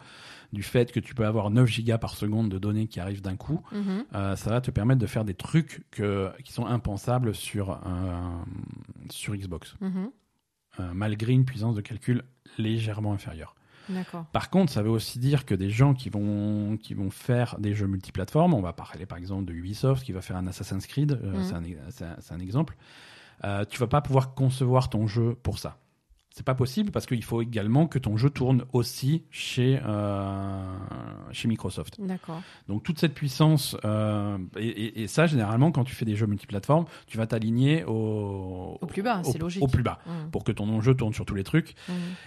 [0.53, 3.37] du fait que tu peux avoir 9 gigas par seconde de données qui arrivent d'un
[3.37, 3.61] coup.
[3.73, 4.05] Mhm.
[4.14, 7.77] Euh, ça va te permettre de faire des trucs que, qui sont impensables sur euh,
[9.11, 10.11] sur Xbox, Mhm.
[10.81, 12.23] euh, malgré une puissance de calcul
[12.59, 13.55] légèrement inférieure.
[14.32, 17.74] Par contre, ça veut aussi dire que des gens qui vont, qui vont faire des
[17.74, 21.12] jeux multiplateformes, on va parler par exemple de Ubisoft qui va faire un Assassin's Creed,
[21.12, 22.76] euh, c'est un, c'est un- c'est un exemple,
[23.45, 25.78] euh, tu vas pas pouvoir concevoir ton jeu pour ça.
[26.33, 30.62] C'est pas possible parce qu'il faut également que ton jeu tourne aussi chez, euh,
[31.33, 32.01] chez Microsoft.
[32.01, 32.41] D'accord.
[32.68, 36.26] Donc toute cette puissance, euh, et, et- et ça généralement quand tu fais des jeux
[36.26, 39.62] multiplateformes, tu vas t'aligner au, Au plus bas, c'est logique.
[39.62, 40.31] Au plus bas Mhm.
[40.31, 41.74] pour que ton jeu tourne sur tous les trucs.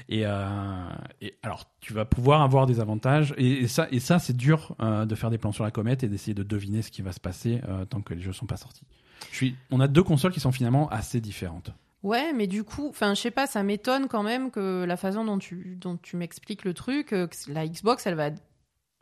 [0.09, 0.89] Et, euh,
[1.21, 3.33] et alors, tu vas pouvoir avoir des avantages.
[3.37, 6.33] Et, ça, et ça c'est dur de faire des plans sur la comète et d'essayer
[6.33, 8.83] de deviner ce qui va se passer tant que les jeux sont pas sortis.
[9.31, 11.71] Je suis, on a deux consoles qui sont finalement assez différentes.
[12.03, 15.23] Ouais, mais du coup, enfin, je sais pas, ça m'étonne quand même que la façon
[15.23, 18.41] dont tu, dont tu m'expliques le truc, euh, que la Xbox, elle va être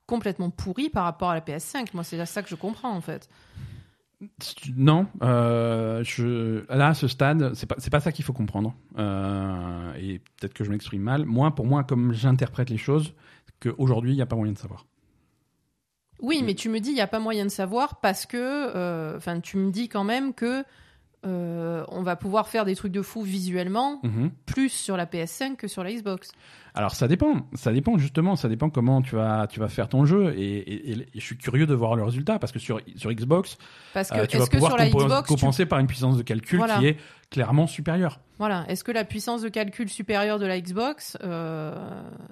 [0.05, 1.87] complètement pourrie par rapport à la PS5.
[1.93, 3.27] Moi, c'est ça que je comprends en fait.
[4.75, 8.75] Non, euh, je, là à ce stade, c'est pas c'est pas ça qu'il faut comprendre.
[8.99, 11.25] Euh, et peut-être que je m'exprime mal.
[11.25, 13.15] Moi, pour moi, comme j'interprète les choses,
[13.59, 14.85] qu'aujourd'hui il n'y a pas moyen de savoir.
[16.19, 19.17] Oui, mais tu me dis, il n'y a pas moyen de savoir parce que, euh,
[19.17, 20.63] enfin, tu me dis quand même que
[21.25, 24.31] euh, on va pouvoir faire des trucs de fou visuellement Mhm.
[24.45, 26.31] plus sur la PS5 que sur la Xbox.
[26.73, 30.05] Alors ça dépend, ça dépend justement, ça dépend comment tu vas, tu vas faire ton
[30.05, 33.11] jeu et, et- et je suis curieux de voir le résultat parce que sur, sur
[33.11, 33.57] Xbox,
[33.93, 35.87] Parce que euh, tu vas que pouvoir sur la compo- Xbox, tu- compenser par une
[35.87, 36.77] puissance de calcul Voilà.
[36.79, 36.97] qui est
[37.29, 38.19] clairement supérieure.
[38.39, 41.75] voilà, est-ce que la puissance de calcul supérieure de la Xbox, euh,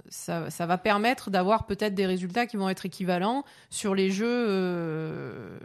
[0.08, 5.60] ça, ça va permettre d'avoir peut-être des résultats qui vont être équivalents sur les jeux,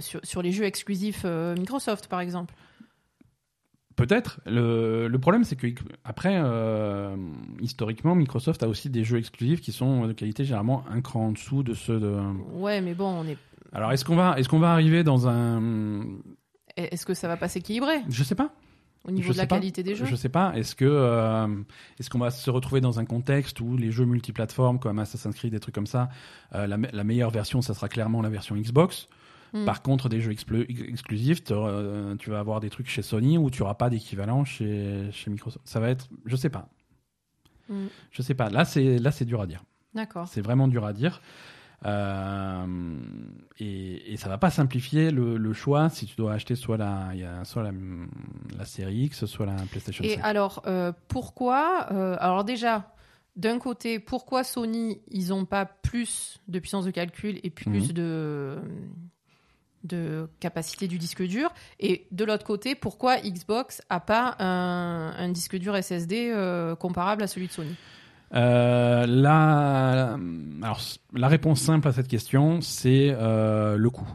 [0.00, 2.54] sur, sur les jeux exclusifs euh, Microsoft, par exemple.
[3.96, 4.40] Peut-être.
[4.46, 5.66] Le, le problème, c'est que
[6.04, 7.14] après, euh,
[7.60, 11.32] historiquement, Microsoft a aussi des jeux exclusifs qui sont de qualité généralement un cran en
[11.32, 12.16] dessous de ceux de.
[12.54, 13.36] Ouais, mais bon, on est.
[13.72, 16.04] Alors, est-ce qu'on va, est-ce qu'on va arriver dans un,
[16.76, 18.00] Est-ce que ça va pas s'équilibrer?
[18.08, 18.52] Je sais pas.
[19.04, 19.56] au niveau Je de la pas.
[19.56, 20.06] qualité des jeux?
[20.06, 20.52] Je sais pas.
[20.56, 21.46] Est-ce que, euh,
[21.98, 25.52] est-ce qu'on va se retrouver dans un contexte où les jeux multiplateformes comme Assassin's Creed,
[25.52, 26.08] des trucs comme ça,
[26.54, 29.08] euh, la, me- la meilleure version, ça sera clairement la version Xbox?
[29.52, 29.64] Hmm.
[29.64, 33.62] Par contre, des jeux exclusifs, euh, tu vas avoir des trucs chez Sony où tu
[33.62, 35.66] auras pas d'équivalent chez, chez Microsoft.
[35.66, 36.68] Ça va être, je sais pas.
[37.68, 37.86] Hmm.
[38.12, 38.48] Je sais pas.
[38.50, 39.64] Là, c'est là, c'est dur à dire.
[39.94, 40.28] D'accord.
[40.28, 41.20] C'est vraiment dur à dire.
[41.86, 42.66] Euh,
[43.58, 47.08] et, et ça va pas simplifier le, le choix si tu dois acheter soit la,
[47.14, 47.72] il y a soit la,
[48.56, 50.20] la série X, soit la PlayStation Et 5.
[50.22, 51.78] alors, euh, pourquoi
[52.20, 52.94] Alors déjà,
[53.36, 57.92] d'un côté, pourquoi Sony, ils ont pas plus de puissance de calcul et plus Mhm.
[57.92, 58.58] de
[59.84, 65.28] de capacité du disque dur et de l'autre côté pourquoi Xbox a pas un, un
[65.30, 67.74] disque dur SSD euh, comparable à celui de Sony?
[68.34, 70.16] Euh, la,
[70.62, 70.80] alors,
[71.14, 74.08] la réponse simple à cette question, c'est euh, le coût.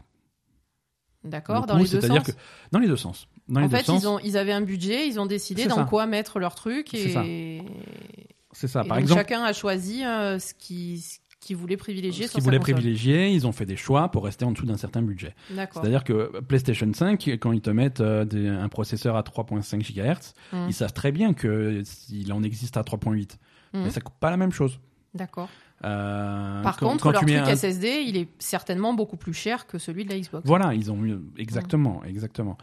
[1.24, 2.32] d'accord Le dans coût, les deux sens que
[2.72, 3.28] dans les deux sens.
[3.48, 5.66] Dans les en deux fait sens, ils ont ils avaient un budget ils ont décidé
[5.66, 5.84] dans ça.
[5.84, 7.24] quoi mettre leur truc C'est ça.
[7.26, 7.62] et,
[8.52, 8.84] c'est ça.
[8.84, 12.32] et Par donc exemple, chacun a choisi euh, ce qui ce qu'il voulait privilégier ce
[12.32, 12.74] qu'ils voulaient console.
[12.74, 15.34] privilégier, ils ont fait des choix pour rester en dessous d'un certain budget.
[15.50, 19.80] d'accord C'est-à-dire que PlayStation 5, quand ils te mettent euh, des- un processeur à 3.5
[19.82, 20.66] GHz, Mm.
[20.68, 23.38] ils savent très bien que s'il en existe à 3.8,
[23.72, 23.82] Mm.
[23.84, 24.78] mais ça coûte pas la même chose.
[25.14, 25.48] d'accord
[25.84, 29.16] Euh, Par quand- contre, quand leur tu mets truc un- SSD, il est certainement beaucoup
[29.18, 30.46] plus cher que celui de la Xbox.
[30.46, 31.22] Voilà, ils ont mieux.
[31.36, 32.56] Exactement, exactement.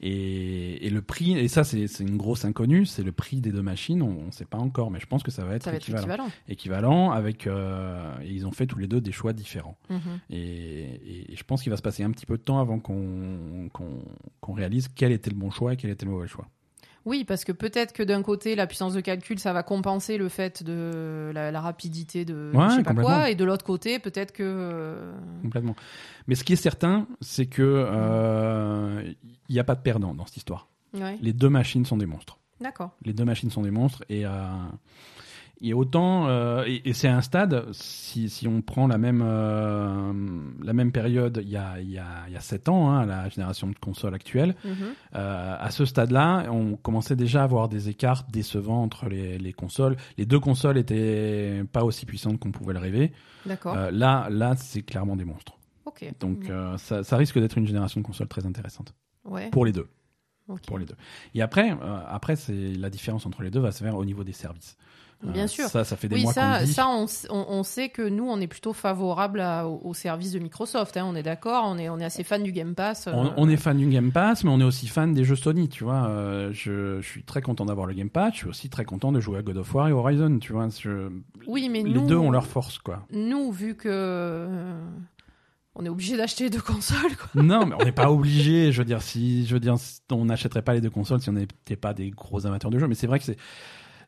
[0.00, 3.60] Et, et le prix, et ça, c'est une grosse inconnue, c'est le prix des deux
[3.62, 4.02] machines.
[4.02, 5.82] On ne sait pas encore, mais je pense que ça va être Ça va être
[5.82, 6.04] équivalent.
[6.06, 6.30] équivalent.
[6.48, 7.46] Équivalent avec.
[7.46, 9.76] euh, et ils ont fait tous les deux des choix différents.
[9.90, 9.98] Mhm.
[10.30, 14.88] Et, je pense qu'il va se passer un petit peu de temps avant qu'on réalise
[14.94, 16.46] quel était le bon choix et quel était le mauvais choix.
[17.06, 20.28] Oui, parce que peut-être que d'un côté, la puissance de calcul, ça va compenser le
[20.28, 23.98] fait de la, la rapidité de Ouais, je sais pas quoi, et de l'autre côté,
[23.98, 25.74] peut-être que euh, Complètement.
[26.26, 29.02] Mais ce qui est certain, c'est que euh,
[29.48, 30.68] il n'y a pas de perdant dans cette histoire.
[30.94, 32.38] ouais, Les deux machines sont des monstres.
[32.60, 32.90] d'accord.
[33.04, 34.30] Les deux machines sont des monstres et, euh,
[35.62, 40.12] et autant euh, et, et c'est un stade si, si on prend la même euh,
[40.62, 43.04] la même période il y a il y a il y a sept ans hein,
[43.06, 44.74] la génération de consoles actuelle Mhm.
[45.16, 49.52] euh, à ce stade-là on commençait déjà à avoir des écarts décevants entre les, les
[49.52, 53.12] consoles les deux consoles étaient pas aussi puissantes qu'on pouvait le rêver
[53.46, 53.74] D'accord.
[53.74, 56.12] Là là c'est clairement des monstres ok.
[56.20, 58.94] donc ça, ça risque d'être une génération de consoles très intéressante
[59.24, 59.50] ouais.
[59.50, 59.88] pour les deux
[60.66, 60.96] pour les deux.
[61.34, 61.76] Et après, euh,
[62.08, 64.76] après c'est la différence entre les deux va se faire au niveau des services.
[65.22, 65.66] Bien sûr.
[65.68, 66.72] Ça, ça fait des Oui, mois qu'on ça, le dit.
[66.72, 70.96] ça on, sait que nous, on est plutôt favorable à- au, au service de Microsoft.
[70.96, 73.06] hein, on est d'accord, on est, on est assez fan du Game Pass.
[73.06, 75.36] euh, On, on est fan du Game Pass, mais on est aussi fan des jeux
[75.36, 76.06] Sony, tu vois.
[76.08, 78.32] Euh, je, je suis très content d'avoir le Game Pass.
[78.32, 80.68] Je suis aussi très content de jouer à God of War et Horizon, tu vois.
[80.78, 81.10] Je-
[81.46, 83.06] Oui, mais les nous, deux ont leur force, quoi.
[83.12, 84.80] nous, vu que euh,
[85.74, 87.42] on est obligé d'acheter deux consoles, quoi.
[87.42, 88.72] non, mais on n'est pas obligé.
[88.72, 89.76] Je veux dire, si, je veux dire,
[90.10, 92.88] on n'achèterait pas les deux consoles si on n'était pas des gros amateurs de jeux.
[92.88, 93.36] Mais c'est vrai que c'est,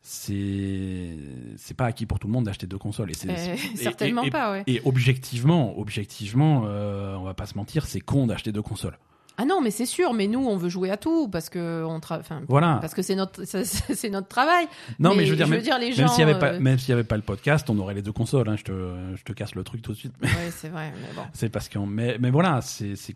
[0.05, 1.17] c'est,
[1.57, 3.09] c'est pas acquis pour tout le monde d'acheter deux consoles.
[3.11, 4.63] Et c'est, Euh, et- certainement et- pas, ouais.
[4.67, 8.97] Et objectivement, objectivement, euh, on va pas se mentir, c'est con d'acheter deux consoles.
[9.37, 11.99] Ah non, mais c'est sûr, mais nous, on veut jouer à tout parce que on
[12.47, 12.77] Voilà.
[12.81, 14.67] parce que c'est notre, c'est- notre travail.
[14.99, 16.07] Non, mais, je veux dire, même, les même gens.
[16.09, 18.47] s'il y avait pas, euh, même avait pas le podcast, on aurait les deux consoles.
[18.49, 18.71] hein, je te,
[19.15, 20.13] je te casse le truc tout de suite.
[20.21, 21.23] Ouais, c'est vrai, mais bon.
[21.33, 23.15] c'est parce qu'on, mais, mais voilà, c'est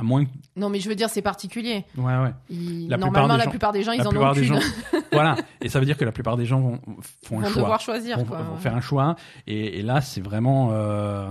[0.00, 1.84] à moins que, Non, mais je veux dire, c'est particulier.
[1.96, 2.32] ouais, ouais.
[2.48, 4.54] Ils- La plupart Normalement, la gens- plupart des gens, ils la en ont des qu'une.
[4.54, 4.60] gens,
[5.12, 5.36] voilà.
[5.60, 6.80] Et ça veut dire que la plupart des gens vont,
[7.24, 7.62] font un vont choix.
[7.62, 8.16] devoir choisir.
[8.18, 8.42] vont, quoi.
[8.42, 9.16] vont faire un choix.
[9.46, 11.28] Et, et là, c'est vraiment euh,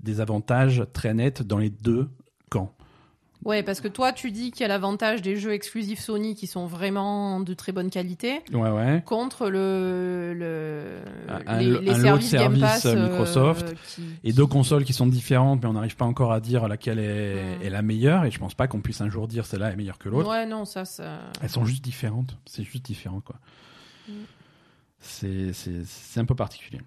[0.00, 2.08] des avantages très nets dans les deux.
[3.44, 6.46] Ouais, parce que toi, tu dis qu'il y a l'avantage des jeux exclusifs Sony qui
[6.46, 8.40] sont vraiment de très bonne qualité.
[8.52, 9.02] Ouais, ouais.
[9.06, 10.98] contre le, le
[11.46, 14.84] Un- les, un les lot de services Pass euh, Microsoft, euh, qui- Et deux consoles
[14.84, 18.26] qui sont différentes, mais on n'arrive pas encore à dire laquelle est, est la meilleure.
[18.26, 20.28] Et je pense pas qu'on puisse un jour dire celle-là est meilleure que l'autre.
[20.28, 21.20] Ouais, non, ça, ça.
[21.42, 22.36] Elles sont juste différentes.
[22.44, 23.36] C'est juste différent, quoi.
[24.06, 24.12] Mm.
[25.00, 26.80] C'est un peu particulier.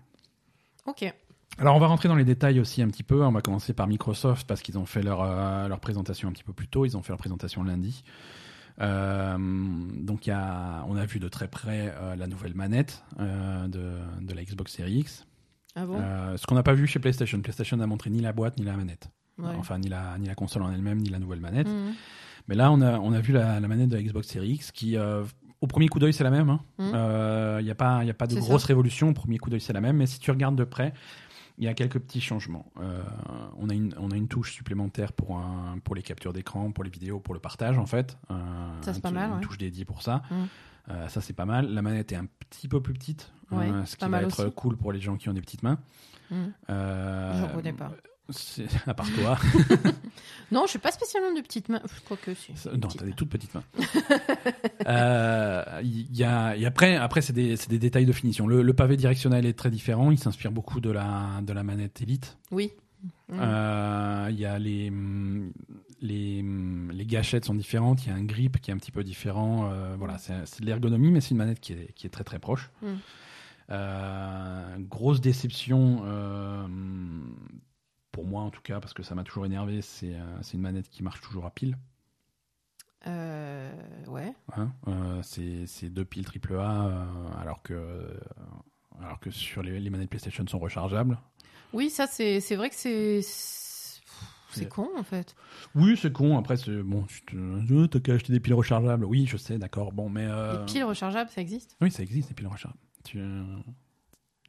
[0.86, 1.12] Ok.
[1.60, 3.24] Alors on va rentrer dans les détails aussi un petit peu.
[3.24, 6.43] On va commencer par Microsoft parce qu'ils ont fait leur, euh, leur présentation un petit
[6.43, 6.86] peu plus tôt.
[6.86, 8.04] Ils ont fait leur présentation lundi.
[8.82, 9.38] Euh,
[10.01, 14.34] donc y a, on a vu de très près euh, la nouvelle manette de, de
[14.34, 15.28] la Xbox Series X.
[15.75, 16.00] Ah bon?
[16.38, 17.39] Ce qu'on n'a pas vu chez PlayStation.
[17.42, 19.09] PlayStation n'a montré ni la boîte ni la manette.
[19.38, 19.50] Ouais.
[19.58, 21.67] Enfin ni la, ni la console en elle-même ni la nouvelle manette.
[21.67, 21.93] Mhm.
[22.47, 24.71] Mais là on a, on a vu la, la manette de la Xbox Series X
[24.71, 24.97] qui
[25.62, 26.58] au premier coup d'œil c'est la même.
[26.80, 27.63] Il Mhm.
[27.63, 28.67] n'y a, pas- y a pas de grosse ça.
[28.67, 29.09] révolution.
[29.09, 29.97] Au premier coup d'œil c'est la même.
[29.97, 30.93] Mais si tu regardes de près,
[31.58, 32.71] il y a quelques petits changements.
[32.80, 33.01] Euh,
[33.58, 36.84] on, a une, on a une touche supplémentaire pour, un, pour les captures d'écran, pour
[36.84, 38.17] les vidéos, pour le partage en fait.
[38.32, 38.36] Euh,
[38.82, 39.42] Ça, c'est pas mal, Une ouais.
[39.42, 40.24] touche dédiée pour ça.
[40.32, 40.47] Mhm.
[40.89, 41.67] Euh, ça c'est pas mal.
[41.74, 44.54] La manette est un petit peu plus petite, Ouais, ce qui va être aussi.
[44.55, 45.78] cool pour les gens qui ont des petites mains.
[46.32, 46.51] Mhm.
[46.70, 47.92] Euh, J'en connais pas.
[48.87, 49.37] À part toi.
[50.51, 51.82] Non, je suis pas spécialement de petites mains.
[52.08, 52.55] Quoique, si.
[52.55, 53.63] Ça- Non, Petite t'as des toutes petites mains.
[54.87, 58.45] Euh, Il y a, et après, après c'est des, des détails de finition.
[58.47, 60.12] Le, le pavé directionnel est très différent.
[60.12, 62.37] Il s'inspire beaucoup de la, de la manette Elite.
[62.51, 62.71] Oui.
[63.29, 63.39] Mhm.
[63.41, 65.51] Euh, Il y a les, hum,
[66.01, 68.05] les, hum, les gâchettes sont différentes.
[68.05, 69.70] Il y a un grip qui est un petit peu différent.
[69.71, 72.39] Euh, voilà, c'est de l'ergonomie, mais c'est une manette qui est, qui est très très
[72.39, 72.70] proche.
[72.82, 72.87] Mm.
[73.71, 76.67] Euh, grosse déception euh,
[78.14, 79.82] pour moi en tout cas parce que ça m'a toujours énervé.
[79.82, 81.78] C'est euh, une manette qui marche toujours à pile.
[83.06, 83.72] Euh,
[84.08, 84.34] ouais.
[84.56, 87.06] Hein, euh, c'est deux piles AAA euh,
[87.42, 88.18] alors que
[89.02, 91.20] alors que sur les, les manettes PlayStation sont rechargeables.
[91.74, 93.22] Oui, ça, c'est vrai que c'est.
[94.70, 95.36] Con, en fait.
[95.74, 96.38] Oui, c'est con.
[96.38, 97.04] Après, c'est bon.
[97.06, 99.04] tu te- qu'à acheter des piles rechargeables.
[99.04, 99.92] Oui, je sais, d'accord.
[99.92, 101.76] Bon, mais Les piles rechargeables, ça existe?
[101.82, 102.78] Oui, ça existe des piles rechargeables.
[103.04, 103.20] Tu,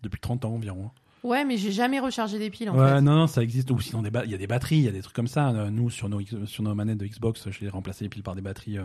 [0.03, 0.91] depuis 30 ans environ.
[1.25, 3.01] Ouais, mais j'ai jamais rechargé des piles, en ouais, fait.
[3.01, 3.71] non, non, ça existe.
[3.71, 5.49] Ou sinon, il y a des batteries, il y a des trucs comme ça.
[5.51, 8.23] Euh, Nous, sur nos, sur nos manettes de Xbox, je les ai remplacées les piles
[8.23, 8.79] par des batteries.
[8.79, 8.83] euh,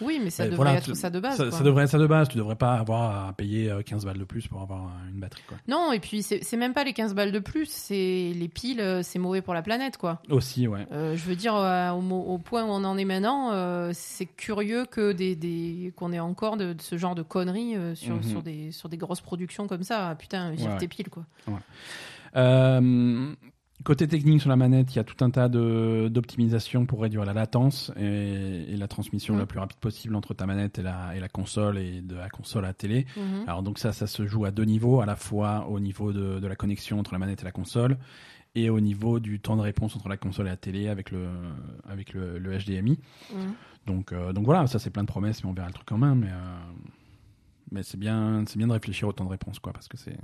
[0.00, 1.36] Oui, mais ça Ouais, devrait voilà, être tu- ça de base.
[1.36, 1.52] ça, quoi.
[1.58, 2.28] ça devrait être ça de base.
[2.28, 5.18] Tu devrais pas avoir à payer euh, 15 balles de plus pour avoir euh, une
[5.20, 5.56] batterie, quoi.
[5.66, 9.02] Non, et puis c'est même pas les 15 balles de plus, c'est les piles, euh,
[9.02, 10.20] c'est mauvais pour la planète, quoi.
[10.30, 10.86] Aussi, ouais.
[10.92, 14.84] Euh, je veux dire, euh, au, point où on en est maintenant, euh, c'est curieux
[14.86, 18.22] que des, des qu'on ait encore de, de ce genre de conneries euh, sur, Mhm.
[18.22, 20.14] sur, des, sur des grosses productions comme ça.
[20.18, 20.78] Putain, vire Ouais, ouais.
[20.78, 21.24] tes piles, quoi.
[22.36, 23.34] Euh,
[23.84, 27.32] côté technique sur la manette, il y a tout un tas d'optimisations pour réduire la
[27.32, 28.04] latence et,
[28.72, 29.38] et la transmission Mm.
[29.38, 32.28] la plus rapide possible entre ta manette et la, et la console et de la
[32.28, 33.06] console à la télé.
[33.16, 33.44] Mhm.
[33.46, 36.40] Alors donc ça, ça se joue à deux niveaux, à la fois au niveau de,
[36.40, 37.98] de la connexion entre la manette et la console
[38.54, 41.28] et au niveau du temps de réponse entre la console et la télé avec le,
[41.88, 42.98] avec le, le HDMI.
[43.34, 43.52] Mhm.
[43.86, 45.98] Donc, euh, donc voilà, ça c'est plein de promesses, mais on verra le truc en
[45.98, 46.14] main.
[46.14, 46.58] Mais, euh,
[47.70, 50.16] mais c'est bien, c'est bien de réfléchir au temps de réponse, quoi, parce que c'est,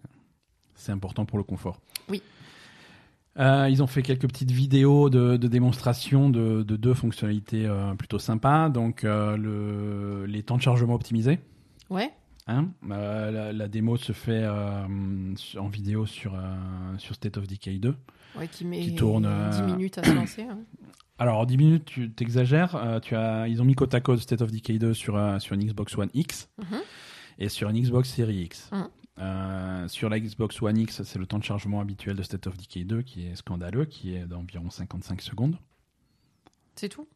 [0.74, 1.80] c'est important pour le confort.
[2.08, 2.22] Oui.
[3.38, 7.94] Euh, ils ont fait quelques petites vidéos de, de démonstration de, de deux fonctionnalités euh,
[7.94, 8.68] plutôt sympas.
[8.68, 11.40] Donc euh, le, les temps de chargement optimisés.
[11.90, 12.12] Ouais.
[12.46, 16.38] Hein la, la démo se fait en vidéo sur,
[16.98, 17.94] sur State of Decay 2.
[18.38, 20.42] Ouais, qui met Qui tourne, euh, 10 minutes à se lancer.
[20.42, 20.58] hein.
[21.18, 22.98] Alors, en 10 minutes, tu t'exagères.
[23.02, 25.64] Tu as, ils ont mis côte à côte State of Decay 2 sur, sur une
[25.64, 26.80] Xbox One X Mhm.
[27.38, 28.68] et sur une Xbox Series X.
[28.72, 28.88] Mhm.
[29.20, 32.56] Euh, sur la Xbox One X, c'est le temps de chargement habituel de State of
[32.56, 35.56] Decay 2 qui est scandaleux, qui est d'environ 55 secondes.
[36.74, 37.08] C'est tout?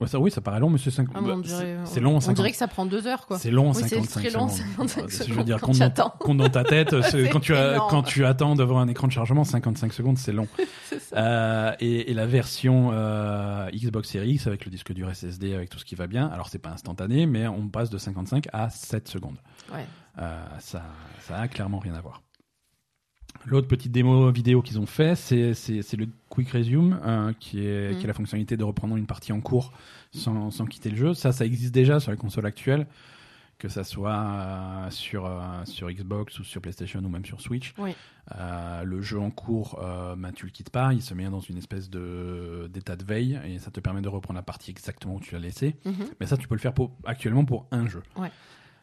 [0.00, 1.98] Ouais, ça, oui, ça paraît long, mais c'est cinq- Ah, mais on bah, dirait, c'est
[1.98, 3.36] long On 50 dirait que ça prend deux heures, quoi.
[3.36, 4.88] C'est long en Oui, c'est 55 très long, secondes.
[4.88, 7.40] 55 Euh, Je veux secondes dire, quand tu dans, compte dans ta tête, C'est quand,
[7.40, 10.46] tu as, quand tu attends devant un écran de chargement, 55 secondes, c'est long.
[11.00, 11.16] Ça.
[11.16, 15.68] Euh, et, et la version euh, Xbox Series X avec le disque dur SSD, avec
[15.68, 18.70] tout ce qui va bien, alors c'est pas instantané, mais on passe de 55 à
[18.70, 19.38] 7 secondes.
[19.74, 19.84] Ouais.
[20.20, 20.82] Euh, ça,
[21.26, 22.22] ça a clairement rien à voir.
[23.46, 25.52] L'autre petite démo vidéo qu'ils ont fait, c'est,
[25.96, 29.40] le Quick Resume, euh, qui, est, qui est la fonctionnalité de reprendre une partie en
[29.40, 29.72] cours
[30.12, 31.14] sans, sans quitter le jeu.
[31.14, 32.86] Ça, ça existe déjà sur les consoles actuelles,
[33.58, 37.74] que ça soit euh, sur, euh, sur Xbox ou sur PlayStation ou même sur Switch.
[37.78, 37.94] Oui.
[38.84, 39.80] Le jeu en cours,
[40.18, 43.58] bah, tu le quittes pas, il se met dans une espèce d'état de veille et
[43.58, 45.76] ça te permet de reprendre la partie exactement où tu l'as laissée.
[45.86, 45.94] Mhm.
[46.20, 48.02] Mais ça, tu peux le faire pour, actuellement pour un jeu.
[48.16, 48.30] Ouais.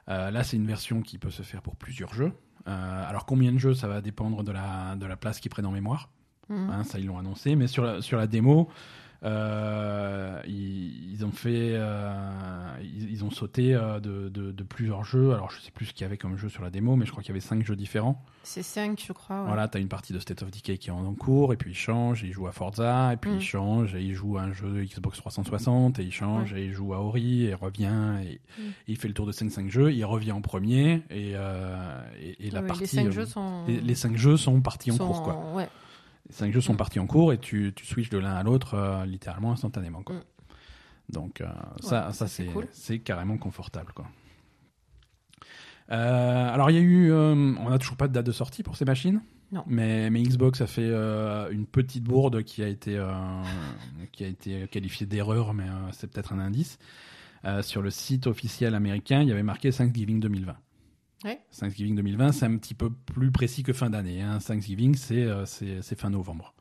[0.08, 2.32] Là, c'est une version qui peut se faire pour plusieurs jeux.
[2.68, 5.66] Euh, alors, combien de jeux, ça va dépendre de la, de la place qu'ils prennent
[5.66, 6.10] en mémoire.
[6.50, 6.70] Mhm.
[6.70, 7.56] Hein, ça, ils l'ont annoncé.
[7.56, 8.70] Mais sur la, sur la démo,
[9.24, 15.04] euh, ils, ils ont fait, euh, ils, ils ont sauté euh, de, de, de plusieurs
[15.04, 15.34] jeux.
[15.34, 17.12] Alors, je sais plus ce qu'il y avait comme jeu sur la démo, mais je
[17.12, 18.24] crois qu'il y avait cinq jeux différents.
[18.44, 19.42] C'est 5, je crois.
[19.42, 19.48] ouais.
[19.48, 21.72] Voilà, tu as une partie de State of Decay qui est en cours, et puis
[21.72, 23.36] il change, et il joue à Forza, et puis Mm.
[23.38, 26.66] il change, et il joue à un jeu de Xbox 360, et il change, et
[26.66, 28.64] il joue à Ori, et il revient, et, Mm.
[28.68, 32.48] et il fait le tour de 5-5 jeux, il revient en premier, et, euh, et,
[32.48, 32.82] et la Ouais, partie.
[32.84, 33.66] les 5 jeux sont.
[33.68, 35.44] les, les cinq jeux sont partis en cours, quoi.
[35.56, 35.68] Ouais.
[36.28, 38.74] Les cinq jeux sont partis en cours, et tu, tu switches de l'un à l'autre
[38.74, 40.16] euh, littéralement instantanément, quoi.
[40.16, 40.22] Mm.
[41.10, 41.48] Donc, euh,
[41.82, 42.68] ça, Ouais, ça c'est cool.
[43.04, 44.08] carrément confortable, quoi.
[45.92, 47.14] Euh, alors, il y a eu.
[47.14, 49.22] on n'a toujours pas de date de sortie pour ces machines.
[49.52, 49.64] Non.
[49.68, 50.90] Mais, mais Xbox a fait
[51.52, 53.00] une petite bourde qui a été,
[54.12, 56.80] qui a été qualifiée d'erreur, mais c'est peut-être un indice.
[57.62, 60.56] Sur le site officiel américain, il y avait marqué Thanksgiving 2020.
[61.24, 61.40] Ouais.
[61.58, 64.22] Thanksgiving 2020, c'est un petit peu plus précis que fin d'année.
[64.22, 64.40] Hein.
[64.46, 66.54] Thanksgiving, c'est euh, c'est c'est fin novembre.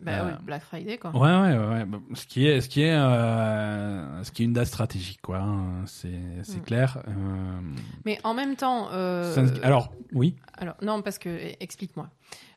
[0.00, 1.10] Bah Euh, ouais, Black Friday, quoi.
[1.10, 1.86] Ouais, ouais, ouais.
[2.14, 5.38] Ce qui est, ce qui est, euh, ce qui est une date stratégique, quoi.
[5.40, 5.84] hein.
[5.86, 6.62] C'est, c'est Mm.
[6.62, 7.02] clair.
[7.08, 7.60] Euh,
[8.04, 8.88] Mais en même temps.
[9.62, 11.28] Alors, oui, alors, non, parce que.
[11.60, 12.08] Explique-moi.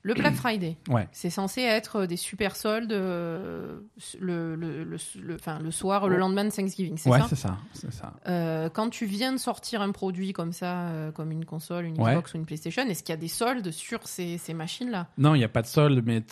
[0.03, 1.07] Le Black Friday, ouais.
[1.11, 3.79] c'est censé être des super soldes euh,
[4.19, 6.19] le, le, le, le- enfin, le soir, le Ouais.
[6.19, 8.13] lendemain de Thanksgiving, c'est Ouais, ça c'est ça, c'est ça.
[8.27, 12.01] Euh, quand tu viens de sortir un produit comme ça, euh, comme une console, une
[12.01, 12.11] Ouais.
[12.13, 15.07] Xbox ou une PlayStation, est-ce qu'il y a des soldes sur ces, ces machines-là?
[15.17, 16.23] Non, il n'y a pas de solde, mais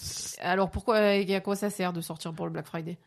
[0.41, 2.97] Alors pourquoi, et à quoi ça sert de sortir pour le Black Friday?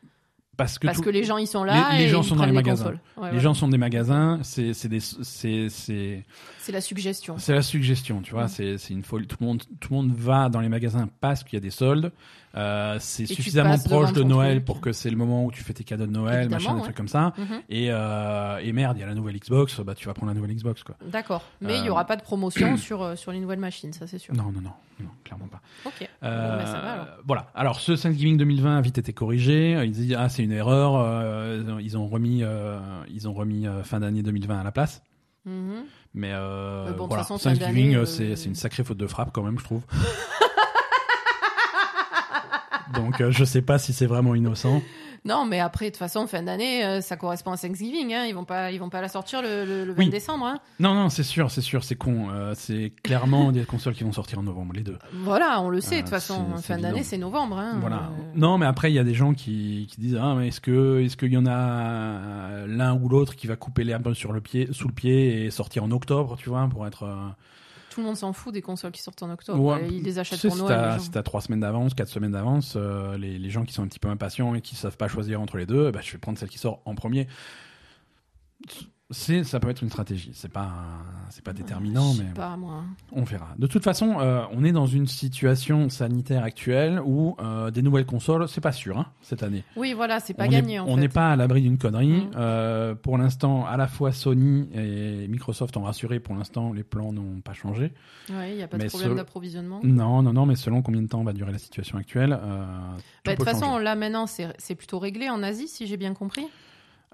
[0.56, 2.36] Parce que, Parce tout- que les gens ils sont là les- les et gens sont
[2.36, 2.94] dans les les magasins.
[3.16, 6.24] Ouais, les gens sont des magasins, c'est, c'est des, c'est, c'est,
[6.58, 7.36] C'est la suggestion.
[7.38, 8.48] c'est la suggestion, tu vois.
[8.48, 9.26] C'est, c'est une folie.
[9.26, 11.70] Tout le monde, tout le monde va dans les magasins parce qu'il y a des
[11.70, 12.12] soldes.
[12.54, 14.64] Euh, c'est suffisamment proche de Noël truc.
[14.66, 16.76] pour que c'est le moment où tu fais tes cadeaux de Noël, Évidemment, machin, des
[16.78, 16.82] ouais.
[16.84, 17.32] trucs comme ça.
[17.38, 17.46] Mhm.
[17.70, 20.36] Et, euh, et merde, il y a la nouvelle Xbox, bah tu vas prendre la
[20.38, 20.96] nouvelle Xbox, quoi.
[21.06, 21.42] D'accord.
[21.62, 24.06] Mais il Euh, n'y aura pas de promotion sur, euh, sur les nouvelles machines, ça
[24.06, 24.34] c'est sûr.
[24.34, 25.60] Non, non, non, non, clairement pas.
[25.86, 26.08] Ok.
[26.22, 27.06] Euh, bah, ça va, alors.
[27.26, 27.46] Voilà.
[27.54, 29.80] Alors, ce Thanksgiving 2020 a vite été corrigé.
[29.84, 30.96] Ils disent ah c'est une erreur.
[30.96, 35.02] euh, ils ont remis, euh, ils ont remis euh, fin d'année 2020 à la place.
[35.46, 35.84] Mhm.
[36.14, 38.04] Mais euh, bon, voilà, Thanksgiving, euh, euh,
[38.36, 39.80] c'est une sacrée faute de frappe quand même, je trouve.
[42.94, 44.82] Donc, euh, je sais pas si c'est vraiment innocent.
[45.24, 48.12] Non, mais après, de toute façon, fin d'année, euh, ça correspond à Thanksgiving.
[48.12, 48.24] Hein.
[48.26, 50.08] Ils vont pas, ils vont pas la sortir le, le, le 20 Oui.
[50.10, 50.46] décembre.
[50.46, 50.58] Hein.
[50.80, 52.26] Non, non, c'est sûr, c'est sûr, c'est con.
[52.32, 54.98] Euh, c'est clairement des consoles qui vont sortir en novembre, les deux.
[55.12, 55.90] Voilà, on le sait.
[55.90, 57.56] De Euh, toute façon, fin d'année, c'est novembre.
[57.56, 57.76] Hein.
[57.80, 58.10] Voilà.
[58.34, 61.00] Non, mais après, il y a des gens qui, qui disent Ah, mais est-ce que
[61.04, 64.68] est-ce qu'il y en a l'un ou l'autre qui va couper l'herbe sur le pied,
[64.72, 67.06] sous le pied et sortir en octobre, tu vois, pour être.
[67.92, 69.62] Tout le monde s'en fout des consoles qui sortent en octobre.
[69.62, 69.86] Ouais.
[69.90, 70.98] Ils les achètent pour si Noël.
[70.98, 73.86] si t'as trois semaines d'avance, quatre semaines d'avance, euh, les, les gens qui sont un
[73.86, 76.38] petit peu impatients et qui savent pas choisir entre les deux, bah, je vais prendre
[76.38, 77.28] celle qui sort en premier.
[79.12, 80.30] C'est, ça peut être une stratégie.
[80.34, 80.70] C'est pas,
[81.30, 82.82] c'est pas déterminant, Je sais mais pas, moi.
[83.12, 83.48] on verra.
[83.58, 88.06] De toute façon, euh, on est dans une situation sanitaire actuelle où euh, des nouvelles
[88.06, 89.62] consoles, c'est pas sûr hein, cette année.
[89.76, 90.74] Oui, voilà, c'est pas on gagné.
[90.74, 92.08] est- en on n'est pas à l'abri d'une connerie.
[92.08, 92.30] Mm.
[92.36, 96.18] Euh, pour l'instant, à la fois Sony et Microsoft ont rassuré.
[96.18, 97.92] Pour l'instant, les plans n'ont pas changé.
[98.30, 99.80] Ouais, il n'y a pas Mais de problème d'approvisionnement.
[99.84, 102.30] Non, non, non, mais selon combien de temps va durer la situation actuelle,
[103.24, 103.84] Bah, de toute façon, changer.
[103.84, 106.46] là maintenant, c'est plutôt réglé en Asie, si j'ai bien compris.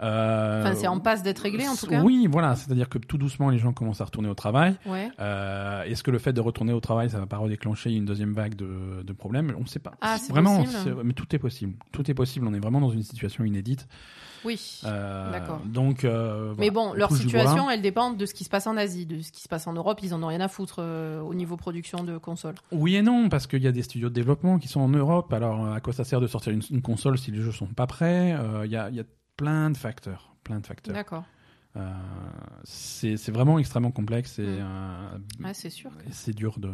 [0.02, 2.02] Euh, Enfin, c'est en passe d'être réglé en tout cas.
[2.02, 4.76] Oui, voilà, c'est-à-dire que tout doucement, les gens commencent à retourner au travail.
[4.86, 5.10] Ouais.
[5.20, 8.32] Euh, Est-ce que le fait de retourner au travail, ça va pas redéclencher une deuxième
[8.32, 9.52] vague de, de problèmes?
[9.58, 9.94] On ne sait pas.
[10.00, 10.64] Ah, c'est vraiment,
[11.04, 11.74] mais tout est possible.
[11.92, 12.46] Tout est possible.
[12.46, 13.88] On est vraiment dans une situation inédite.
[14.44, 14.80] Oui.
[14.84, 15.60] Euh, D'accord.
[15.66, 16.06] Donc,
[16.58, 19.20] Mais bon, on leur situation, elle dépend de ce qui se passe en Asie, de
[19.20, 19.98] ce qui se passe en Europe.
[20.02, 22.54] Ils en ont rien à foutre au niveau production de consoles.
[22.70, 25.32] Oui et non, parce qu'il y a des studios de développement qui sont en Europe.
[25.32, 27.88] Alors, à quoi ça sert de sortir une, une console si les jeux sont pas
[27.88, 28.36] prêts?
[28.64, 29.04] Il y, a, il y a
[29.38, 30.34] plein de facteurs.
[30.44, 30.94] Plein de facteurs.
[30.94, 31.24] D'accord.
[31.76, 31.90] Euh,
[32.64, 34.66] c'est vraiment extrêmement complexe et Mm.
[35.46, 35.90] euh, c'est sûr.
[36.10, 36.70] c'est dur de.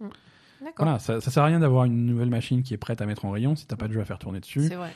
[0.00, 0.72] D'accord.
[0.76, 3.24] Voilà, ça, ça sert à rien d'avoir une nouvelle machine qui est prête à mettre
[3.24, 4.66] en rayon si t'as pas de jeu à faire tourner dessus.
[4.68, 4.92] C'est vrai.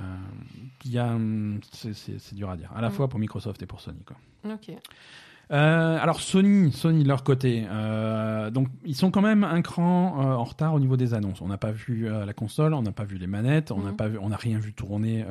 [0.00, 2.92] Euh, hum, c'est dur à dire, à la Mm.
[2.92, 4.04] fois pour Microsoft et pour Sony.
[4.04, 4.16] Quoi.
[4.52, 4.70] Ok.
[5.50, 10.20] Euh, alors Sony, Sony de leur côté, euh, donc ils sont quand même un cran
[10.20, 11.40] euh, en retard au niveau des annonces.
[11.40, 13.96] On n'a pas vu la console, on n'a pas vu les manettes, on n'a Mhm.
[13.96, 15.24] pas vu, on n'a rien vu tourner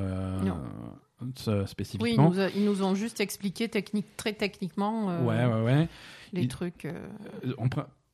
[1.36, 2.30] ce- Oui, ils spécifiquement.
[2.32, 5.88] nous, a- ils nous ont juste expliqué technique, très techniquement Ouais, ouais, ouais.
[6.34, 6.88] les trucs.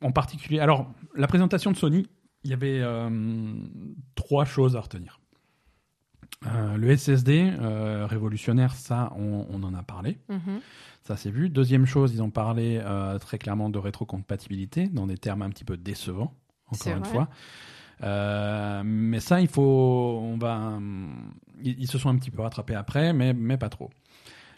[0.01, 2.07] en, particulier, alors la présentation de Sony,
[2.43, 2.81] il y avait
[4.15, 5.19] trois choses à retenir.
[6.45, 10.59] Euh, le SSD euh, révolutionnaire, ça, on, on en a parlé, mhm.
[11.03, 11.49] Ça c'est vu.
[11.49, 15.65] Deuxième chose, ils ont parlé euh, très clairement de rétrocompatibilité dans des termes un petit
[15.65, 16.33] peu décevants,
[16.67, 17.09] encore une vrai.
[17.09, 17.29] fois.
[18.03, 20.79] Euh, mais ça, il faut, on va,
[21.61, 23.89] ils, ils se sont un petit peu rattrapés après, mais, mais pas trop.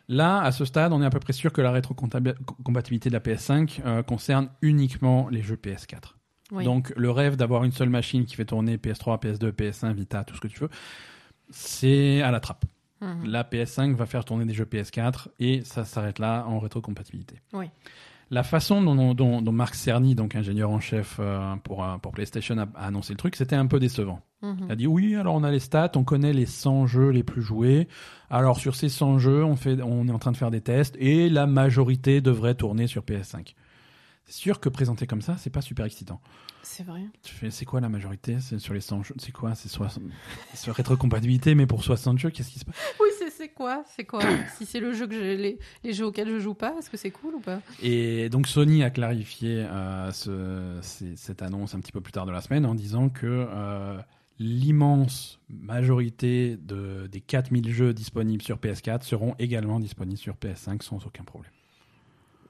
[0.08, 3.20] Là, à ce stade, on est à peu près sûr que la rétrocompatibilité de la
[3.20, 6.14] PS5 euh, concerne uniquement les jeux PS4.
[6.52, 6.64] Oui.
[6.64, 10.36] Donc, le rêve d'avoir une seule machine qui fait tourner PS3, PS2, PS1, Vita, tout
[10.36, 10.70] ce que tu veux,
[11.50, 12.66] c'est à la trappe.
[13.06, 13.26] Mhm.
[13.26, 17.40] La PS5 va faire tourner des jeux PS4 et ça s'arrête là en rétrocompatibilité.
[17.54, 17.68] Oui.
[18.32, 22.12] La façon dont, dont- dont Marc Cerny, donc ingénieur en chef euh, pour, euh, pour
[22.12, 24.22] PlayStation, a, a annoncé le truc, c'était un peu décevant.
[24.42, 24.58] Mhm.
[24.66, 27.22] Il a dit oui, alors on a les stats, on connaît les 100 jeux les
[27.24, 27.88] plus joués.
[28.32, 30.96] Alors sur ces 100 jeux, on, fait, on est en train de faire des tests
[31.00, 33.54] et la majorité devrait tourner sur PS5.
[34.26, 36.20] C'est sûr que présenté comme ça, c'est pas super excitant.
[36.68, 37.02] C'est vrai.
[37.22, 38.40] Tu fais, c'est quoi la majorité?
[38.42, 39.54] C'est sur les 100 jeux C'est quoi?
[39.54, 40.04] C'est 60...
[40.56, 42.76] c'est rétrocompatibilité, mais pour 60 jeux, qu'est-ce qui se passe?
[43.00, 43.26] Oui, c'est-
[43.56, 43.84] quoi?
[43.96, 44.20] C'est quoi?
[44.58, 47.12] Si c'est le jeu que les, les jeux auxquels je joue pas, est-ce que c'est
[47.12, 47.62] cool ou pas?
[47.82, 50.80] Et donc Sony a clarifié euh, ce-
[51.16, 53.98] cette annonce un petit peu plus tard de la semaine en disant que euh,
[54.40, 61.06] l'immense majorité de, des 4000 jeux disponibles sur PS4 seront également disponibles sur PS5 sans
[61.06, 61.52] aucun problème.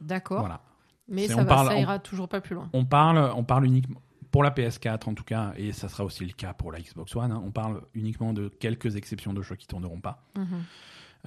[0.01, 0.39] D'accord.
[0.39, 0.61] Voilà.
[1.07, 2.69] Mais ça, on va, parle- ça on- ira toujours pas plus loin.
[2.73, 4.01] On parle, on parle uniquement
[4.31, 7.15] pour la PS4 en tout cas, et ça sera aussi le cas pour la Xbox
[7.15, 7.31] One.
[7.31, 10.23] hein, on parle uniquement de quelques exceptions de jeux qui tourneront pas.
[10.35, 10.45] Mhm.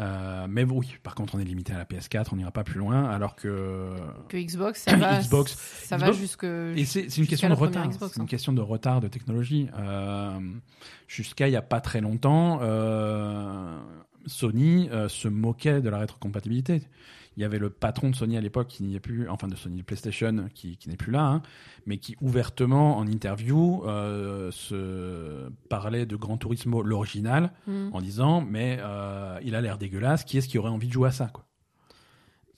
[0.01, 2.79] Euh, mais oui, par contre, on est limité à la PS4, on n'ira pas plus
[2.79, 3.97] loin, alors que
[4.29, 6.45] Que Xbox, ça va, Xbox- ça va jusque.
[6.45, 7.89] Et c'est c'est une question de retard.
[7.89, 8.27] Xbox, C'est une hein.
[8.27, 9.69] question de retard de technologie.
[9.79, 10.39] Euh,
[11.09, 13.79] Jusqu'à il n'y a pas très longtemps, euh,
[14.27, 16.83] Sony se moquait de la rétrocompatibilité.
[17.39, 19.55] Il y avait le patron de Sony à l'époque qui n'y est plus, enfin de
[19.55, 21.43] Sony PlayStation qui, qui n'est plus là, hein,
[21.87, 27.91] mais qui ouvertement en interview euh, se parlait de Gran Turismo l'original Mhm.
[27.93, 30.25] en disant mais euh, il a l'air dégueulasse.
[30.25, 31.45] Qui est-ce qui aurait envie de jouer à ça quoi?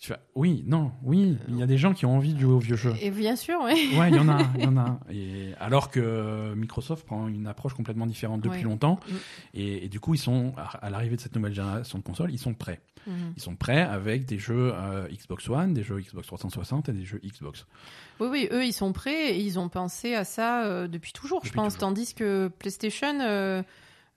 [0.01, 2.59] Tu Oui, non, oui, il y a des gens qui ont envie de jouer au
[2.59, 2.95] vieux jeu.
[3.03, 3.91] Et bien sûr, oui.
[3.99, 4.99] Ouais, il y en a, il y en a.
[5.13, 8.65] Et alors que Microsoft prend une approche complètement différente depuis Ouais.
[8.65, 9.13] longtemps, Mm.
[9.55, 12.39] et, et du coup ils sont à l'arrivée de cette nouvelle génération de consoles, ils
[12.39, 12.81] sont prêts.
[13.07, 13.35] Mhm.
[13.37, 17.05] Ils sont prêts avec des jeux euh, Xbox One, des jeux Xbox 360 et des
[17.05, 17.67] jeux Xbox.
[18.21, 21.45] Oui, oui, eux, ils sont prêts et ils ont pensé à ça euh, depuis toujours,
[21.45, 21.75] je pense.
[21.75, 21.89] toujours.
[21.89, 23.63] Tandis que PlayStation, euh,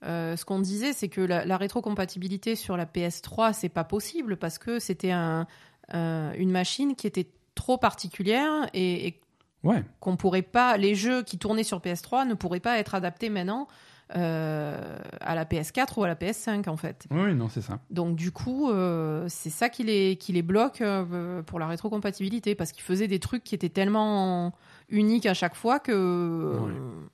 [0.04, 4.36] euh, ce qu'on disait, c'est que la, la rétrocompatibilité sur la PS3, c'est pas possible
[4.36, 5.46] parce que c'était un,
[5.92, 9.20] un- une machine qui était trop particulière et, et
[9.62, 13.30] Ouais, qu'on pourrait pas, les jeux qui tournaient sur PS3 ne pourraient pas être adaptés
[13.30, 13.66] maintenant
[14.14, 17.06] euh, à la PS4 ou à la PS5 en fait.
[17.10, 17.78] oui, non, c'est ça.
[17.90, 22.54] Donc du coup, euh, c'est ça qui les, qui les bloque euh, pour la rétrocompatibilité,
[22.54, 24.52] parce qu'ils faisaient des trucs qui étaient tellement
[24.90, 26.58] uniques à chaque fois que euh,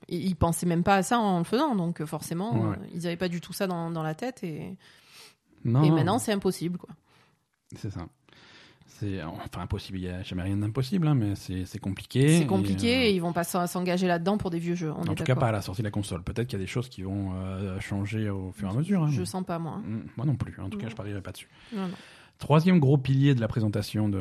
[0.09, 1.77] ils, pensaient même pas à ça en le faisant.
[1.77, 4.43] Donc euh, forcément, euh, ils n'avaient pas du tout ça dans, dans la tête.
[4.43, 4.77] Et,
[5.65, 6.79] Non, et non, maintenant, c'est impossible.
[6.79, 6.91] Quoi.
[7.77, 8.09] c'est ça.
[9.01, 9.99] C'est enfin impossible.
[9.99, 12.39] Il n'y a jamais rien d'impossible, hein, mais c'est compliqué.
[12.39, 14.93] C'est compliqué et, euh, et ils vont pas s'en- s'engager là-dedans pour des vieux jeux.
[14.93, 16.23] On en est tout cas, pas à la sortie de la console.
[16.23, 19.03] Peut-être qu'il y a des choses qui vont euh, changer au fur et à mesure.
[19.05, 19.79] hein, Je mais- sens pas moi.
[19.79, 20.55] Mm, Moi non plus.
[20.61, 21.49] En tout cas, je parierais pas dessus.
[21.75, 21.95] Non, non.
[22.39, 24.17] Troisième gros pilier de la présentation de,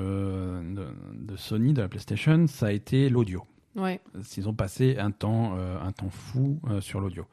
[0.75, 3.45] de, de Sony, de la PlayStation, ça a été l'audio.
[3.79, 3.99] Ouais.
[4.37, 7.25] Ils ont passé un temps, euh, un temps fou euh, sur l'audio.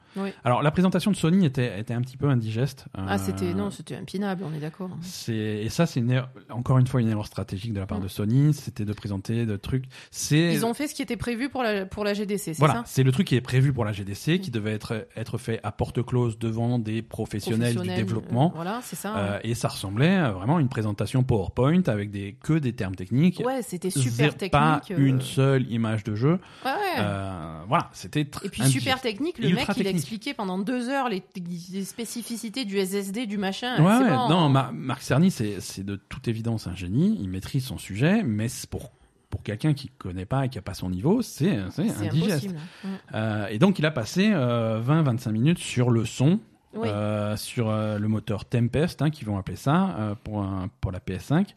[0.43, 2.85] Alors, la présentation de Sony était, était un petit peu indigeste.
[2.95, 4.43] Ah, Euh, c'était non, c'était impinable.
[4.49, 4.89] On est d'accord.
[5.01, 8.03] c'est et ça, c'est une encore une fois une erreur stratégique de la part Mm.
[8.03, 8.53] de Sony.
[8.53, 9.85] C'était de présenter de trucs.
[10.11, 12.75] C'est Ils ont fait ce qui était prévu pour la pour la GDC, c'est voilà,
[12.75, 15.59] ça c'est le truc qui est prévu pour la GDC, qui devait être être fait
[15.63, 18.51] à porte close devant des professionnels, du développement.
[18.55, 19.39] voilà, c'est ça.
[19.43, 23.41] Et ça ressemblait à vraiment une présentation PowerPoint avec des que des termes techniques.
[23.45, 24.51] ouais, c'était super technique.
[24.51, 26.36] Pas une seule image de jeu.
[26.65, 26.95] Ouais, ouais.
[26.99, 29.95] Euh, voilà, c'était tr- Et puis super technique, le mec il technique.
[29.95, 31.23] expliquait pendant deux heures les,
[31.71, 33.83] les spécificités du SSD, du machin.
[33.83, 34.29] Ouais, c'est ouais, bon.
[34.29, 37.17] non, Ma- Marc Cerny, c'est de toute évidence un génie.
[37.21, 38.91] Il maîtrise son sujet, mais pour
[39.29, 42.49] pour quelqu'un qui connaît pas et qui a pas son niveau, c'est indigeste.
[43.13, 46.39] Euh, et donc il a passé 20-25 minutes sur le son,
[46.73, 46.87] Oui.
[46.87, 50.91] euh, sur euh, le moteur Tempest, hein, qui vont appeler ça euh, pour un- pour
[50.93, 51.47] la PS5,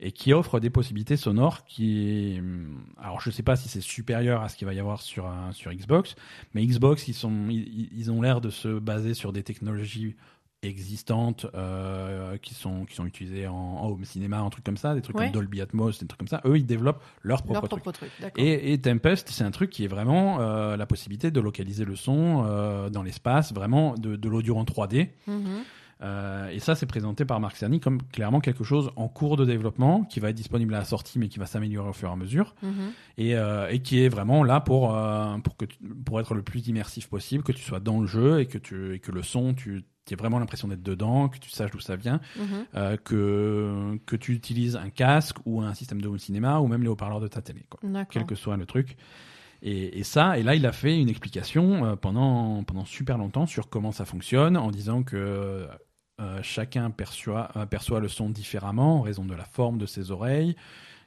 [0.00, 4.42] et qui offre des possibilités sonores qui, hum, alors je sais pas si c'est supérieur
[4.42, 6.14] à ce qu'il va y avoir sur un- sur Xbox,
[6.54, 10.14] mais Xbox ils sont ils, ils ont l'air de se baser sur des technologies
[10.62, 14.94] existantes euh, qui sont qui sont utilisées en, en home cinéma, un truc comme ça,
[14.94, 15.26] des trucs Ouais.
[15.26, 16.40] comme Dolby Atmos, des trucs comme ça.
[16.44, 17.82] Eux ils développent leur propre Leur truc.
[17.82, 18.42] propre truc, d'accord.
[18.44, 21.94] Et, et Tempest, c'est un truc qui est vraiment euh, la possibilité de localiser le
[21.94, 25.08] son euh, dans l'espace, vraiment de, de l'audio en 3D.
[25.26, 25.62] Mhm.
[26.02, 29.44] Euh, et ça, c'est présenté par Marc Cerny comme clairement quelque chose en cours de
[29.46, 32.12] développement, qui va être disponible à la sortie, mais qui va s'améliorer au fur et
[32.12, 32.70] à mesure, Mhm.
[33.16, 36.42] et, euh, et qui est vraiment là pour, euh, pour, que tu- pour être le
[36.42, 39.22] plus immersif possible, que tu sois dans le jeu et que, tu, et que le
[39.22, 42.96] son, tu aies vraiment l'impression d'être dedans, que tu saches d'où ça vient, Mhm.
[43.04, 46.88] que, que tu utilises un casque ou un système de home cinéma ou même les
[46.88, 47.64] haut-parleurs de ta télé.
[47.68, 48.96] Quoi quel que soit le truc.
[49.62, 53.46] Et, et ça, et là, il a fait une explication euh, pendant, pendant super longtemps
[53.46, 55.66] sur comment ça fonctionne, en disant que
[56.20, 60.10] euh, chacun perçoit, euh, perçoit le son différemment en raison de la forme de ses
[60.10, 60.56] oreilles.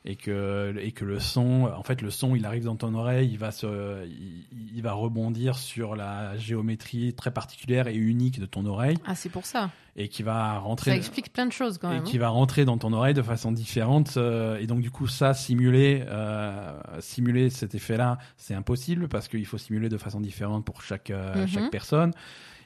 [0.05, 3.29] Et que, et que le son, en fait, le son, il arrive dans ton oreille,
[3.29, 8.45] il va, se, il, il va rebondir sur la géométrie très particulière et unique de
[8.45, 9.71] ton oreille, Ah, c'est pour ça.
[9.97, 12.03] et qui va rentrer Ça explique plein de choses quand et même.
[12.03, 12.21] qui hein.
[12.21, 14.13] va rentrer dans ton oreille de façon différente.
[14.15, 19.45] euh, et donc, du coup, ça, simuler, euh, simuler cet effet-là, c'est impossible parce qu'il
[19.45, 21.45] faut simuler de façon différente pour chaque, Mhm.
[21.45, 22.13] chaque personne.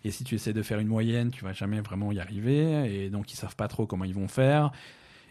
[0.06, 3.06] Et si tu essaies de faire une moyenne, tu vas jamais vraiment y arriver.
[3.06, 4.72] Et donc, ils savent pas trop comment ils vont faire.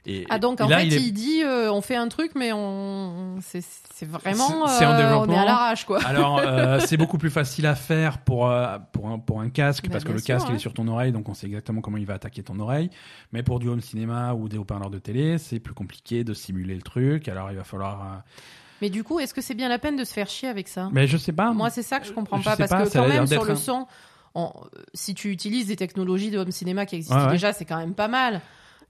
[0.05, 2.51] Et, Ah donc et en là, fait il dit euh, on fait un truc mais
[2.53, 3.63] on c'est
[4.05, 5.41] vraiment C'est- en euh, on est développement.
[5.41, 6.03] à l'arrache quoi.
[6.05, 8.53] Alors, euh, c'est beaucoup plus facile à faire pour,
[8.91, 10.89] pour, un, pour un casque, Bah, parce que le sûr, casque, il est sur ton
[10.89, 12.91] oreille, donc on sait exactement comment il va attaquer ton oreille.
[13.33, 16.75] Mais pour du home cinéma ou des haut-parleurs de télé, c'est plus compliqué de simuler
[16.75, 17.29] le truc.
[17.29, 18.23] Alors, il va falloir...
[18.81, 20.89] Mais du coup est-ce que c'est bien la peine de se faire chier avec ça?
[20.91, 21.53] Mais je sais pas.
[21.53, 23.55] Moi c'est ça que je comprends je pas parce pas, que quand même sur le
[23.55, 23.87] son
[24.35, 24.53] on-
[24.95, 27.33] si tu utilises des technologies de home cinéma qui existent Ouais, ouais.
[27.33, 28.41] déjà c'est quand même pas mal.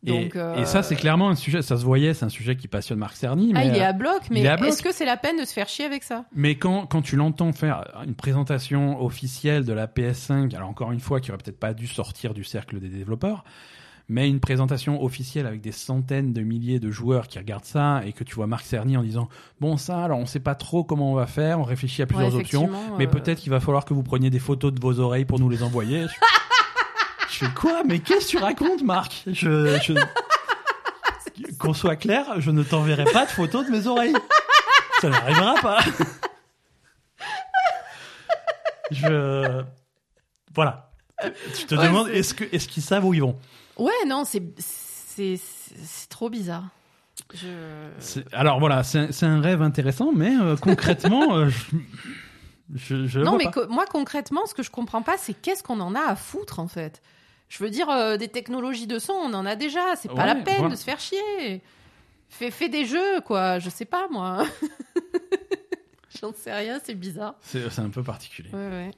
[0.05, 2.56] Et, Donc, euh, et ça, c'est clairement un sujet, ça se voyait, c'est un sujet
[2.56, 3.52] qui passionne Marc Cerny.
[3.55, 4.69] Ah, mais, il est euh, à bloc, mais il est à bloc.
[4.70, 6.24] est-ce que c'est la peine de se faire chier avec ça?
[6.35, 10.98] Mais quand, quand tu l'entends faire une présentation officielle de la PS5, alors encore une
[10.98, 13.44] fois, qui aurait peut-être pas dû sortir du cercle des développeurs,
[14.09, 18.12] mais une présentation officielle avec des centaines de milliers de joueurs qui regardent ça et
[18.12, 19.29] que tu vois Marc Cerny en disant
[19.61, 22.35] bon ça alors on sait pas trop comment on va faire, on réfléchit à plusieurs
[22.35, 24.99] Ouais, options, mais euh, peut-être qu'il va falloir que vous preniez des photos de vos
[25.01, 26.07] oreilles pour nous les envoyer.
[27.31, 27.37] je...
[27.47, 27.83] fais quoi?
[27.87, 29.23] Mais qu'est-ce que tu racontes Marc?
[29.27, 29.95] Je, je...
[31.59, 34.15] qu'on soit clair, je ne t'enverrai pas de photos de mes oreilles.
[35.01, 35.79] Ça n'arrivera pas.
[38.91, 39.62] Je
[40.55, 40.91] voilà.
[41.57, 43.37] Tu te Ouais, demandes est-ce que est-ce qu'ils savent où ils vont?
[43.78, 46.65] Ouais, non, c'est c'est c'est trop bizarre.
[47.35, 47.47] Je
[48.32, 51.77] Alors voilà, c'est un, un rêve intéressant, mais euh, concrètement, euh, je,
[52.74, 55.62] je, je le Non, mais co- moi concrètement, ce que je comprends pas, c'est qu'est-ce
[55.62, 57.01] qu'on en a à foutre en fait?
[57.49, 59.94] Je veux dire, euh, des technologies de son, on en a déjà.
[59.97, 60.70] C'est pas Ouais, la peine voilà.
[60.74, 61.62] de se faire chier.
[62.31, 63.59] Fais, fais des jeux, quoi.
[63.59, 64.44] Je sais pas moi.
[66.23, 67.35] J'en sais rien, c'est bizarre.
[67.40, 68.49] C'est c'est un peu particulier.
[68.53, 68.90] Ouais, ouais.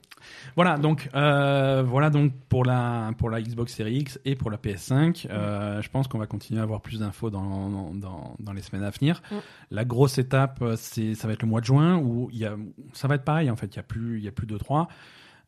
[0.56, 4.59] Voilà donc euh, voilà donc pour la pour la Xbox Series X et pour la
[4.59, 8.62] PS5, euh, je pense qu'on va continuer à avoir plus d'infos dans, dans, dans les
[8.62, 9.22] semaines à venir.
[9.70, 12.44] La grosse étape, euh, c'est ça va être le mois de juin où il y
[12.44, 12.56] a
[12.92, 14.56] ça va être pareil en fait, il y a plus il y a plus de
[14.59, 14.88] trois.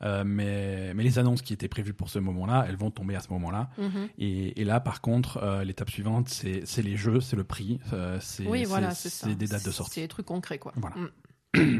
[0.03, 3.21] Euh, mais, mais les annonces qui étaient prévues pour ce moment-là, elles vont tomber à
[3.21, 3.71] ce moment-là.
[3.79, 4.09] Mhm.
[4.19, 7.81] Et, et là, par contre, euh, l'étape suivante, c'est c'est les jeux, c'est le prix,
[7.95, 9.27] euh, c'est Oui, c'est- voilà, c'est ça.
[9.27, 10.01] c'est des dates de C'est sortie.
[10.03, 10.75] des trucs concrets, quoi.
[10.77, 10.97] Voilà.
[10.97, 11.09] Mm.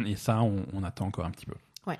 [0.07, 1.55] Et ça, on, on attend encore un petit peu.
[1.87, 1.99] Ouais.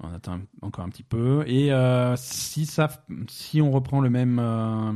[0.00, 1.44] On attend encore un petit peu.
[1.46, 2.88] Et euh, si ça,
[3.28, 4.92] si on reprend le même euh,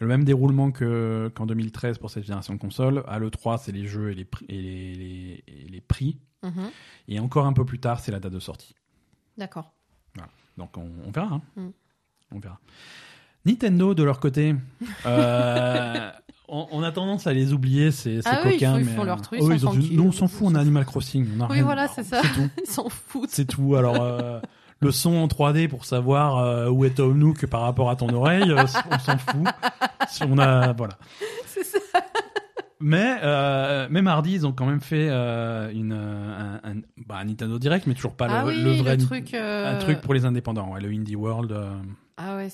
[0.00, 3.86] le même déroulement que qu'en 2013 pour cette génération de consoles, à l'E3, c'est les
[3.86, 6.18] jeux et les, prix- et les, les- et les prix.
[6.42, 6.70] Mhm.
[7.08, 8.74] Et encore un peu plus tard, c'est la date de sortie.
[9.38, 9.72] D'accord.
[10.58, 11.36] Donc on, on verra.
[11.36, 11.42] hein.
[11.56, 11.68] Mm.
[12.32, 12.60] On verra.
[13.46, 14.54] Nintendo, de leur côté,
[15.06, 16.10] euh,
[16.48, 18.78] on, on a tendance à les oublier, ces, ces Ah oui, ils coquins.
[18.78, 19.96] ils font leur euh, truc, oh, ils ont dit, tranquilles.
[19.96, 21.26] nous, on s'en fout, on a Animal Crossing.
[21.38, 22.20] on a Oui, rien- voilà, c'est ça.
[22.34, 22.48] Tout.
[22.64, 23.30] Ils s'en foutent.
[23.30, 23.74] C'est tout.
[23.76, 24.40] Alors, euh,
[24.80, 28.08] le son en 3D pour savoir euh, où est Tom Nook par rapport à ton
[28.12, 29.46] oreille, euh, on s'en fout.
[30.08, 30.98] Si On a, voilà.
[31.46, 31.78] C'est ça.
[32.84, 37.24] Mais, euh, mais mardi, ils ont quand même fait euh, une, un, un- bah, un
[37.26, 39.34] Nintendo Direct, mais toujours pas ah le, oui, le vrai le truc.
[39.34, 41.56] euh, un truc pour les indépendants, ouais, le Indie World.
[42.20, 42.48] Euh, Ah ouais.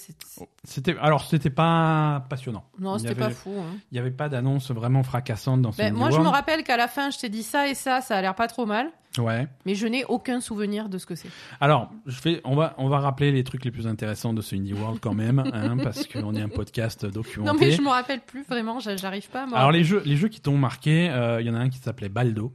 [0.65, 2.65] C'était alors c'était pas passionnant.
[2.79, 3.53] Non, c'était pas fou.
[3.59, 3.77] hein.
[3.91, 6.77] Il n'y avait pas d'annonce vraiment fracassante dans ce Ben, moi, je me rappelle qu'à
[6.77, 9.49] la fin, je t'ai dit ça et ça, ça a l'air pas trop mal, Ouais.
[9.67, 11.29] mais je n'ai aucun souvenir de ce que c'est.
[11.61, 14.55] Alors, je fais, on va, on va rappeler les trucs les plus intéressants de ce
[14.55, 17.53] Indie World quand même, hein, parce qu'on est un podcast documenté.
[17.53, 20.17] Non, mais je me rappelle plus vraiment, j'a- j'arrive pas me Alors les jeux, les
[20.17, 22.53] jeux qui t'ont marqué, euh, il y en a un qui s'appelait Baldo.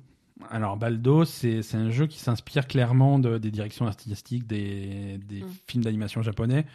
[0.51, 5.47] Alors Baldo, c'est un jeu qui s'inspire clairement de, des directions artistiques des, des Mm.
[5.67, 6.65] films d'animation japonais,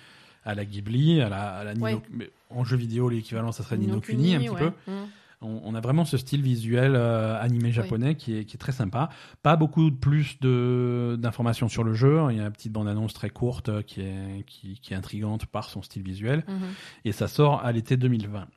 [0.49, 2.01] à la Ghibli, à la, à la Nino- Ouais.
[2.11, 4.59] mais en jeu vidéo l'équivalent ça serait Nino Kuni un petit ouais.
[4.59, 4.71] peu.
[4.91, 5.07] Mm.
[5.41, 8.73] On, on a vraiment ce style visuel euh, animé japonais qui, est, qui est très
[8.73, 9.09] sympa.
[9.45, 12.19] Pas beaucoup de plus de d'informations sur le jeu.
[12.31, 15.47] Il y a une petite bande-annonce très courte euh, qui est, qui, qui est intrigante
[15.47, 16.43] par son style visuel.
[16.49, 16.59] Mhm.
[17.05, 18.49] Et ça sort à l'été 2020.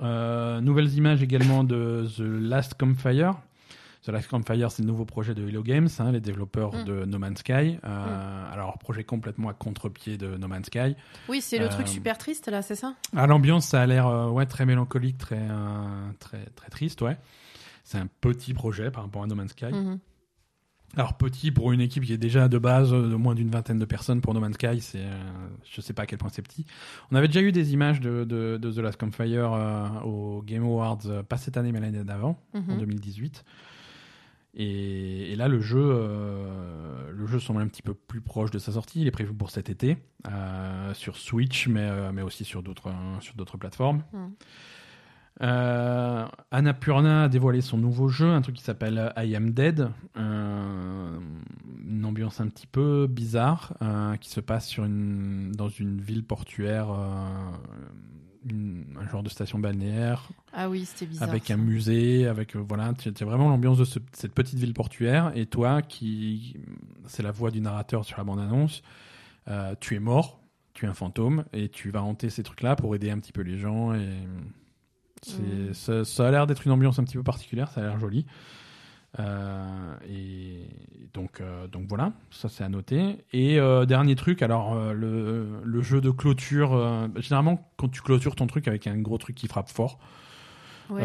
[0.00, 3.34] Euh, nouvelles images également de The Last Campfire.
[4.04, 6.84] The Last Campfire, c'est le nouveau projet de Hello Games, hein, les développeurs Mm.
[6.84, 7.78] de No Man's Sky.
[7.84, 10.96] Euh, Alors, projet complètement à contre-pied de No Man's Sky.
[11.28, 12.94] Oui, c'est le Euh, truc super triste là, c'est ça?
[13.14, 17.16] À l'ambiance, ça a l'air euh, ouais, très mélancolique, très, euh, très, très triste, ouais.
[17.84, 19.66] C'est un petit projet par rapport à No Man's Sky.
[19.72, 19.98] Mhm.
[20.94, 23.78] Alors petit pour une équipe qui est déjà de base euh, de moins d'une vingtaine
[23.78, 26.42] de personnes pour No Man's Sky, c'est euh, je sais pas à quel point c'est
[26.42, 26.66] petit.
[27.10, 30.64] On avait déjà eu des images de, de, de The Last Campfire euh, au Game
[30.64, 32.78] Awards, euh, pas cette année mais l'année d'avant, en Mhm.
[32.80, 33.42] 2018.
[34.54, 38.58] Et, et là le jeu, euh, le jeu semble un petit peu plus proche de
[38.58, 39.00] sa sortie.
[39.00, 39.96] Il est prévu pour cet été
[40.28, 44.02] euh, sur Switch, mais euh, mais aussi sur d'autres sur d'autres plateformes.
[45.40, 52.04] Euh, Annapurna a dévoilé son nouveau jeu, un truc qui s'appelle I Am Dead, une
[52.04, 53.72] ambiance un petit peu bizarre
[54.20, 56.88] qui se passe sur une, dans une ville portuaire,
[58.48, 61.28] une- un genre de station balnéaire Ah oui, c'était bizarre.
[61.28, 61.54] avec ça.
[61.54, 65.32] un musée, avec euh, voilà, tu as vraiment l'ambiance de ce- cette petite ville portuaire
[65.34, 66.56] et toi qui,
[67.06, 68.82] c'est la voix du narrateur sur la bande annonce,
[69.80, 70.40] tu es mort,
[70.74, 73.42] tu es un fantôme et tu vas hanter ces trucs-là pour aider un petit peu
[73.42, 74.08] les gens et
[75.24, 75.74] C'est, Mm.
[75.74, 78.26] ça, ça a l'air d'être une ambiance un petit peu particulière, ça a l'air joli.
[79.18, 80.66] Euh, et
[81.12, 83.18] donc, euh, donc voilà, ça c'est à noter.
[83.32, 88.46] Et euh, dernier truc, alors le, le jeu de clôture, généralement quand tu clôtures ton
[88.46, 89.98] truc avec un gros truc qui frappe fort,
[90.90, 91.04] Ouais.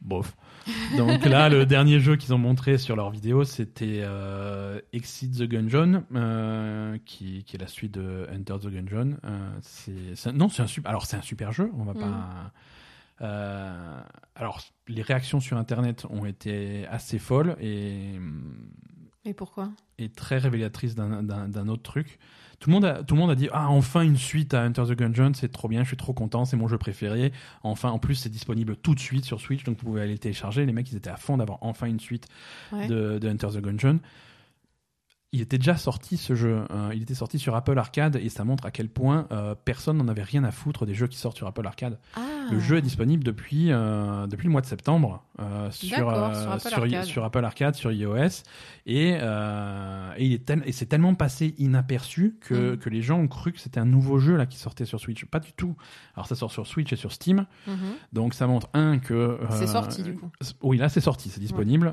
[0.00, 0.34] bof.
[0.96, 4.04] Donc là, le dernier jeu qu'ils ont montré sur leur vidéo, c'était
[4.92, 6.04] Exit the Gungeon,
[7.04, 9.16] qui, qui est la suite de Enter the Gungeon.
[9.62, 10.66] C'est, non, c'est un.
[10.84, 11.70] Alors c'est un super jeu.
[11.78, 12.00] On va Mhm.
[12.00, 12.52] pas.
[13.22, 14.00] Euh,
[14.34, 18.18] alors les réactions sur Internet ont été assez folles et
[19.24, 19.70] Et pourquoi?
[19.98, 22.18] et très révélatrices d'un, autre truc.
[22.58, 24.84] Tout le monde a, tout le monde a dit ah enfin une suite à Enter
[24.88, 27.32] the Gungeon, c'est trop bien, je suis trop content, c'est mon jeu préféré.
[27.62, 30.18] Enfin en plus c'est disponible tout de suite sur Switch, donc vous pouvez aller le
[30.18, 30.64] télécharger.
[30.66, 32.26] Les mecs ils étaient à fond d'avoir enfin une suite
[32.72, 32.86] Ouais.
[32.86, 34.00] de, de Enter the Gungeon.
[35.32, 36.64] Il était déjà sorti ce jeu.
[36.72, 39.96] euh, il était sorti sur Apple Arcade et ça montre à quel point euh, personne
[39.96, 42.00] n'en avait rien à foutre des jeux qui sortent sur Apple Arcade.
[42.16, 42.20] Ah.
[42.50, 46.50] Le jeu est disponible depuis, euh, depuis le mois de septembre euh, sur, euh, sur
[46.52, 47.04] Apple sur, Arcade.
[47.04, 48.42] sur Apple Arcade, sur iOS.
[48.86, 52.76] Et, euh, et, il est tel- et c'est tellement passé inaperçu que, Mm.
[52.78, 55.24] que les gens ont cru que c'était un nouveau jeu là qui sortait sur Switch.
[55.24, 55.76] Pas du tout.
[56.14, 57.46] Alors ça sort sur Switch et sur Steam.
[57.66, 57.74] Mhm.
[58.12, 59.38] Donc ça montre un que...
[59.50, 60.28] C'est sorti du coup.
[60.62, 61.92] oui, là c'est sorti, c'est disponible.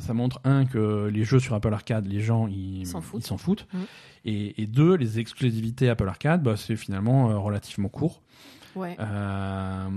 [0.00, 3.22] Ça montre un que les jeux sur Apple Arcade, les gens ils S'en foutent.
[3.22, 3.66] ils s'en foutent.
[3.72, 3.80] Mhm.
[4.28, 8.22] Et, et deux, les exclusivités Apple Arcade, bah, c'est finalement relativement court.
[8.76, 8.96] Ouais.
[9.00, 9.88] Euh,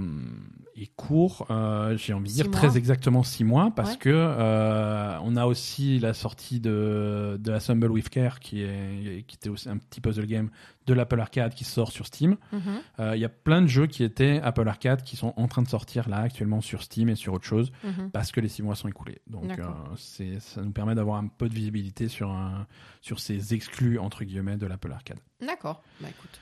[0.76, 2.56] et court, euh, j'ai envie de dire mois.
[2.56, 3.98] très exactement six mois, parce Ouais.
[3.98, 9.36] que euh, on a aussi la sortie de, de Assemble with Care, qui, est, qui
[9.36, 10.50] était aussi un petit puzzle game
[10.88, 12.38] de l'Apple Arcade qui sort sur Steam.
[12.54, 12.62] Mhm.
[13.00, 15.62] Euh, Il y a plein de jeux qui étaient Apple Arcade qui sont en train
[15.62, 18.10] de sortir là actuellement sur Steam et sur autre chose Mhm.
[18.12, 19.20] parce que les six mois sont écoulés.
[19.28, 19.52] Donc
[19.98, 22.66] ça nous permet d'avoir un peu de visibilité sur, un,
[23.02, 25.20] sur ces exclus entre guillemets de l'Apple Arcade.
[25.46, 25.84] D'accord.
[26.02, 26.40] Bah écoute.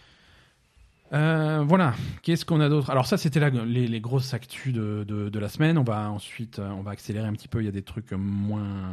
[1.13, 2.89] Euh, voilà, qu'est-ce qu'on a d'autre?
[2.89, 5.77] Alors ça, c'était les, les grosses actus de, de, de la semaine.
[5.77, 7.61] On va ensuite, euh, on va accélérer un petit peu.
[7.61, 8.91] Il y a des trucs moins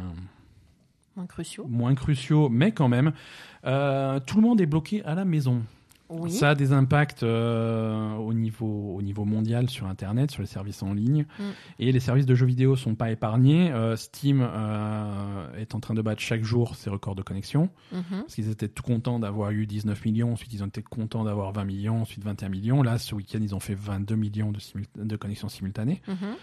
[1.17, 1.65] Moins cruciaux.
[1.69, 3.11] moins cruciaux, mais quand même,
[3.65, 5.63] Euh, tout le monde est bloqué à la maison.
[6.09, 6.31] Oui.
[6.31, 10.83] Ça a des impacts euh, au, niveau, au niveau mondial sur Internet, sur les services
[10.83, 11.25] en ligne.
[11.39, 11.43] Mm.
[11.79, 13.71] Et les services de jeux vidéo sont pas épargnés.
[13.71, 17.69] Euh, Steam euh, est en train de battre chaque jour ses records de connexion.
[17.91, 18.03] Mhm.
[18.21, 21.51] Parce qu'ils étaient tout contents d'avoir eu 19 millions, ensuite ils ont été contents d'avoir
[21.51, 22.83] 20 millions, ensuite 21 millions.
[22.83, 24.51] Là, ce week-end, ils ont fait 22 millions
[24.95, 26.01] de, connexions simultanées.
[26.07, 26.35] Mhm.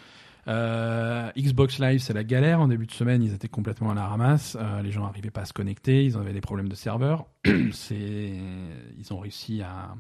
[0.48, 2.60] Euh, Xbox Live, c'est la galère.
[2.60, 4.56] En début de semaine, ils étaient complètement à la ramasse.
[4.60, 6.05] Euh, les gens n'arrivaient pas à se connecter.
[6.05, 7.27] Ils avaient des problèmes de serveur.
[7.44, 9.94] ils ont réussi à,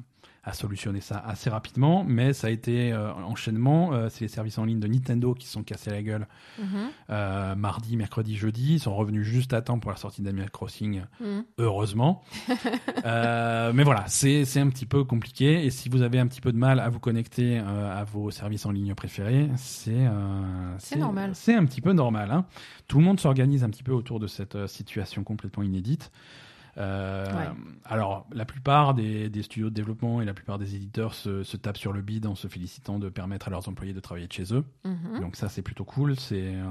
[0.44, 3.92] à solutionner ça assez rapidement, mais ça a été euh, enchaînement.
[3.92, 6.26] Euh, c'est les services en ligne de Nintendo qui se sont cassés la gueule
[6.58, 6.66] Mhm.
[7.10, 8.74] euh, mardi, mercredi, jeudi.
[8.74, 11.44] Ils sont revenus juste à temps pour la sortie d'Animal Crossing Mhm.
[11.58, 12.24] heureusement.
[13.04, 15.64] Mais voilà, c'est un petit peu compliqué.
[15.64, 18.66] Et si vous avez un petit peu de mal à vous connecter à vos services
[18.66, 20.06] en ligne préférés, c'est
[20.78, 21.30] C'est normal.
[21.34, 22.30] C'est un petit peu normal.
[22.30, 22.46] Hein.
[22.88, 26.10] Tout le monde s'organise un petit peu autour de cette situation complètement inédite.
[26.78, 27.48] Euh, Ouais.
[27.84, 31.56] Alors, la plupart des, des studios de développement et la plupart des éditeurs se, se
[31.56, 34.32] tapent sur le bide en se félicitant de permettre à leurs employés de travailler de
[34.32, 34.64] chez eux.
[34.84, 35.20] Mhm.
[35.20, 36.18] Donc ça, c'est plutôt cool.
[36.18, 36.64] C'est euh,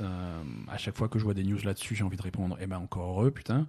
[0.00, 2.56] euh, à chaque fois que je vois des news là-dessus, j'ai envie de répondre.
[2.60, 3.66] Eh ben encore heureux, putain.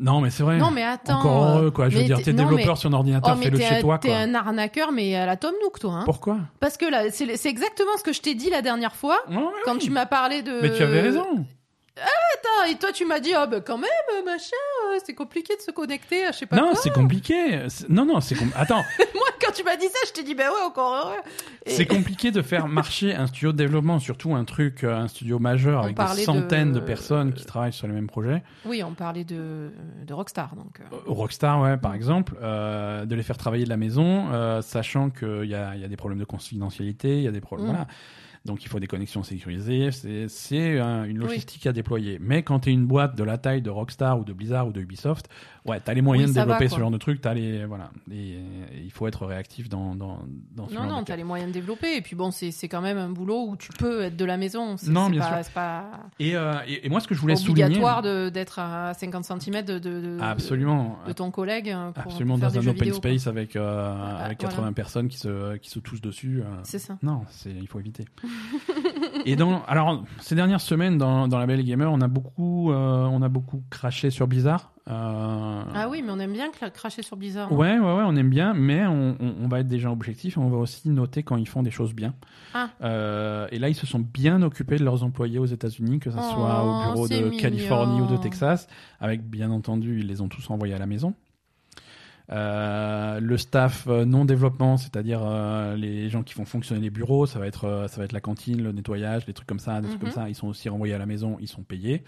[0.00, 0.58] Non, mais c'est vrai.
[0.58, 1.20] Non, mais attends.
[1.20, 1.88] encore heureux, quoi.
[1.88, 3.98] Je veux dire, t'es- t'es développeur mais- sur un ordinateur, Oh, fais-le t'es chez toi,
[3.98, 4.16] T'es quoi.
[4.16, 5.92] un arnaqueur, mais à la Tom Nook, toi.
[5.92, 6.02] Hein.
[6.04, 6.38] Pourquoi?
[6.58, 9.60] Parce que là, c'est exactement ce que je t'ai dit la dernière fois Non, mais
[9.64, 9.78] quand oui.
[9.78, 10.60] tu m'as parlé de.
[10.62, 11.46] Mais tu avais raison.
[11.96, 13.88] Attends, et toi, tu m'as dit, oh, bah quand même,
[14.18, 14.56] euh, machin,
[14.92, 16.74] euh, c'est compliqué de se connecter à je sais pas Non, quoi.
[16.82, 17.68] c'est compliqué.
[17.68, 18.82] C'est- Non, non, c'est com- attends,
[19.14, 21.20] Moi, quand tu m'as dit ça, je t'ai dit, bah ouais, encore heureux.
[21.64, 25.06] Et- c'est compliqué de faire marcher un studio de développement, surtout un truc, euh, un
[25.06, 26.80] studio majeur On avec des parlait de- centaines de...
[26.80, 28.42] personnes qui travaillent sur les mêmes projets.
[28.64, 29.70] Oui, on parlait de,
[30.04, 30.80] de Rockstar, donc.
[30.80, 34.62] euh, Euh, Rockstar, ouais, par exemple, euh, de les faire travailler de la maison, euh,
[34.62, 37.40] sachant qu'il y a, il y a des problèmes de confidentialité, il y a des
[37.40, 37.70] problèmes, Mm.
[37.70, 37.86] voilà.
[38.44, 39.88] Donc il faut des connexions sécurisées,
[40.28, 41.14] c'est une Oui.
[41.14, 42.18] logistique à déployer.
[42.20, 44.72] Mais quand tu es une boîte de la taille de Rockstar ou de Blizzard ou
[44.72, 45.30] de Ubisoft,
[45.64, 47.64] ouais, tu as les moyens Oui, de va, développer ce genre de truc, t'as les
[47.64, 48.38] voilà, et, et
[48.84, 50.18] il faut être réactif dans dans,
[50.54, 51.16] dans ce Non, genre non, de t'as cas.
[51.16, 51.96] les moyens de développer.
[51.96, 54.76] Et puis bon, c'est quand même un boulot où tu peux être de la maison.
[54.88, 55.52] Non, bien pas, sûr.
[55.54, 59.24] pas Et, euh, et, et moi ce que je voulais souligner, obligatoire d'être à 50
[59.24, 62.72] cm de, de, de, absolument, de ton collègue euh, pour, absolument pour dans un open
[62.74, 63.10] vidéo, quoi.
[63.10, 64.54] space avec euh, Ah, avec voilà.
[64.54, 66.42] 80 personnes qui se qui se touchent dessus.
[66.42, 66.98] euh, C'est ça.
[67.02, 68.04] Non, il faut éviter.
[69.24, 73.04] et dans alors ces dernières semaines dans, dans la Belle Gamer, on a beaucoup euh,
[73.04, 74.70] on a beaucoup craché sur Blizzard.
[74.88, 77.48] Euh, Ah oui, mais on aime bien cracher sur Blizzard.
[77.50, 77.56] hein.
[77.56, 80.36] Ouais, ouais, ouais, on aime bien, mais on, on- on va être des gens objectifs
[80.36, 82.12] et on va aussi noter quand ils font des choses bien.
[82.52, 82.68] Ah.
[82.82, 86.16] Euh, et là, ils se sont bien occupés de leurs employés aux États-Unis, que ce
[86.18, 87.38] Oh, soit au bureau c'est de mignon.
[87.42, 88.68] Californie ou de Texas,
[89.00, 91.14] avec bien entendu, ils les ont tous envoyés à la maison.
[92.32, 97.26] Euh, le staff euh, non développement, c'est-à-dire euh, les gens qui font fonctionner les bureaux,
[97.26, 99.80] ça va être euh, ça va être la cantine, le nettoyage, des trucs comme ça,
[99.82, 100.08] des trucs Mhm.
[100.12, 100.28] comme ça.
[100.30, 102.02] Ils sont aussi renvoyés à la maison, ils sont payés.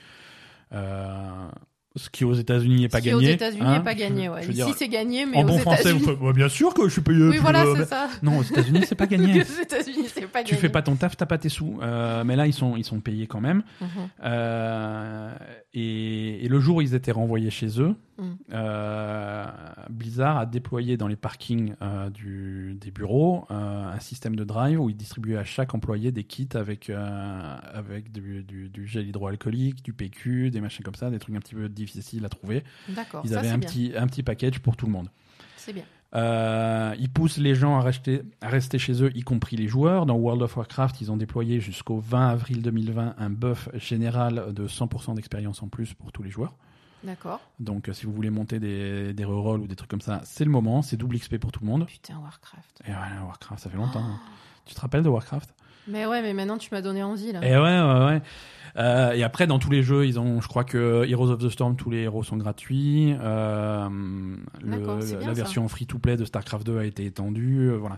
[1.99, 3.29] Ce qui aux États-Unis n'est pas Ce qui gagné.
[3.31, 3.79] aux États-Unis hein.
[3.79, 4.29] n'est pas gagné.
[4.29, 4.47] Ouais.
[4.47, 7.23] Ici, c'est gagné, mais en aux bon français, Bah, bien sûr que je suis payé.
[7.23, 8.09] Oui, voilà, c'est ça.
[8.23, 9.41] Non, aux États-Unis, c'est pas gagné.
[9.41, 10.61] aux États-Unis, c'est pas tu gagné.
[10.61, 11.79] fais pas ton taf, t'as pas tes sous.
[12.27, 13.63] Mais là, ils sont, ils sont payés quand même.
[13.81, 13.89] Mhm.
[15.79, 18.23] Et, et le jour où ils étaient renvoyés chez eux, Mm.
[18.55, 19.45] euh,
[19.91, 24.81] Blizzard a déployé dans les parkings euh, du, des bureaux euh, un système de drive
[24.81, 29.83] où ils distribuaient à chaque employé des kits avec, avec du, du- du gel hydroalcoolique,
[29.85, 32.65] du PQ, des machins comme ça, des trucs un petit peu difficiles à trouver.
[32.89, 33.69] D'accord, Ils ça avaient un bien.
[33.69, 35.11] petit, un petit package pour tout le monde.
[35.59, 35.85] C'est bien.
[36.17, 40.07] Euh, ils poussent les gens à rester, à rester chez eux, y compris les joueurs.
[40.07, 44.67] Dans World of Warcraft, ils ont déployé jusqu'au 20 avril 2020 un buff général de
[44.67, 46.55] 100% d'expérience en plus pour tous les joueurs.
[47.05, 47.41] D'accord.
[47.61, 50.45] Donc, euh, si vous voulez monter des, des rerolls ou des trucs comme ça, c'est
[50.45, 50.81] le moment.
[50.83, 51.87] C'est double XP pour tout le monde.
[51.87, 52.83] Putain, Warcraft.
[52.87, 54.01] Et voilà, Warcraft, ça fait longtemps.
[54.03, 54.19] hein.
[54.65, 55.55] Tu te rappelles de Warcraft?
[55.89, 57.41] Mais ouais, mais maintenant tu m'as donné envie là.
[57.43, 58.23] Et ouais, ouais, ouais.
[58.79, 61.49] Euh, et après, dans tous les jeux, ils ont, je crois que Heroes of the
[61.49, 63.15] Storm, tous les héros sont gratuits.
[63.23, 63.89] Euh,
[64.63, 64.77] le-
[65.21, 67.71] la version free-to-play de StarCraft 2 a été étendue.
[67.71, 67.97] euh, voilà.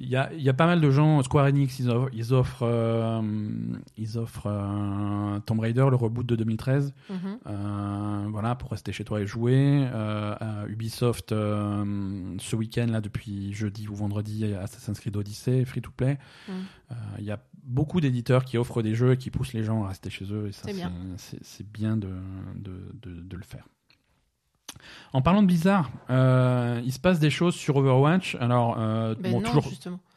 [0.00, 1.22] Il y a, y a pas mal de gens.
[1.24, 3.20] Square Enix, ils offrent, ils offrent, euh,
[3.96, 6.94] ils offrent euh, Tomb Raider, le reboot de 2013.
[7.10, 7.16] Mhm.
[7.46, 9.86] Euh, voilà, pour rester chez toi et jouer.
[9.92, 16.18] À Ubisoft, ce week-end, là, depuis jeudi ou vendredi, Assassin's Creed Odyssey, free to play.
[16.48, 16.52] Mm.
[16.52, 19.84] Euh, Il y a beaucoup d'éditeurs qui offrent des jeux et qui poussent les gens
[19.84, 20.46] à rester chez eux.
[20.48, 20.92] Et ça, C'est bien.
[21.72, 22.08] bien de,
[22.54, 22.72] de,
[23.02, 23.66] de, de le faire.
[25.12, 28.36] En parlant de Blizzard, euh, il se passe des choses sur Overwatch.
[28.40, 29.60] Alors, euh, Ben bon, non,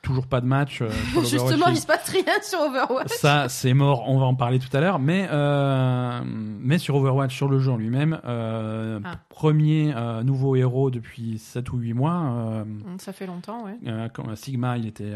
[0.02, 0.82] toujours, pas de match.
[0.82, 3.07] euh, sur Justement, il se passe rien sur Overwatch.
[3.14, 4.99] ça, c'est mort, on va en parler tout à l'heure.
[4.99, 8.99] Mais, euh, mais sur Overwatch, sur le jeu en lui-même, Ah.
[9.30, 12.65] premier nouveau héros depuis 7 ou 8 mois.
[12.98, 13.78] Ça fait longtemps, ouais.
[14.14, 15.14] quand Sigma, il était,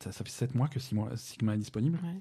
[0.00, 1.98] ça fait 7 mois que Sigma, Sigma est disponible.
[2.02, 2.20] Ouais.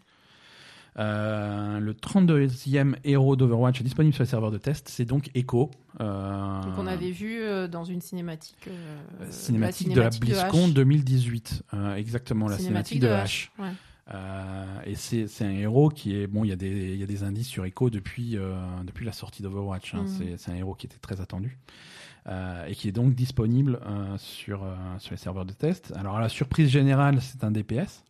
[0.97, 4.87] Euh, le 32e héros d'Overwatch est disponible sur les serveurs de test.
[4.87, 5.69] C'est donc Echo.
[5.99, 8.67] euh, Donc on avait vu euh, dans une cinématique.
[8.67, 10.73] euh, cinématique de la BlizzCon H.
[10.73, 11.63] 2018.
[11.73, 13.49] euh, exactement, la cinématique, de, H.
[13.59, 13.71] Ouais.
[14.13, 16.45] Euh, et c'est un héros qui est bon.
[16.45, 18.55] Il y a des y a des indices sur Echo depuis euh,
[18.85, 19.95] depuis la sortie d'Overwatch.
[19.95, 20.03] Hein.
[20.03, 20.07] Mhm.
[20.07, 21.57] C'est c'est un héros qui était très attendu
[22.27, 23.79] euh, et qui est donc disponible
[24.17, 24.61] sur
[24.99, 25.91] sur les serveurs de test.
[25.97, 28.03] Alors à la surprise générale, c'est un DPS.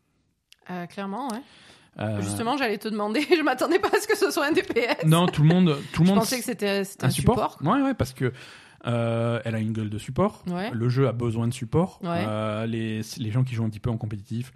[0.89, 1.41] Clairement, ouais.
[1.99, 5.05] Euh, Justement, j'allais te demander, je m'attendais pas à ce que ce soit un DPS.
[5.05, 7.53] non, tout le monde tout le je monde pensais que c'était un un support.
[7.53, 7.57] support.
[7.63, 8.33] Ouais ouais parce que
[8.87, 10.43] euh, elle a une gueule de support.
[10.47, 10.69] Ouais.
[10.71, 11.99] Le jeu a besoin de support.
[12.03, 12.23] Ouais.
[12.27, 14.51] Euh, les, les gens qui jouent un petit peu en compétitif,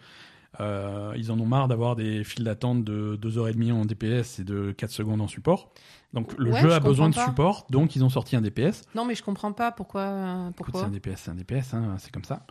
[0.60, 4.72] euh, ils en ont marre d'avoir des files d'attente de 2h30 en DPS et de
[4.72, 5.72] 4 secondes en support.
[6.14, 8.84] Donc le Ouais, jeu je a besoin de support, donc ils ont sorti un DPS.
[8.96, 10.52] Non, mais je comprends pas pourquoi.
[10.56, 10.82] pourquoi.
[10.82, 12.46] c'est un DPS, c'est un DPS, hein, c'est comme ça.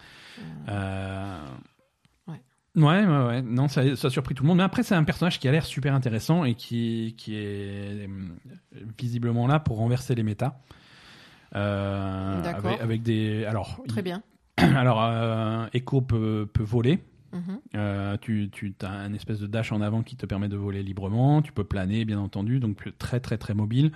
[2.79, 3.05] Ouais.
[3.05, 3.43] Ouais.
[3.43, 4.59] Non, ça, ça a surpris tout le monde.
[4.59, 8.07] Mais après, c'est un personnage qui a l'air super intéressant et qui, qui est euh,
[8.99, 10.61] visiblement là pour renverser les méta.
[11.55, 12.71] Euh, D'accord.
[12.71, 13.45] avec, avec des.
[13.45, 14.23] Alors, Très bien.
[14.57, 16.99] alors euh, Echo peut, peut voler.
[17.33, 17.61] Mhm.
[17.77, 20.83] Euh, tu tu as un espèce de dash en avant qui te permet de voler
[20.83, 21.43] librement.
[21.43, 23.93] Tu peux planer, bien entendu, donc très très très mobile.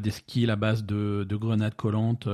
[0.00, 2.26] Des skills à base de, de grenades collantes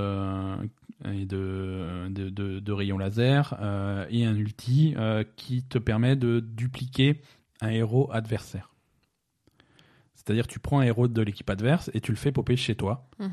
[1.05, 6.15] et de, de, de- de rayons laser euh, et un ulti euh, qui te permet
[6.17, 7.21] de dupliquer
[7.61, 8.71] un héros adversaire.
[10.15, 13.09] C'est-à-dire tu prends un héros de l'équipe adverse et tu le fais popper chez toi
[13.19, 13.31] Mhm.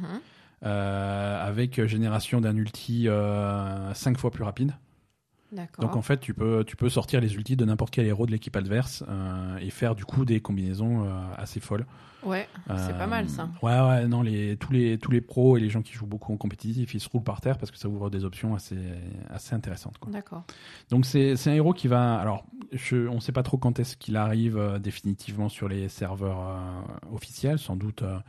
[0.65, 3.07] euh, avec génération d'un ulti
[3.93, 4.73] 5 fois plus rapide.
[5.79, 8.31] Donc en fait, tu peux, tu peux sortir les ultis de n'importe quel héros de
[8.31, 11.85] l'équipe adverse euh, et faire du coup des combinaisons euh, assez folles.
[12.21, 13.49] Ouais, c'est Euh, pas mal ça.
[13.63, 16.33] Ouais, ouais, non, les, tous, les, tous les pros et les gens qui jouent beaucoup
[16.33, 18.77] en compétitif, ils se roulent par terre parce que ça ouvre des options assez,
[19.29, 19.97] assez intéressantes.
[19.99, 20.11] Quoi.
[20.11, 20.43] D'accord.
[20.89, 22.15] Donc c'est c'est un héros qui va.
[22.19, 22.43] Alors,
[22.73, 26.41] je, on ne sait pas trop quand est-ce qu'il arrive euh, définitivement sur les serveurs
[26.41, 28.19] euh, officiels, sans doute euh,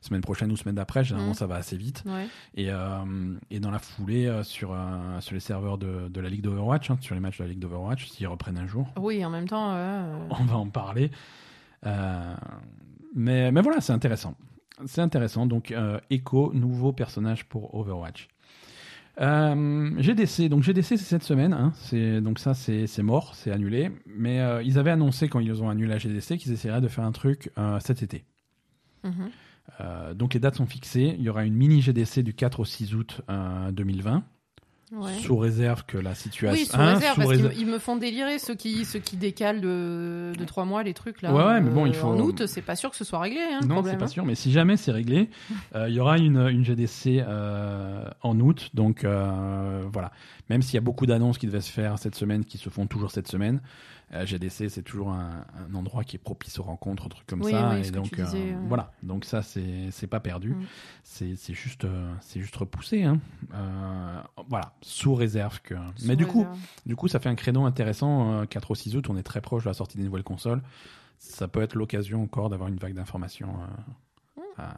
[0.00, 1.04] semaine prochaine ou semaine d'après.
[1.04, 1.38] Généralement, Mhm.
[1.38, 2.02] ça va assez vite.
[2.06, 2.26] Ouais.
[2.54, 6.28] Et, euh, et dans la foulée, euh, sur, euh, sur les serveurs de, de la
[6.28, 9.24] Ligue d'Overwatch, hein, sur les matchs de la Ligue d'Overwatch, s'ils reprennent un jour, Oui,
[9.24, 9.70] en même temps.
[10.30, 11.10] on va en parler.
[13.14, 14.34] Mais, mais voilà, c'est intéressant.
[14.86, 15.46] C'est intéressant.
[15.46, 15.74] Donc,
[16.10, 18.28] Echo, nouveau personnage pour Overwatch.
[19.20, 21.72] Euh, GDC, donc GDC c'est cette semaine, hein.
[21.74, 23.90] c'est donc ça c'est mort, c'est annulé.
[24.06, 27.04] Mais euh, ils avaient annoncé quand ils ont annulé la GDC qu'ils essaieraient de faire
[27.04, 28.24] un truc euh, cet été.
[29.04, 29.28] mhm.
[29.80, 31.14] Euh, donc les dates sont fixées.
[31.18, 34.22] Il y aura une mini GDC du 4 au 6 août euh, 2020.
[34.92, 35.12] Ouais.
[35.22, 36.60] sous réserve que la situation.
[36.60, 39.16] Oui, sous Hein, réserve, sous parce réserve- qu'ils me- font délirer ceux qui, ceux qui
[39.16, 41.32] décalent de, de 3 mois les trucs là.
[41.32, 43.20] Ouais, ouais, mais bon, il Euh, faut- En août, c'est pas sûr que ce soit
[43.20, 44.08] réglé, hein, Non, c'est pas hein.
[44.08, 45.30] sûr, mais si jamais c'est réglé,
[45.76, 48.70] euh, il y aura une, une GDC euh, en août.
[48.74, 50.10] Donc euh, voilà,
[50.48, 52.88] même s'il y a beaucoup d'annonces qui devaient se faire cette semaine, qui se font
[52.88, 53.60] toujours cette semaine,
[54.12, 57.52] euh, GDC c'est toujours un, un endroit qui est propice aux rencontres, trucs comme Oui,
[57.52, 57.70] ça.
[57.74, 58.66] oui, et donc disais, euh, ouais.
[58.68, 60.64] voilà, donc ça c'est pas perdu, Mm.
[61.04, 63.04] c'est juste euh, c'est juste repoussé.
[63.04, 63.20] Hein.
[64.48, 65.74] Voilà, sous réserve que.
[65.96, 66.46] Sous mais du coup,
[66.86, 68.40] du coup, ça fait un créneau intéressant.
[68.40, 70.62] euh, 4 au 6 août, on est très proche de la sortie des nouvelles consoles.
[71.18, 73.54] Ça peut être l'occasion encore d'avoir une vague d'informations
[74.38, 74.74] euh, à,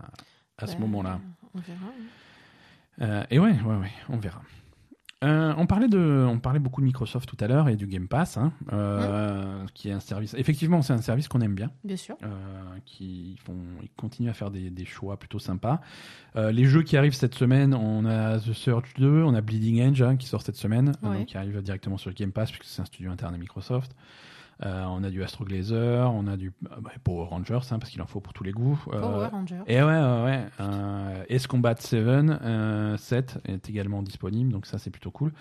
[0.59, 1.21] à ce Ouais, moment-là.
[1.55, 1.79] On verra.
[1.87, 2.03] hein.
[3.01, 4.43] Euh, et ouais, ouais, ouais, on verra.
[5.23, 8.09] Euh, on parlait de, on parlait beaucoup de Microsoft tout à l'heure et du Game
[8.09, 10.35] Pass, hein, euh, qui est un service.
[10.35, 12.17] Effectivement, c'est un service qu'on aime bien, Bien sûr.
[12.25, 12.29] euh,
[12.85, 15.81] qui font, ils continuent à faire des, des choix plutôt sympas.
[16.37, 19.79] Euh, les jeux qui arrivent cette semaine, on a The Surge 2, on a Bleeding
[19.81, 21.19] Edge hein, qui sort cette semaine, Ouais.
[21.19, 23.95] donc qui arrive directement sur le Game Pass puisque c'est un studio interne à Microsoft.
[24.65, 27.91] Euh, on a du Astro Glazer, on a du euh, bah, Power Rangers, hein, parce
[27.91, 28.81] qu'il en faut pour tous les goûts.
[28.93, 29.61] Euh, Power Ranger.
[29.67, 30.23] et ouais, ouais,
[30.61, 31.27] ouais.
[31.29, 35.33] Ace Combat 7, euh, 7 est également disponible, donc ça c'est plutôt cool.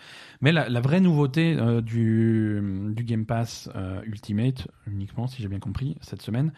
[0.42, 2.62] Mais la, la vraie nouveauté du,
[2.96, 3.70] du Game Pass
[4.06, 6.52] Ultimate, uniquement si j'ai bien compris, cette semaine,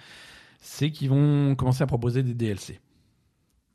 [0.59, 2.79] c'est qu'ils vont commencer à proposer des DLC.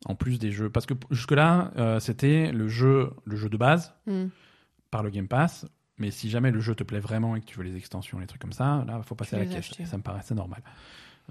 [0.07, 0.71] En plus des jeux.
[0.71, 4.27] Parce que jusque-là, euh, c'était le jeu, le jeu de base Hmm.
[4.93, 5.67] par le Game Pass.
[5.99, 8.27] Mais si jamais le jeu te plaît vraiment et que tu veux les extensions, les
[8.27, 9.73] trucs comme ça, là, il faut passer à la caisse.
[9.85, 10.62] ça me paraissait normal.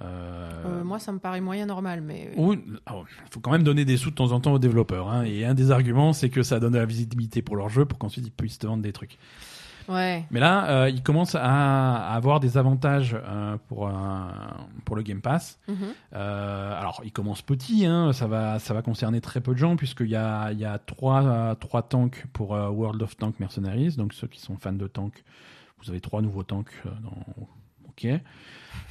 [0.02, 2.31] Euh, Euh, moi, ça me paraît moyen normal, mais.
[2.38, 5.10] il faut quand même donner des sous de temps en temps aux développeurs.
[5.10, 5.23] hein.
[5.23, 7.98] Et un des arguments, c'est que ça donne de la visibilité pour leur jeu pour
[7.98, 9.18] qu'ensuite ils puissent te vendre des trucs.
[9.88, 10.26] Ouais.
[10.31, 13.89] Mais là, euh, ils commencent à, à avoir des avantages euh, pour,
[14.85, 15.59] pour le Game Pass.
[15.68, 15.76] Mhm.
[16.14, 18.11] Euh, alors, ils commencent petits, hein.
[18.14, 20.77] ça, va, ça va concerner très peu de gens, puisqu'il y a, il y a
[20.77, 23.95] trois, trois tanks pour euh, World of Tank Mercenaries.
[23.95, 25.23] Donc, ceux qui sont fans de tanks,
[25.81, 26.73] vous avez trois nouveaux tanks.
[26.85, 27.47] dans...
[27.89, 28.07] Ok.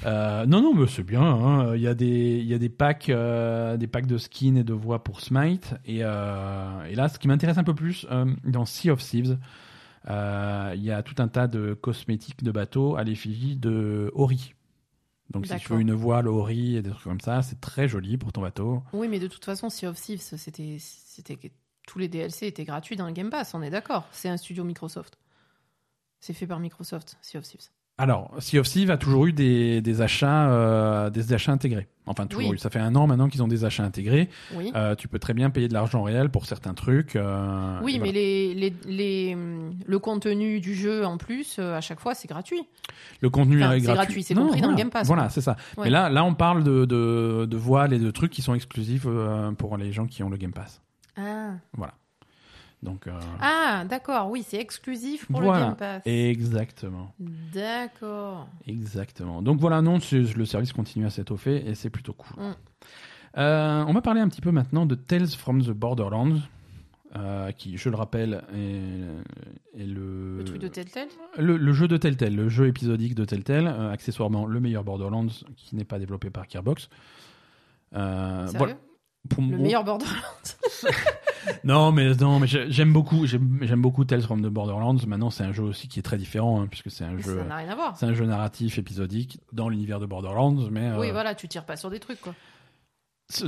[0.05, 1.23] Euh, non, non, mais c'est bien.
[1.23, 1.77] hein.
[1.77, 4.65] Il y a des, il y a des packs, euh, des packs de skins et
[4.65, 5.75] de voix pour Smite.
[5.85, 8.07] Et, euh, et là, ce qui m'intéresse un peu plus,
[8.45, 9.39] dans Sea of Thieves,
[10.07, 14.55] il y a tout un tas de cosmétiques de bateaux à l'effigie de Ori.
[15.31, 18.17] Donc, si tu veux une voile Ori et des trucs comme ça, c'est très joli
[18.17, 18.83] pour ton bateau.
[18.93, 21.37] Oui, mais de toute façon, Sea of Thieves, c'était, c'était
[21.87, 23.55] tous les DLC étaient gratuits dans le Game Pass.
[23.55, 24.07] On est d'accord.
[24.13, 25.19] C'est un studio Microsoft.
[26.21, 27.69] C'est fait par Microsoft, Sea of Thieves.
[27.99, 31.87] Alors, Sea of Thieves a toujours eu des, des achats, euh, des achats intégrés.
[32.05, 32.55] Enfin, toujours Oui.
[32.57, 32.59] eu.
[32.59, 34.29] Ça fait un an maintenant qu'ils ont des achats intégrés.
[34.55, 34.71] Oui.
[34.77, 37.17] Euh, tu peux très bien payer de l'argent réel pour certains trucs.
[37.17, 38.13] euh, oui, mais voilà.
[38.13, 42.63] les, les, les, hum, le contenu du jeu en plus, à chaque fois, c'est gratuit.
[43.23, 43.97] le contenu enfin, est c'est gratuit.
[44.05, 44.73] gratuit, c'est compris dans voilà.
[44.73, 45.57] le Game Pass, Voilà, c'est ça.
[45.79, 45.85] Ouais.
[45.85, 49.07] Mais là, là, on parle de, de, de voiles et de trucs qui sont exclusifs
[49.57, 50.83] pour les gens qui ont le Game Pass.
[51.17, 51.53] Ah,
[52.87, 55.59] Donc, euh, ah d'accord, oui, c'est exclusif pour Voilà.
[55.59, 56.03] le Game Pass.
[56.07, 57.13] exactement.
[57.19, 58.47] D'accord.
[58.65, 59.43] Exactement.
[59.43, 62.37] Donc voilà, non, le service continue à s'étoffer et c'est plutôt cool.
[62.41, 62.55] Mm.
[63.39, 66.39] Euh, on va parler un petit peu maintenant de Tales from the Borderlands,
[67.17, 71.09] euh, qui, je le rappelle, est, est le, Le truc de Telltale
[71.39, 75.27] le, le jeu de Telltale, le jeu épisodique de Telltale, accessoirement le meilleur Borderlands
[75.57, 76.89] qui n'est pas développé par Gearbox.
[77.93, 78.75] Sérieux voilà.
[79.29, 80.15] Pour Le meilleur Borderlands.
[81.65, 84.99] Non, mais non, mais j'ai- j'aime beaucoup, j'aime beaucoup Tales from the Borderlands.
[85.07, 87.95] Maintenant, c'est un jeu aussi qui est très différent, hein, puisque c'est un jeu, Ça
[87.97, 91.65] c'est un jeu narratif épisodique dans l'univers de Borderlands, mais euh, Oui, voilà, tu tires
[91.65, 92.35] pas sur des trucs, quoi.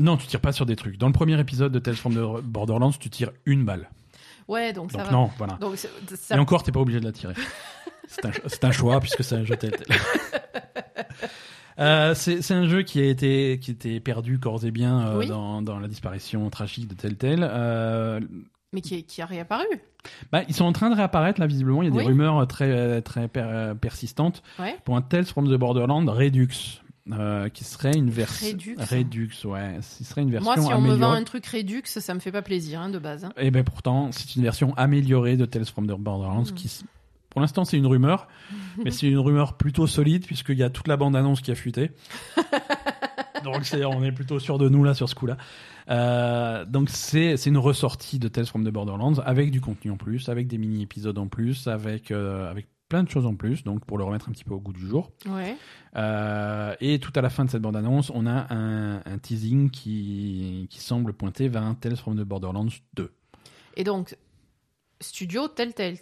[0.01, 0.99] non, tu tires pas sur des trucs.
[0.99, 3.89] Dans le premier épisode de Tales from the Borderlands, tu tires une balle.
[4.49, 5.13] Ouais, donc ça Donc va.
[5.13, 5.55] non, voilà.
[5.61, 7.35] Donc ça- Et encore, t'es pas obligé de la tirer.
[8.09, 9.55] c'est un, un choix puisque c'est un jeu.
[11.79, 15.27] Euh, c'est un jeu qui a été qui était perdu corps et bien euh, Oui.
[15.29, 17.49] dans, dans la disparition tragique de Telltale.
[17.49, 18.21] Euh,
[18.73, 19.65] mais qui, qui a réapparu.
[20.33, 21.83] bah, ils sont en train de réapparaître là visiblement.
[21.83, 24.77] Il y a des rumeurs très très per- persistantes Ouais.
[24.85, 26.49] pour un Tales from the Borderlands Redux.
[27.11, 28.77] euh, qui serait une version Redux.
[28.79, 32.13] Redux, ouais, ce serait une version Moi, si on me vend un truc Redux, ça
[32.13, 33.25] me fait pas plaisir, hein, de base.
[33.25, 33.33] hein.
[33.39, 36.55] Et ben pourtant, c'est une version améliorée de Tales from the Borderlands Mm.
[36.55, 36.81] qui,
[37.31, 38.29] pour l'instant, c'est une rumeur,
[38.85, 41.91] mais c'est une rumeur plutôt solide puisqu'il y a toute la bande-annonce qui a fuité.
[43.45, 45.37] donc c'est, on est plutôt sûr de nous là sur ce coup-là.
[45.91, 49.97] Euh, donc c'est, c'est une ressortie de Tales from the Borderlands avec du contenu en
[49.97, 53.85] plus, avec des mini-épisodes en plus, avec, euh, avec plein de choses en plus, donc
[53.85, 55.11] pour le remettre un petit peu au goût du jour.
[55.27, 55.57] Ouais.
[55.97, 60.67] Euh, et tout à la fin de cette bande-annonce, on a un, un teasing qui,
[60.71, 63.13] qui semble pointer vers un Tales from the Borderlands 2.
[63.77, 64.17] Et donc,
[65.01, 65.99] studio Telltale.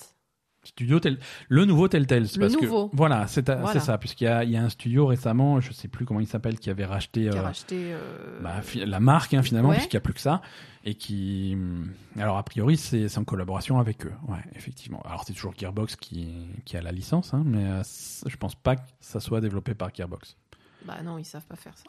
[0.67, 1.19] Studio tel,
[1.49, 2.25] le nouveau Telltale.
[2.35, 2.89] Le parce nouveau.
[2.89, 3.81] Que, voilà, c'est Voilà.
[3.81, 6.27] ça, puisqu'il y a, il y a un studio récemment, je sais plus comment il
[6.27, 7.77] s'appelle, qui avait racheté Qui a euh, racheté.
[7.93, 9.77] euh, bah, la marque hein, finalement, Ouais.
[9.77, 10.43] puisqu'il n'y a plus que ça,
[10.85, 15.03] et qui, hum, alors a priori c'est en collaboration avec eux, ouais, effectivement.
[15.05, 16.29] Alors c'est toujours Gearbox qui,
[16.65, 17.83] qui a la licence, hein, mais euh,
[18.27, 20.37] je pense pas que ça soit développé par Gearbox.
[20.85, 21.85] Bah non, ils savent pas faire ça.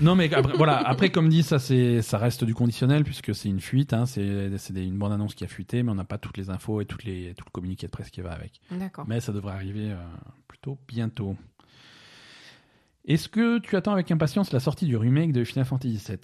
[0.00, 0.78] Non, mais après, voilà.
[0.78, 3.92] Après, comme dit, ça, c'est, ça reste du conditionnel puisque c'est une fuite.
[3.92, 6.36] Hein, c'est, c'est des- une bande annonce qui a fuité, mais on n'a pas toutes
[6.38, 8.60] les infos et toutes les, tout le communiqué de presse qui va avec.
[8.72, 9.04] D'accord.
[9.06, 9.96] Mais ça devrait arriver euh,
[10.48, 11.36] plutôt bientôt.
[13.04, 16.18] Est-ce que tu attends avec impatience la sortie du remake de Final Fantasy VII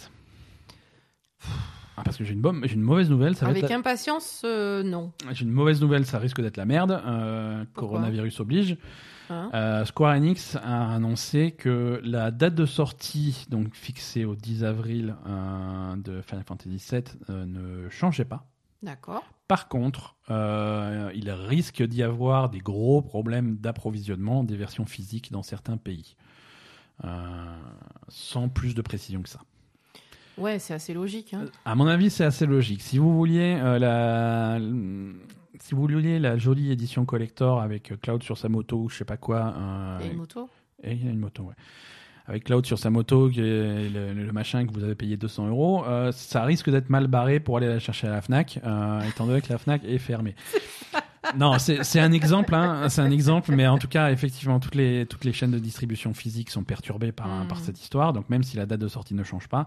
[1.96, 3.36] ah, parce que j'ai une, j'ai une mauvaise nouvelle.
[3.36, 5.12] Ça va Avec être la- impatience, euh, non.
[5.30, 6.90] J'ai une mauvaise nouvelle, ça risque d'être la merde.
[7.06, 8.76] Euh, coronavirus oblige.
[9.30, 14.64] Hein Euh, Square Enix a annoncé que la date de sortie, donc fixée au 10
[14.64, 18.46] avril euh, de Final Fantasy VII, euh, ne changeait pas.
[18.82, 19.22] D'accord.
[19.48, 25.76] Par contre, il risque d'y avoir des gros problèmes d'approvisionnement des versions physiques dans certains
[25.76, 26.16] pays.
[28.08, 29.40] Sans plus de précision que ça.
[30.36, 31.32] Ouais, c'est assez logique.
[31.34, 31.46] Hein.
[31.64, 32.82] À mon avis, c'est assez logique.
[32.82, 34.58] Si vous vouliez la,
[35.60, 38.96] si vous vouliez la jolie édition collector avec euh, Cloud sur sa moto ou je
[38.96, 40.48] sais pas quoi, euh, Et une moto
[40.84, 41.54] et il y a une moto, ouais.
[42.26, 46.44] Avec Cloud sur sa moto, le machin que vous avez payé 200 euros, euh, ça
[46.44, 49.52] risque d'être mal barré pour aller la chercher à la Fnac, euh, étant donné que
[49.52, 50.34] la Fnac est fermée.
[51.36, 55.06] non, c'est un exemple, hein, c'est un exemple, mais en tout cas, effectivement, toutes les
[55.06, 57.48] toutes les chaînes de distribution physique sont perturbées par Mm.
[57.48, 58.12] par cette histoire.
[58.12, 59.66] Donc même si la date de sortie ne change pas,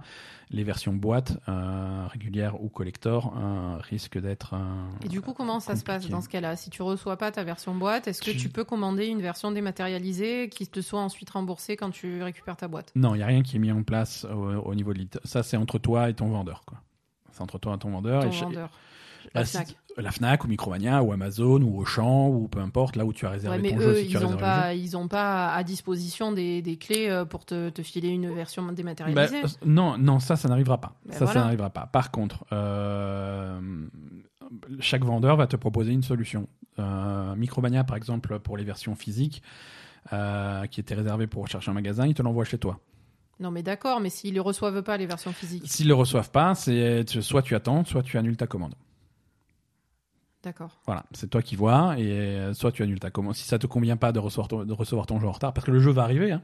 [0.51, 4.53] les versions boîte euh, régulières ou collector euh, risquent d'être.
[4.53, 4.57] euh,
[5.03, 6.55] Et du coup, comment ça se passe dans ce cas-là?
[6.55, 9.51] Si tu reçois pas ta version boîte, est-ce que Tu- tu peux commander une version
[9.51, 12.91] dématérialisée qui te soit ensuite remboursée quand tu récupères ta boîte?
[12.95, 14.35] Non, il n'y a rien qui est mis en place au,
[14.69, 15.19] au niveau de l'IT.
[15.23, 16.63] Ça, c'est entre toi et ton vendeur.
[17.31, 18.23] C'est entre toi et ton vendeur.
[18.23, 18.69] Ton et chez- vendeur.
[19.33, 19.75] La, La Fnac.
[19.97, 23.29] la Fnac ou Micromania ou Amazon ou Auchan ou peu importe, là où tu as
[23.31, 23.95] réservé Ouais, mais ton eux, jeu.
[24.03, 24.61] Si tu as ils ont réservé le jeu.
[24.61, 28.33] pas, ils ont pas à disposition des, des clés euh, pour te, te filer une
[28.33, 29.43] version Bah, dématérialisée.
[29.43, 30.93] euh, non, non, ça, ça n'arrivera pas.
[31.05, 31.87] Ben ça, ça n'arrivera pas.
[31.87, 33.59] Par contre, euh,
[34.79, 36.47] chaque vendeur va te proposer une solution.
[36.79, 39.41] Euh, Micromania, par exemple, pour les versions physiques,
[40.13, 42.79] euh, qui étaient réservées pour chercher un magasin, ils te l'envoient chez toi.
[43.39, 46.55] Non, mais d'accord, mais s'ils ne reçoivent pas les versions physiques, S'ils le reçoivent pas,
[46.55, 48.73] c'est soit tu attends, soit tu annules ta commande.
[50.43, 50.79] D'accord.
[50.85, 53.35] Voilà, c'est toi qui vois, et euh, soit tu annules ta commande.
[53.35, 55.65] Si ça te convient pas de recevoir ton, de recevoir ton jeu en retard, parce
[55.65, 56.41] que le jeu va arriver, hein.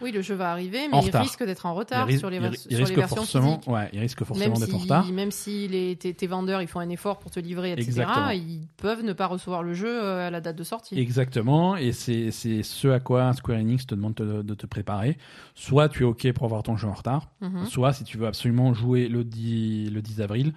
[0.00, 1.22] Oui, le jeu va arriver, mais En il retard.
[1.22, 3.68] risque d'être en retard il, sur les, il sur versions forcément, physiques.
[3.72, 5.06] ouais, il risque forcément d'être en retard.
[5.12, 8.30] même si les, tes, tes vendeurs ils font un effort pour te livrer, etc., Exactement.
[8.30, 10.98] ils peuvent ne pas recevoir le jeu euh, à la date de sortie.
[10.98, 15.16] Exactement, et c'est ce à quoi Square Enix te demande te- de te préparer.
[15.54, 17.66] Soit tu es OK pour avoir ton jeu en retard, Mhm.
[17.66, 20.52] soit si tu veux absolument jouer le 10, le 10 avril.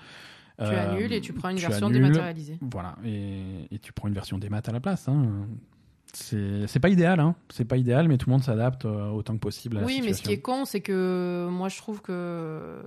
[0.57, 2.57] Tu euh, annules et tu prends une tu version annules, dématérialisée.
[2.61, 5.07] Voilà, et, et tu prends une version démat à la place.
[5.09, 5.47] Hein.
[6.13, 7.35] C'est pas idéal, hein.
[7.49, 9.95] c'est pas idéal, mais tout le monde s'adapte euh, autant que possible à la Oui,
[10.01, 10.29] mais ce situation.
[10.29, 12.81] qui est con, c'est que moi je trouve que euh,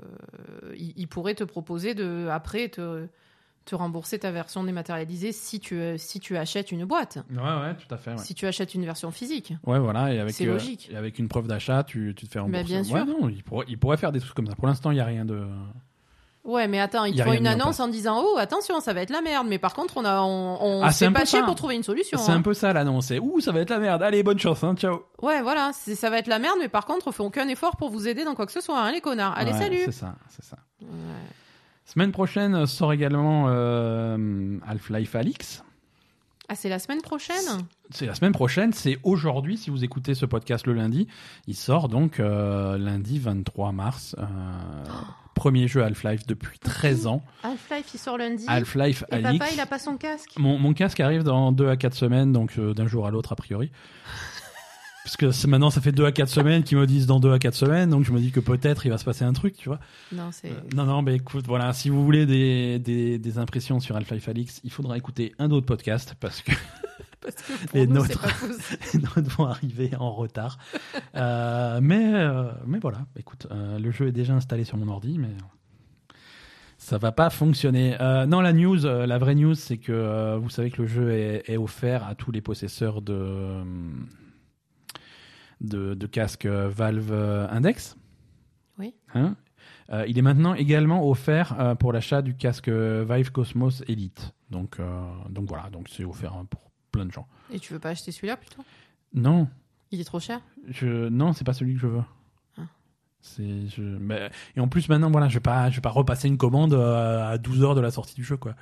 [0.76, 3.06] ils ils pourraient te proposer de après te,
[3.66, 7.94] te rembourser ta version dématérialisée si tu si tu achètes une boîte, Ouais, ouais, tout
[7.94, 8.12] à fait.
[8.12, 9.52] Ouais, si tu achètes une version physique.
[9.66, 10.88] Ouais, voilà, et avec, C'est euh, logique.
[10.90, 12.64] et avec une preuve d'achat, tu, tu te fais rembourser.
[12.64, 13.04] bien Ouais, sûr.
[13.04, 14.54] non, il pourrait, il pourrait faire des trucs comme ça.
[14.54, 15.46] Pour l'instant, il n'y a rien de.
[16.48, 19.20] Ouais, mais attends, ils font une annonce en disant oh attention, ça va être la
[19.20, 19.46] merde.
[19.48, 22.18] Mais par contre, on a on, on Ah, s'est pas chier pour trouver une solution.
[22.18, 22.36] C'est hein.
[22.36, 23.06] un peu ça l'annonce.
[23.08, 24.02] C'est ouh, ça va être la merde.
[24.02, 25.04] Allez, bonne chance, hein, ciao.
[25.20, 26.56] Ouais, voilà, ça va être la merde.
[26.58, 28.80] Mais par contre, on fait aucun effort pour vous aider dans quoi que ce soit,
[28.80, 29.34] hein, les connards.
[29.36, 29.80] Allez, Ouais, salut.
[29.84, 30.56] C'est ça, c'est ça.
[30.80, 30.88] Ouais.
[31.84, 35.62] Semaine prochaine sort également euh, Half-Life Alix.
[36.50, 37.36] Ah, c'est la semaine prochaine?
[37.90, 41.06] C'est la semaine prochaine, c'est aujourd'hui, si vous écoutez ce podcast le lundi.
[41.46, 44.16] Il sort donc euh, lundi 23 mars.
[44.18, 44.24] euh,
[45.38, 47.22] premier jeu Half-Life depuis 13 ans.
[47.44, 48.44] Half-Life, il sort lundi.
[48.48, 49.38] Half-Life Et Alix.
[49.38, 50.30] papa, il a pas son casque.
[50.36, 53.32] Mon, mon casque arrive dans 2 à 4 semaines, donc euh, d'un jour à l'autre
[53.32, 53.70] a priori.
[55.04, 57.38] Parce que maintenant ça fait 2 à 4 semaines qu'ils me disent dans 2 à
[57.38, 59.70] 4 semaines, donc je me dis que peut-être il va se passer un truc, tu
[59.70, 59.78] vois.
[60.12, 60.48] Non, c'est.
[60.48, 64.28] Euh, non, non, mais écoute, voilà, si vous voulez des, des, des impressions sur Half-Life
[64.28, 66.52] Alix, il faudra écouter un autre podcast parce que
[67.20, 68.26] Parce que pour les nous, nôtres.
[68.94, 70.58] les vont arriver en retard.
[71.14, 75.18] Euh, mais, euh, mais voilà, écoute, euh, le jeu est déjà installé sur mon ordi,
[75.18, 75.30] mais
[76.78, 77.96] ça va pas fonctionner.
[78.28, 81.56] Non, la news, la vraie news, c'est que vous savez que le jeu est, est
[81.56, 83.62] offert à tous les possesseurs de,
[85.60, 87.12] de, de casques Valve
[87.50, 87.96] Index.
[88.78, 88.94] Oui.
[89.14, 89.34] Hein
[89.90, 94.34] Euh, il est maintenant également offert euh, pour l'achat du casque Vive Cosmos Elite.
[94.50, 97.26] Donc, euh, donc voilà, donc c'est offert hein, pour plein de gens.
[97.52, 98.64] Et tu veux pas acheter celui-là plutôt?
[99.14, 99.48] Non,
[99.90, 100.40] Il est trop cher?
[100.68, 102.02] Je non, c'est pas celui que je veux.
[102.58, 102.62] Ah.
[103.22, 106.28] C'est je mais- et en plus maintenant voilà, je vais pas je vais pas repasser
[106.28, 108.54] une commande euh, à 12 heures de la sortie du jeu quoi.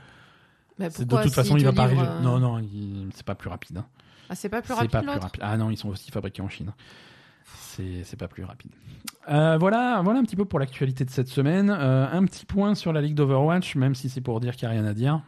[0.79, 3.49] Mais de pourquoi, toute façon, il va pas euh, Non, non, il- c'est pas plus
[3.49, 3.79] rapide.
[3.79, 3.87] hein.
[4.29, 5.41] Ah, c'est pas plus rapide pas plus rapide.
[5.43, 6.73] Ah non, ils sont aussi fabriqués en Chine.
[7.45, 8.73] C'est c'est pas plus rapide.
[9.29, 11.71] Euh, voilà, voilà un petit peu pour l'actualité de cette semaine.
[11.71, 14.75] Euh, un petit point sur la ligue d'Overwatch, même si c'est pour dire qu'il n'y
[14.75, 15.23] a rien à dire.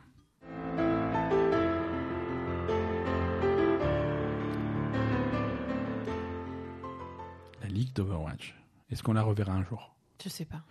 [7.99, 8.55] d'Overwatch.
[8.91, 9.95] Est-ce qu'on la reverra un jour?
[10.25, 10.63] Je sais pas.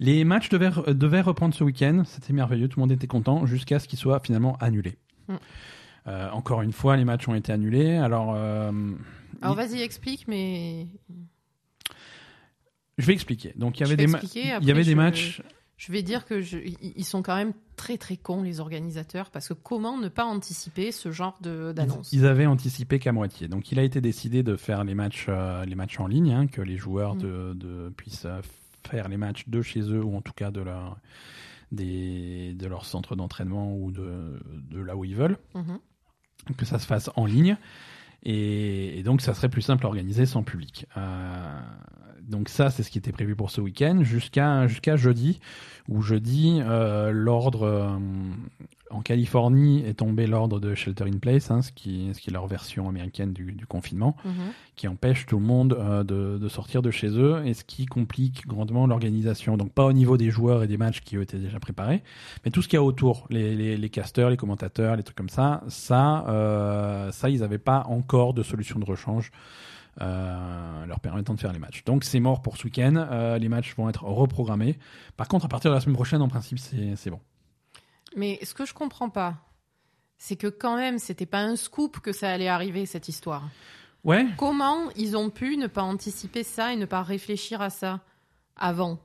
[0.00, 3.78] Les matchs devaient, devaient reprendre ce week-end, c'était merveilleux, tout le monde était content, jusqu'à
[3.78, 4.98] ce qu'ils soient finalement annulés.
[5.28, 5.34] Mm.
[6.08, 7.94] Euh, encore une fois, les matchs ont été annulés.
[7.96, 8.72] Alors, euh,
[9.40, 10.86] Alors il- vas-y, explique, mais
[12.98, 13.52] je vais expliquer.
[13.56, 15.42] Donc, il y avait des, ma- il y avait des matchs.
[15.86, 19.48] Je vais dire que je- ils sont quand même très très cons les organisateurs parce
[19.48, 22.12] que comment ne pas anticiper ce genre de d'annonce?
[22.12, 23.48] Ils, ils avaient anticipé qu'à moitié.
[23.48, 26.46] Donc, il a été décidé de faire les matchs, euh, les matchs en ligne, hein,
[26.46, 27.18] que les joueurs Mm.
[27.22, 28.40] de, de- puissent euh,
[28.88, 30.98] faire les matchs de chez eux ou en tout cas de leur,
[31.72, 34.40] des, de leur centre d'entraînement ou de,
[34.70, 35.38] de là où ils veulent.
[35.54, 35.78] Mhm.
[36.58, 37.56] que ça se fasse en ligne.
[38.22, 40.86] Et, et donc, ça serait plus simple à organiser sans public.
[40.96, 41.60] Euh,
[42.28, 45.40] donc ça, c'est ce qui était prévu pour ce week-end jusqu'à jusqu'à jeudi,
[45.88, 47.88] où jeudi, euh, l'ordre euh,
[48.90, 52.32] en Californie est tombé l'ordre de shelter in place, hein, ce, qui, ce qui est
[52.32, 54.32] leur version américaine du, du confinement, Mhm.
[54.76, 57.86] qui empêche tout le monde euh, de, de sortir de chez eux et ce qui
[57.86, 59.56] complique grandement l'organisation.
[59.56, 62.02] Donc pas au niveau des joueurs et des matchs qui eux étaient déjà préparés,
[62.44, 65.16] mais tout ce qu'il y a autour, les, les, les casteurs, les commentateurs, les trucs
[65.16, 69.32] comme ça, ça, euh, ça ils n'avaient pas encore de solution de rechange.
[70.00, 71.84] Euh, leur permettant de faire les matchs.
[71.84, 72.94] Donc c'est mort pour ce week-end.
[72.96, 74.78] Euh, les matchs vont être reprogrammés.
[75.16, 77.20] Par contre, à partir de la semaine prochaine, en principe, c'est c'est bon.
[78.16, 79.36] Mais ce que je comprends pas,
[80.18, 83.48] c'est que quand même, c'était pas un scoop que ça allait arriver cette histoire.
[84.04, 84.26] Ouais.
[84.36, 88.00] Comment ils ont pu ne pas anticiper ça et ne pas réfléchir à ça
[88.56, 88.98] avant?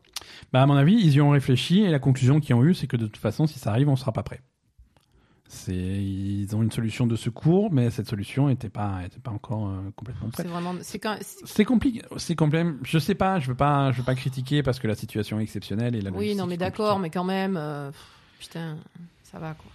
[0.51, 2.87] Bah à mon avis, ils y ont réfléchi et la conclusion qu'ils ont eue, c'est
[2.87, 4.41] que de toute façon, si ça arrive, on sera pas prêt.
[5.51, 9.67] C'est ils ont une solution de secours, mais cette solution n'était pas était pas encore
[9.67, 10.47] euh, complètement C'est prête.
[10.47, 12.63] vraiment, c'est quand, c'est- C'est compliqué, c'est complet.
[12.83, 15.43] Je sais pas, je veux pas, je veux pas critiquer parce que la situation est
[15.43, 17.89] exceptionnelle et la oui, non, mais d'accord, mais quand même, euh,
[18.39, 18.77] putain,
[19.23, 19.71] ça va quoi.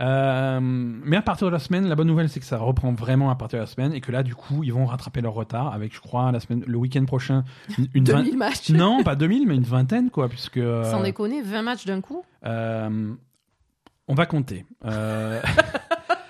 [0.00, 3.30] Euh, mais à partir de la semaine, la bonne nouvelle c'est que ça reprend vraiment
[3.30, 5.72] à partir de la semaine et que là, du coup, ils vont rattraper leur retard
[5.72, 7.44] avec, je crois, la semaine, le week-end prochain,
[7.78, 8.70] une, une 2000 vingt- matchs.
[8.70, 10.58] Non, pas 2000, mais une vingtaine, quoi, puisque.
[10.84, 12.24] Sans déconner, 20 matchs d'un coup?
[12.44, 13.12] Euh,
[14.08, 14.64] on va compter.
[14.84, 15.40] Euh,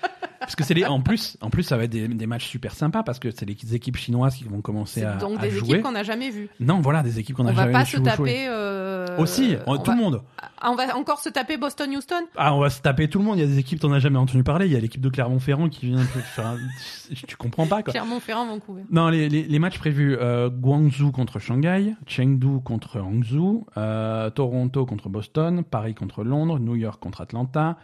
[0.45, 2.73] parce que c'est les, en plus, en plus, ça va être des, des matchs super
[2.73, 5.69] sympas parce que c'est les équipes chinoises qui vont commencer à, donc à des jouer.
[5.69, 6.49] équipes qu'on n'a jamais vues.
[6.59, 8.45] Non, voilà, des équipes qu'on a On va jamais pas se taper.
[8.49, 10.21] euh, Aussi, on tout le monde.
[10.65, 13.37] On va encore se taper Boston-Houston Ah, on va se taper tout le monde.
[13.37, 14.65] Il y a des équipes, t'en as jamais entendu parler.
[14.67, 15.99] Il y a l'équipe de Clermont-Ferrand qui vient.
[15.99, 16.55] Enfin,
[17.27, 17.91] tu comprends pas quoi.
[17.91, 18.83] Clermont-Ferrand, Vancouver.
[18.91, 24.85] Non, les, les, les matchs prévus euh, Guangzhou contre Shanghai, Chengdu contre Hangzhou, euh, Toronto
[24.85, 27.77] contre Boston, Paris contre Londres, New York contre Atlanta,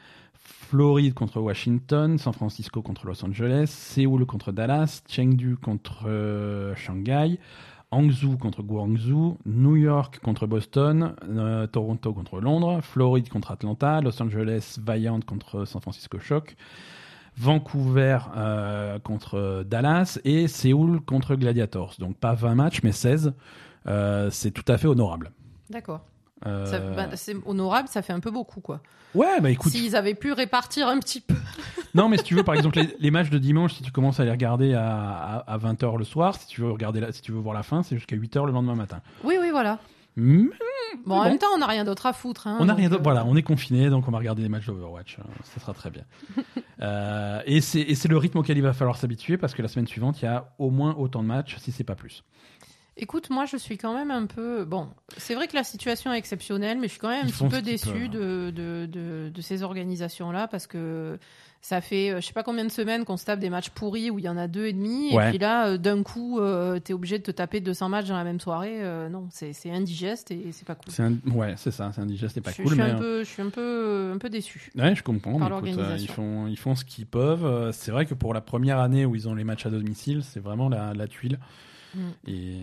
[0.69, 7.39] Floride contre Washington, San Francisco contre Los Angeles, Séoul contre Dallas, Chengdu contre euh, Shanghai,
[7.89, 14.21] Hangzhou contre Guangzhou, New York contre Boston, euh, Toronto contre Londres, Floride contre Atlanta, Los
[14.21, 16.55] Angeles Vaillant contre San Francisco Shock,
[17.35, 21.95] Vancouver euh, contre Dallas et Séoul contre Gladiators.
[21.97, 23.33] Donc pas 20 matchs, mais 16.
[23.87, 25.31] Euh, c'est tout à fait honorable.
[25.71, 26.05] D'accord.
[26.45, 28.81] Euh, Ça- bah, c'est honorable, ça fait un peu beaucoup, quoi.
[29.15, 29.71] Ouais, bah écoute.
[29.71, 31.33] S'ils avaient pu répartir un petit peu.
[31.95, 34.19] Non, mais si tu veux, par exemple, les, les matchs de dimanche, si tu commences
[34.19, 37.31] à les regarder à, à, 20h le soir, si tu veux regarder la- si tu
[37.31, 39.01] veux voir la fin, c'est jusqu'à 8h le lendemain matin.
[39.23, 39.79] Oui, oui, voilà.
[40.15, 41.23] Bon, en Bon.
[41.23, 42.45] même temps, on n'a rien d'autre à foutre.
[42.47, 43.01] hein, On n'a rien d'autre.
[43.01, 45.17] euh, Voilà, on est confiné, donc on va regarder les matchs d'Overwatch.
[45.19, 46.03] Euh, Ça sera très bien.
[46.81, 49.67] Euh, et c'est et c'est le rythme auquel il va falloir s'habituer parce que la
[49.67, 52.23] semaine suivante, il y a au moins autant de matchs, si c'est pas plus.
[53.01, 54.65] Écoute, moi, je suis quand même un peu.
[54.65, 57.47] Bon, c'est vrai que la situation est exceptionnelle, mais je suis quand même un petit
[57.47, 58.09] peu déçu peuvent.
[58.09, 61.17] de, de, de, de ces organisations-là parce que
[61.61, 64.09] ça fait euh, je sais pas combien de semaines qu'on se tape des matchs pourris
[64.09, 65.27] où il y en a deux et demi, Ouais.
[65.27, 68.15] et puis là, euh, d'un coup, euh, t'es obligé de te taper 200 matchs dans
[68.17, 68.77] la même soirée.
[68.81, 70.91] euh, non, c'est c'est indigeste et c'est pas cool.
[70.93, 72.95] C'est un, ouais, c'est ça, c'est indigeste et pas je, je cool, suis mais un
[72.95, 74.71] euh, peu, je suis un peu, un peu déçu.
[74.77, 75.37] Ouais, je comprends.
[75.39, 75.69] par écoute,
[75.99, 77.71] ils, font, ils font ce qu'ils peuvent.
[77.73, 80.39] C'est vrai que pour la première année où ils ont les matchs à domicile, c'est
[80.39, 81.39] vraiment la, la tuile.
[81.95, 81.99] Mm.
[82.27, 82.57] Et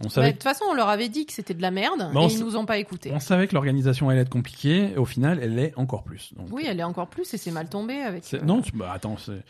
[0.00, 2.10] on Bah, savait, De toute façon, on leur avait dit que c'était de la merde
[2.12, 3.10] Bah, et ils nous ont pas écoutés.
[3.14, 4.92] on savait que l'organisation allait être compliquée.
[4.92, 6.32] Et au final, elle l'est encore plus.
[6.36, 8.32] Donc, Oui, elle est encore plus et c'est mal tombé avec.
[8.34, 9.42] euh, Non, tu, bah, attends, c'est-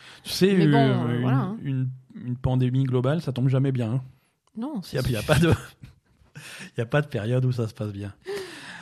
[0.69, 1.57] bon, euh, une, voilà, hein.
[1.61, 1.89] une,
[2.23, 3.91] une pandémie globale, ça tombe jamais bien.
[3.93, 4.01] hein.
[4.55, 5.49] Non, Il n'y a, pas de,
[6.35, 8.13] il y a pas de période où ça se passe bien.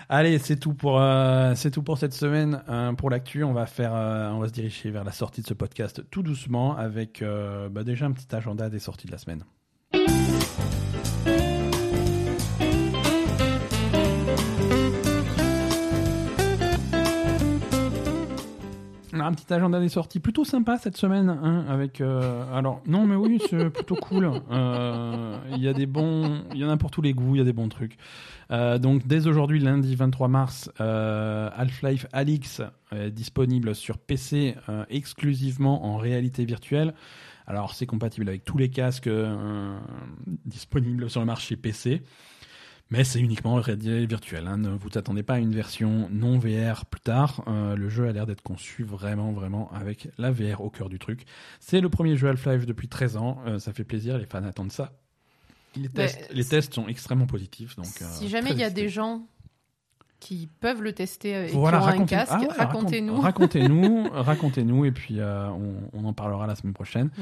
[0.08, 3.44] Allez, c'est tout pour euh, c'est tout pour cette semaine euh, pour l'actu.
[3.44, 6.22] On va faire, euh, on va se diriger vers la sortie de ce podcast tout
[6.22, 7.24] doucement avec
[7.72, 9.44] bah, déjà un petit agenda des sorties de la semaine.
[19.26, 22.00] Un petit agenda des sorties plutôt sympa cette semaine, hein, avec.
[22.00, 24.30] euh, alors non, mais oui, c'est plutôt cool.
[24.52, 27.40] Euh, Il y a des bons, il y en a pour tous les goûts, il
[27.40, 27.98] y a des bons trucs.
[28.52, 32.62] Euh, donc dès aujourd'hui, lundi 23 mars, Half-Life Alix
[32.92, 34.56] est disponible sur PC
[34.90, 36.94] exclusivement en réalité virtuelle.
[37.48, 39.78] Alors c'est compatible avec tous les casques euh,
[40.46, 42.02] disponibles sur le marché PC.
[42.92, 44.46] Mais c'est uniquement réalité virtuelle.
[44.46, 44.58] hein.
[44.58, 47.44] Ne vous attendez pas à une version non VR plus tard.
[47.48, 51.00] Euh, le jeu a l'air d'être conçu vraiment, vraiment avec la VR au cœur du
[51.00, 51.26] truc.
[51.60, 53.40] C'est le premier jeu Half-Life depuis 13 ans.
[53.48, 54.94] Euh, ça fait plaisir, les fans attendent ça.
[55.76, 57.76] Les Ben, tests, les c'est- tests sont extrêmement positifs.
[57.76, 58.84] Donc, euh, si jamais il y a excité.
[58.84, 59.26] des gens
[60.26, 63.14] qui peuvent le tester et Voilà, qui ont un casque, ah ouais, racontez-nous.
[63.22, 67.12] raconte- Racontez-nous, racontez-nous, et puis euh, on, on en parlera la semaine prochaine.
[67.16, 67.22] Mm.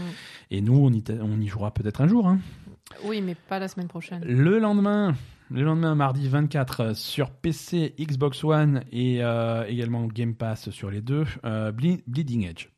[0.51, 2.27] Et nous, on y, te- on y jouera peut-être un jour.
[2.27, 2.39] hein.
[3.03, 4.23] Oui, mais pas la semaine prochaine.
[4.23, 5.15] Le lendemain,
[5.51, 10.89] le lendemain, mardi 24, euh, sur PC, Xbox One et euh, également Game Pass sur
[10.89, 12.69] les deux, euh, Ble- Bleeding Edge.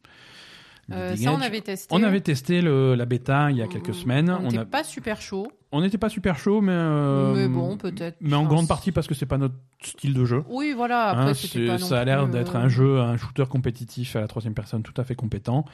[0.91, 1.87] Euh, ça, on avait testé.
[1.95, 4.29] On avait testé le- la bêta il y a quelques Mm, semaines.
[4.29, 5.47] On n'était a- pas super chaud.
[5.71, 8.17] on n'était pas super chaud, mais, euh, mais bon, peut-être.
[8.21, 10.43] mais en Enfin, grande partie parce que c'est pas notre style de jeu.
[10.47, 11.07] Oui, voilà.
[11.09, 13.45] Après, Hein, c'était c'est- pas non ça a l'air d'être euh, un jeu, un shooter
[13.49, 15.65] compétitif à la troisième personne tout à fait compétent.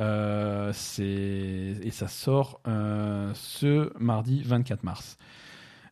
[0.00, 5.18] Euh, et ça sort ce mardi 24 mars.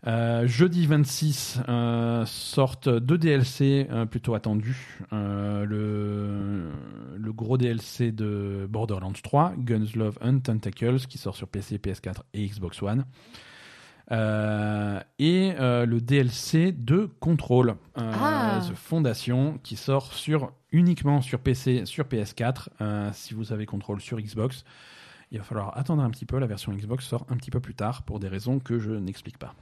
[0.06, 4.98] Euh, jeudi 26 euh, sortent deux DLC euh, plutôt attendus.
[5.12, 6.70] Euh, le,
[7.16, 12.16] le gros DLC de Borderlands 3, Guns, Love and Tentacles, qui sort sur PC, PS4
[12.35, 13.05] et Xbox One.
[15.18, 18.60] Et le DLC de Control, Ah.
[18.68, 22.68] The Foundation, qui sort sur, uniquement sur PC, sur PS4.
[22.81, 24.64] Euh, si vous avez Control sur Xbox,
[25.32, 26.39] il va falloir attendre un petit peu.
[26.39, 29.39] La version Xbox sort un petit peu plus tard pour des raisons que je n'explique
[29.39, 29.55] pas.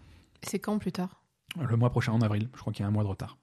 [0.47, 1.23] C'est quand plus tard
[1.61, 3.37] Le mois prochain, en avril, je crois qu'il y a un mois de retard.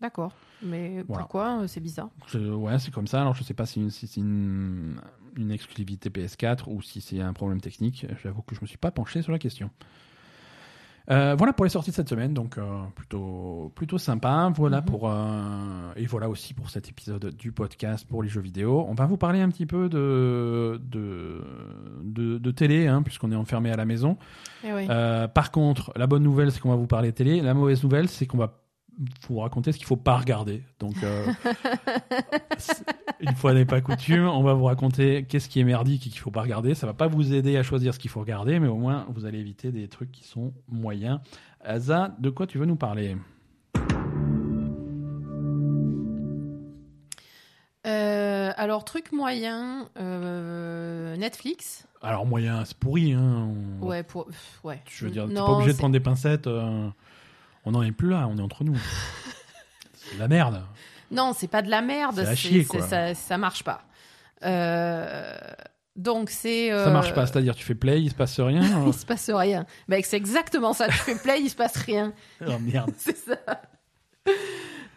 [0.00, 0.32] D'accord.
[0.62, 1.22] Mais Voilà.
[1.22, 2.10] pourquoi euh, C'est bizarre.
[2.26, 3.20] Je- ouais, c'est comme ça.
[3.20, 5.00] Alors, je sais pas si, c'est une,
[5.36, 8.06] une exclusivité PS4 ou si c'est un problème technique.
[8.22, 9.70] J'avoue que je me suis pas penché sur la question.
[11.10, 12.64] Euh, voilà pour les sorties de cette semaine, donc euh,
[12.94, 14.50] plutôt plutôt sympa.
[14.56, 14.84] Voilà Mhm.
[14.86, 18.86] pour euh, et voilà aussi pour cet épisode du podcast pour les jeux vidéo.
[18.88, 21.44] On va vous parler un petit peu de de
[22.02, 24.16] de, de télé, hein, puisqu'on est enfermé à la maison.
[24.64, 24.86] Eh oui.
[24.86, 27.42] Par contre, la bonne nouvelle, c'est qu'on va vous parler télé.
[27.42, 28.60] La mauvaise nouvelle, c'est qu'on va
[29.28, 30.62] vous raconter ce qu'il faut pas regarder.
[30.78, 30.94] Donc,
[33.20, 36.18] une fois n'est pas coutume, on va vous raconter qu'est-ce qui est merdique et qu'il
[36.20, 36.74] faut pas regarder.
[36.74, 39.24] Ça va pas vous aider à choisir ce qu'il faut regarder, mais au moins, vous
[39.26, 41.20] allez éviter des trucs qui sont moyens.
[41.64, 43.16] Asa, de quoi tu veux nous parler?
[47.86, 51.86] Euh, alors, truc moyen, euh, Netflix.
[52.00, 53.12] Alors, moyen, c'est pourri.
[53.12, 53.50] Hein.
[53.82, 54.26] On- Ouais, pour.
[54.62, 54.80] Ouais.
[54.90, 56.46] Je veux dire, t'es pas obligé de prendre des pincettes.
[56.46, 56.88] euh,
[57.66, 58.76] On n'en est plus là, on est entre nous.
[59.94, 60.62] c'est de la merde.
[61.10, 62.22] Non, c'est pas de la merde.
[62.24, 62.82] C'est chier, quoi.
[62.82, 63.82] Ça, ça marche pas.
[64.44, 65.36] Euh,
[65.96, 66.70] donc, c'est.
[66.70, 68.62] Ça euh, marche pas, c'est-à-dire tu fais play, il se passe rien.
[68.86, 69.66] Il se passe rien.
[70.02, 70.88] C'est exactement ça.
[70.88, 72.12] Tu fais play, il se passe rien.
[72.46, 72.92] oh merde.
[72.98, 73.38] C'est ça.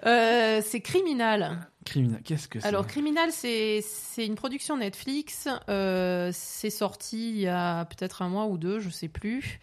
[0.06, 1.68] Euh, c'est Criminal.
[1.84, 5.48] Criminal, qu'est-ce que c'est Alors, Criminal, c'est c'est une production Netflix.
[5.70, 9.60] Euh, c'est sorti il y a peut-être un mois ou deux, je sais plus.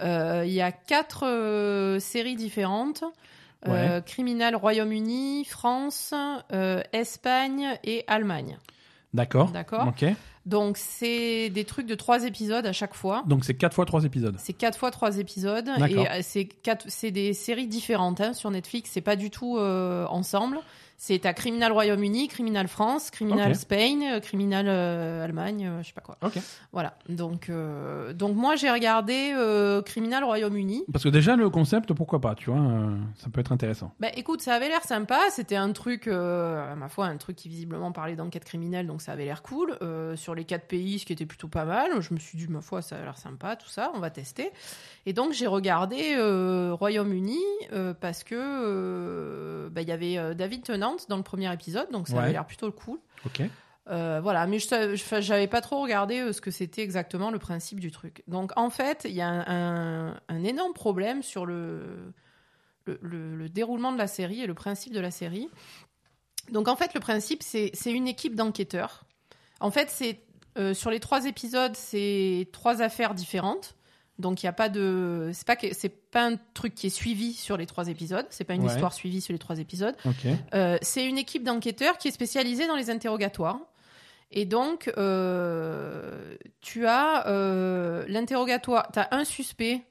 [0.00, 3.04] Euh, il y a quatre euh, séries différentes.
[3.68, 6.12] Euh, Criminal Royaume-Uni, France,
[6.52, 8.58] euh, Espagne et Allemagne.
[9.14, 9.50] D'accord.
[9.50, 9.88] D'accord.
[9.88, 10.04] Ok.
[10.46, 13.22] Donc, c'est des trucs de trois épisodes à chaque fois.
[13.26, 14.36] Donc c'est 4 fois 3 épisodes.
[14.38, 18.50] C'est quatre fois trois épisodes et euh, c'est quatre, c'est des séries différentes hein, sur
[18.50, 18.90] Netflix.
[18.92, 20.58] C'est pas du tout euh, ensemble.
[20.96, 23.56] C'est à Criminal Royaume-Uni, Criminal France, Criminal Ok.
[23.56, 26.16] Spain, euh, Criminal euh, Allemagne, euh, je sais pas quoi.
[26.72, 26.96] Voilà.
[27.08, 29.34] Donc, euh, donc moi j'ai regardé
[29.84, 30.84] Criminal Royaume-Uni.
[30.92, 32.60] Parce que déjà le concept, pourquoi pas, tu vois,
[33.16, 33.92] ça peut être intéressant.
[34.00, 35.18] Bah écoute, ça avait l'air sympa.
[35.30, 39.12] C'était un truc, à ma foi, un truc qui visiblement parlait d'enquête criminelle, donc ça
[39.12, 39.76] avait l'air cool.
[40.16, 42.00] Sur les quatre pays, ce qui était plutôt pas mal.
[42.00, 44.52] Je me suis dit, ma foi, ça a l'air sympa, tout ça, on va tester.
[45.06, 46.16] Et donc j'ai regardé
[46.72, 47.40] Royaume-Uni
[48.00, 50.64] parce que bah, il y avait David
[51.08, 52.22] Dans le premier épisode, donc ça Ouais.
[52.24, 52.98] avait l'air plutôt cool.
[53.26, 53.42] Ok.
[53.90, 57.80] Euh, voilà, mais je j'avais pas trop regardé euh, ce que c'était exactement le principe
[57.80, 58.22] du truc.
[58.28, 59.44] Donc en fait, il y a un,
[60.10, 62.12] un- un énorme problème sur le,
[62.86, 65.50] le, le- le déroulement de la série et le principe de la série.
[66.50, 69.04] Donc en fait, le principe, c'est c'est une équipe d'enquêteurs.
[69.60, 70.20] En fait, c'est
[70.56, 73.74] euh, sur les trois épisodes, c'est trois affaires différentes.
[74.18, 77.32] Donc il y a pas de, c'est pas c'est pas un truc qui est suivi
[77.32, 78.26] sur les trois épisodes.
[78.30, 78.72] C'est pas une Ouais.
[78.72, 79.96] histoire suivie sur les trois épisodes.
[80.54, 83.58] Euh, c'est une équipe d'enquêteurs qui est spécialisée dans les interrogatoires.
[84.30, 89.82] Et donc, euh, tu as euh, l'interrogatoire, tu as un suspect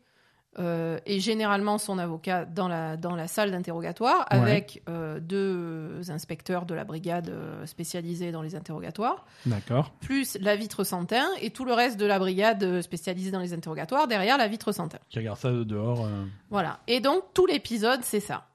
[0.59, 4.37] euh, et généralement son avocat dans la, dans la salle d'interrogatoire Ouais.
[4.39, 9.91] avec euh, deux inspecteurs de la brigade euh, spécialisée dans les interrogatoires, D'accord.
[10.01, 14.07] plus la vitre Santin et tout le reste de la brigade spécialisée dans les interrogatoires
[14.07, 14.99] derrière la vitre Santin.
[15.09, 16.05] Qui regarde ça de dehors.
[16.05, 16.79] euh, Voilà.
[16.87, 18.45] Et donc, tout l'épisode, c'est ça.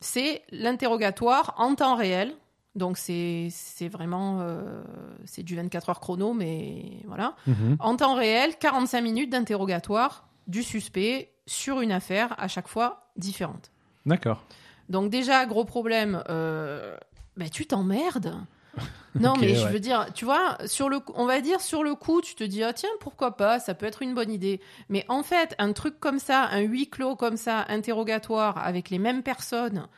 [0.00, 2.32] C'est l'interrogatoire en temps réel.
[2.76, 3.50] Donc, c'est
[3.90, 4.38] vraiment...
[4.42, 4.82] euh,
[5.24, 7.34] c'est du 24 heures chrono, mais voilà.
[7.46, 7.76] mhm.
[7.80, 13.70] En temps réel, 45 minutes d'interrogatoire du suspect sur une affaire, à chaque fois différente.
[14.06, 14.44] D'accord.
[14.88, 16.96] Donc déjà, gros problème, euh,
[17.36, 18.34] ben, tu t'emmerdes.
[19.18, 19.72] Non, mais je ouais.
[19.72, 22.62] veux dire, tu vois, sur le, on va dire sur le coup, tu te dis,
[22.62, 24.60] ah, tiens, pourquoi pas, ça peut être une bonne idée.
[24.88, 28.98] Mais en fait, un truc comme ça, un huis clos comme ça, interrogatoire, avec les
[29.00, 29.88] mêmes personnes,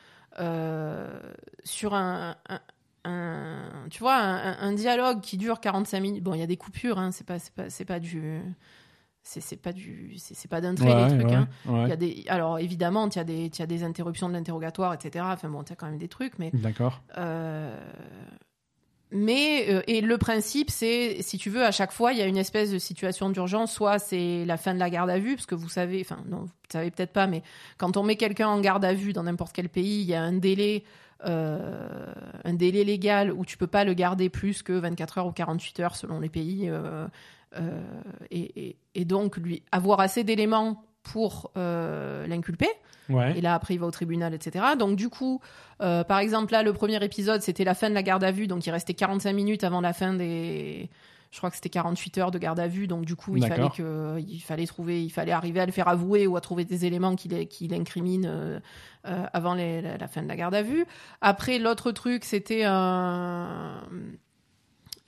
[0.41, 1.21] euh,
[1.63, 2.61] sur un, un-
[3.05, 6.25] un- tu vois, un, un dialogue qui dure 45 minutes.
[6.25, 8.41] Bon, il y a des coupures, hein, c'est pas, c'est pas, c'est pas du,
[9.25, 11.31] c'est pas du, c'est pas d'un trait Ouais, les trucs.
[11.31, 11.49] ouais, hein.
[11.67, 11.83] ouais.
[11.85, 14.35] Il y a des, alors évidemment, il y a des, y a des interruptions de
[14.35, 15.25] l'interrogatoire, etc.
[15.29, 17.01] Enfin bon, il y a quand même des trucs, mais D'accord.
[17.19, 17.77] euh,
[19.15, 22.27] mais euh, et le principe, c'est si tu veux, à chaque fois, il y a
[22.27, 23.71] une espèce de situation d'urgence.
[23.73, 26.45] Soit c'est la fin de la garde à vue, parce que vous savez, enfin non,
[26.45, 27.43] vous savez peut-être pas, mais
[27.77, 30.23] quand on met quelqu'un en garde à vue dans n'importe quel pays, il y a
[30.23, 30.83] un délai.
[31.27, 31.87] euh,
[32.45, 35.79] un délai légal où tu peux pas le garder plus que 24 heures ou 48
[35.81, 36.69] heures selon les pays
[38.31, 42.69] et, et- et donc lui avoir assez d'éléments pour euh, l'inculper
[43.09, 43.37] Ouais.
[43.37, 44.65] et là, après, il va au tribunal, etc.
[44.79, 45.41] Donc, du coup,
[45.83, 48.47] euh, par exemple, là, le premier épisode, c'était la fin de la garde à vue.
[48.47, 50.89] Donc, il restait 45 minutes avant la fin des.
[51.33, 52.87] Je crois que c'était 48 heures de garde à vue.
[52.87, 55.89] Donc, du coup, il fallait, que, il fallait trouver, il fallait arriver à le faire
[55.89, 58.61] avouer ou à trouver des éléments qui l'in- qui l'incriminent euh,
[59.07, 60.87] euh, avant les- la, la fin de la garde à vue.
[61.21, 63.83] Après, l'autre truc, c'était un.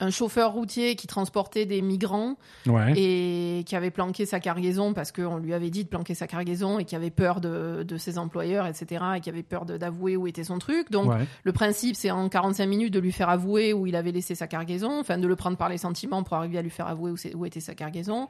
[0.01, 2.35] Un chauffeur routier qui transportait des migrants
[2.67, 2.93] Ouais.
[2.97, 6.79] et qui avait planqué sa cargaison parce qu'on lui avait dit de planquer sa cargaison
[6.79, 9.03] et qui avait peur de, de ses employeurs, etc.
[9.15, 10.91] et qui avait peur d'avouer où était son truc.
[10.91, 11.25] Donc Ouais.
[11.45, 14.47] le principe, c'est en 45 minutes de lui faire avouer où il avait laissé sa
[14.47, 17.45] cargaison, enfin de le prendre par les sentiments pour arriver à lui faire avouer où,
[17.45, 18.27] était sa cargaison.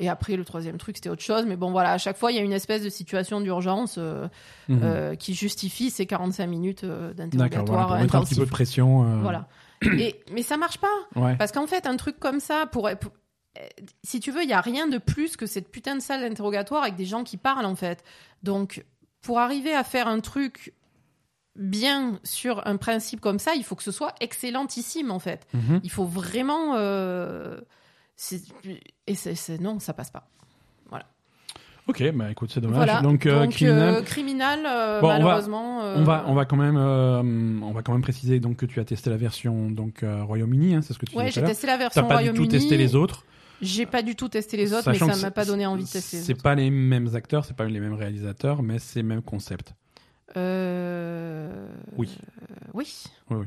[0.00, 1.44] Et après, le troisième truc, c'était autre chose.
[1.46, 4.26] Mais bon, voilà, à chaque fois, il y a une espèce de situation d'urgence euh,
[4.68, 4.80] Mhm.
[4.82, 7.14] euh, qui justifie ces 45 minutes euh, D'accord.
[7.30, 9.04] d'interrogatoire Voilà, pour mettre un petit peu de pression.
[9.04, 9.46] euh, Voilà.
[9.82, 10.94] Et, mais ça marche pas.
[11.16, 11.36] Ouais.
[11.36, 13.12] Parce qu'en fait, un truc comme ça, pour, pour-
[13.58, 13.66] euh,
[14.02, 16.82] si tu veux, il y a rien de plus que cette putain de salle d'interrogatoire
[16.82, 18.02] avec des gens qui parlent, en fait.
[18.42, 18.84] Donc,
[19.22, 20.72] pour arriver à faire un truc
[21.56, 25.46] bien sur un principe comme ça, il faut que ce soit excellentissime, en fait.
[25.54, 25.80] Mhm.
[25.84, 26.74] Il faut vraiment...
[26.76, 27.60] euh,
[29.06, 29.14] et
[29.60, 30.28] non, ça passe pas.
[31.86, 32.76] Ok, bah écoute, c'est dommage.
[32.78, 33.02] Voilà.
[33.02, 33.94] Donc, euh, criminal.
[33.96, 35.82] euh, criminal, euh, Bon, on va- malheureusement...
[35.82, 38.80] euh, On va, on va quand même, on va quand même préciser donc que tu
[38.80, 41.74] as testé la version donc Royaume-Uni, hein, c'est ce que tu Ouais, j'ai testé la
[41.74, 42.46] T'as version pas du Royaume-Uni.
[42.46, 43.24] tout testé les autres.
[43.62, 45.88] J'ai pas du tout testé les autres, sachant mais ça m'a pas donné envie de
[45.88, 49.22] tester C'est pas les mêmes acteurs, c'est pas les mêmes réalisateurs, mais c'est le même
[49.22, 49.74] concept.
[51.96, 52.08] Oui.
[52.72, 53.04] oui.
[53.30, 53.46] Oui,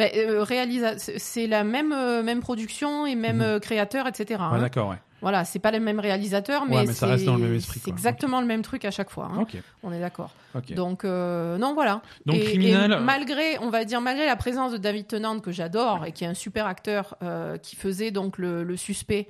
[0.00, 3.42] euh, réalisa- c'est- la même, euh, même production et même Mhm.
[3.42, 4.40] euh, créateur, etc.
[4.42, 4.58] Ah, hein.
[4.60, 4.96] d'accord, ouais.
[5.22, 7.54] Voilà, c'est pas le même réalisateur, mais, Ouais, mais ça c'est- reste dans le même
[7.54, 9.30] esprit, C'est exactement le même truc à chaque fois.
[9.34, 9.46] hein.
[9.82, 10.32] On est d'accord.
[10.76, 12.02] Donc, euh, non, voilà.
[12.26, 16.04] Donc, et, et malgré, on va dire, malgré la présence de David Tennant que j'adore
[16.04, 19.26] et qui est un super acteur euh, qui faisait donc le, le suspect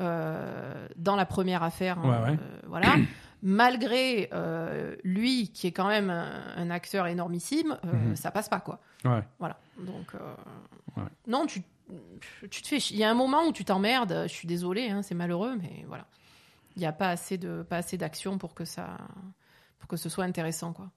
[0.00, 2.38] euh, dans la première affaire, Ouais, euh, ouais.
[2.66, 2.88] voilà.
[3.42, 8.16] Malgré euh, lui qui est quand même un, un acteur énormissime, euh, Mhm.
[8.16, 8.80] ça passe pas quoi.
[9.04, 9.22] Ouais.
[9.38, 9.58] Voilà.
[9.78, 10.34] Donc, euh,
[10.96, 11.08] Ouais.
[11.26, 11.62] non, tu,
[12.50, 12.78] tu te fais.
[12.78, 14.24] Il y a un moment où tu t'emmerdes.
[14.24, 16.06] Je suis désolée, hein, c'est malheureux, mais voilà.
[16.76, 18.96] Il n'y a pas assez de pas assez d'action pour que ça
[19.78, 20.90] pour que ce soit intéressant quoi.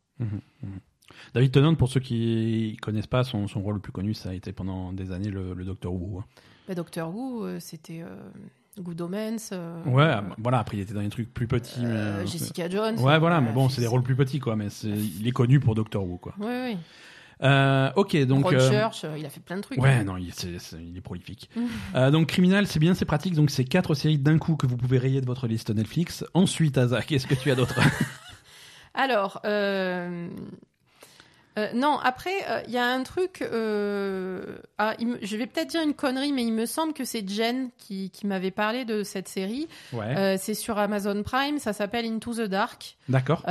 [1.34, 4.34] David Tennant, pour ceux qui connaissent pas, son, son rôle le plus connu, ça a
[4.34, 6.20] été pendant des années le, le Docteur Who.
[6.20, 6.26] hein.
[6.68, 8.04] Bah, Doctor Who, c'était
[8.80, 9.50] Good Omens.
[9.52, 11.82] euh, Ouais, euh, bah, voilà, après il était dans des trucs plus petits.
[11.82, 12.98] mais, euh, euh, Jessica Jones.
[13.00, 15.60] Ouais, voilà, mais bon, c'est des rôles plus petits, quoi, mais c'est- il est connu
[15.60, 16.34] pour Doctor Who, quoi.
[16.40, 16.78] Oui, oui.
[17.44, 18.54] Euh, ok, donc.
[18.54, 18.88] euh,
[19.18, 19.82] il a fait plein de trucs.
[19.82, 20.04] Ouais, hein.
[20.04, 21.50] non, il, est prolifique.
[21.96, 23.34] Euh, donc, Criminal, c'est bien, c'est pratique.
[23.34, 26.24] Donc, c'est quatre séries d'un coup que vous pouvez rayer de votre liste Netflix.
[26.34, 27.78] Ensuite, Asa, qu'est-ce que tu as d'autre?
[28.94, 29.42] Alors,
[31.58, 33.42] euh, non, après, euh, il y a un truc.
[33.42, 37.28] euh, ah, me- je vais peut-être dire une connerie, mais il me semble que c'est
[37.28, 39.68] Jen qui, qui m'avait parlé de cette série.
[39.92, 40.38] Ouais.
[40.40, 42.98] C'est sur Amazon Prime, ça s'appelle Into the Dark.
[43.10, 43.44] D'accord.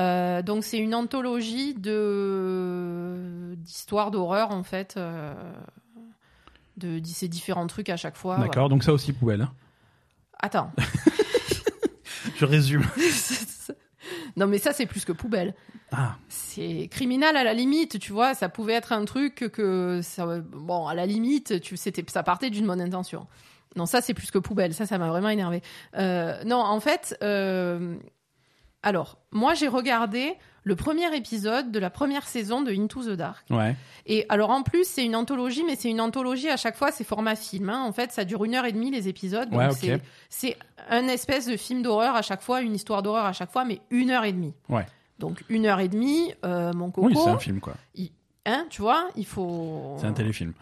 [0.44, 4.96] Donc, c'est une anthologie de d'histoires d'horreur, en fait.
[6.76, 8.38] de, de ces différents trucs à chaque fois.
[8.38, 9.42] D'accord, donc ça aussi poubelle.
[9.42, 9.52] hein.
[10.42, 10.72] Attends.
[12.36, 12.84] Je résume.
[14.36, 15.54] non, mais ça, c'est plus que poubelle.
[15.92, 18.34] Ah, C'est criminel à la limite, tu vois.
[18.34, 22.50] Ça pouvait être un truc que, ça, bon, à la limite, tu, c'était, ça partait
[22.50, 23.26] d'une bonne intention.
[23.76, 24.74] Non, ça, c'est plus que poubelle.
[24.74, 25.62] Ça, ça m'a vraiment énervé.
[25.96, 27.96] Euh, non, en fait, euh,
[28.82, 33.44] Alors, moi, j'ai regardé le premier épisode de la première saison de Into the Dark.
[33.50, 33.74] Ouais.
[34.06, 37.04] Et alors, en plus, c'est une anthologie, mais c'est une anthologie à chaque fois, c'est
[37.04, 37.70] format film.
[37.70, 37.82] hein.
[37.86, 39.48] En fait, ça dure une heure et demie les épisodes.
[39.50, 40.56] Donc, Ouais, c'est
[40.90, 43.80] un espèce de film d'horreur à chaque fois, une histoire d'horreur à chaque fois, mais
[43.90, 44.54] une heure et demie.
[44.68, 44.86] Ouais.
[45.18, 47.06] Donc, une heure et demie, euh, mon coco.
[47.08, 47.74] Oui, c'est un film, quoi.
[48.46, 49.96] Hein, tu vois, il faut.
[50.00, 50.54] C'est un téléfilm.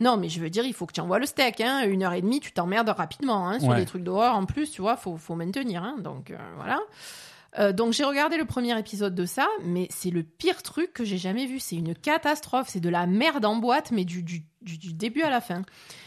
[0.00, 1.60] Non, mais je veux dire, il faut que tu envoies le steak.
[1.60, 1.84] Hein.
[1.86, 3.48] Une heure et demie, tu t'emmerdes rapidement.
[3.48, 3.76] Hein, sur Ouais.
[3.76, 5.82] des trucs d'horreur en plus, tu vois, faut, faut maintenir.
[5.82, 6.80] Hein, donc euh, voilà.
[7.58, 11.04] Euh, donc j'ai regardé le premier épisode de ça, mais c'est le pire truc que
[11.04, 11.60] j'ai jamais vu.
[11.60, 12.68] C'est une catastrophe.
[12.68, 15.62] C'est de la merde en boîte, mais du, du, du, du début à la fin.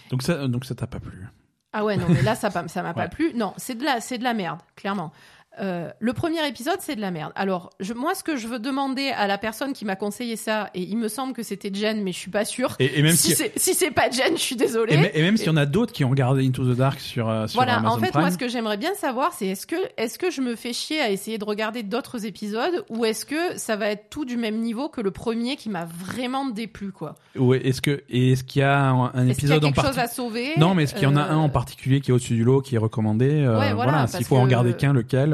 [0.10, 1.26] Donc ça, donc ça t'a pas plu.
[1.74, 3.34] Ah ouais, non, mais là, ça pas- ça m'a pas plu.
[3.36, 5.12] Non, c'est de la, c'est de la merde, clairement.
[5.60, 7.32] Euh, le premier épisode, c'est de la merde.
[7.36, 10.70] Alors, je, moi, ce que je veux demander à la personne qui m'a conseillé ça,
[10.74, 12.76] et il me semble que c'était Jen, mais je suis pas sûre.
[12.80, 14.94] Et, et même si si, c'est si pas Jen, je suis désolée.
[14.94, 17.00] et, me- et même s'il y en a d'autres qui ont regardé Into the Dark
[17.00, 18.22] sur, euh, sur Voilà, Amazon en fait, Prime.
[18.22, 21.00] moi, ce que j'aimerais bien savoir, c'est est-ce que, est-ce que je me fais chier
[21.00, 24.58] à essayer de regarder d'autres épisodes ou est-ce que ça va être tout du même
[24.60, 27.16] niveau que le premier qui m'a vraiment déplu, quoi?
[27.38, 29.66] Ouais, est-ce que et est-ce qu'il y a un, un Est-ce qu'il y a épisode
[29.66, 30.52] en quelque chose à sauver?
[30.58, 32.44] Non, mais est-ce qu'il y en a Euh, un en particulier qui est au-dessus du
[32.44, 35.34] lot, qui est recommandé euh, Ouais, voilà, Voilà, s'il faut en garder qu'un, lequel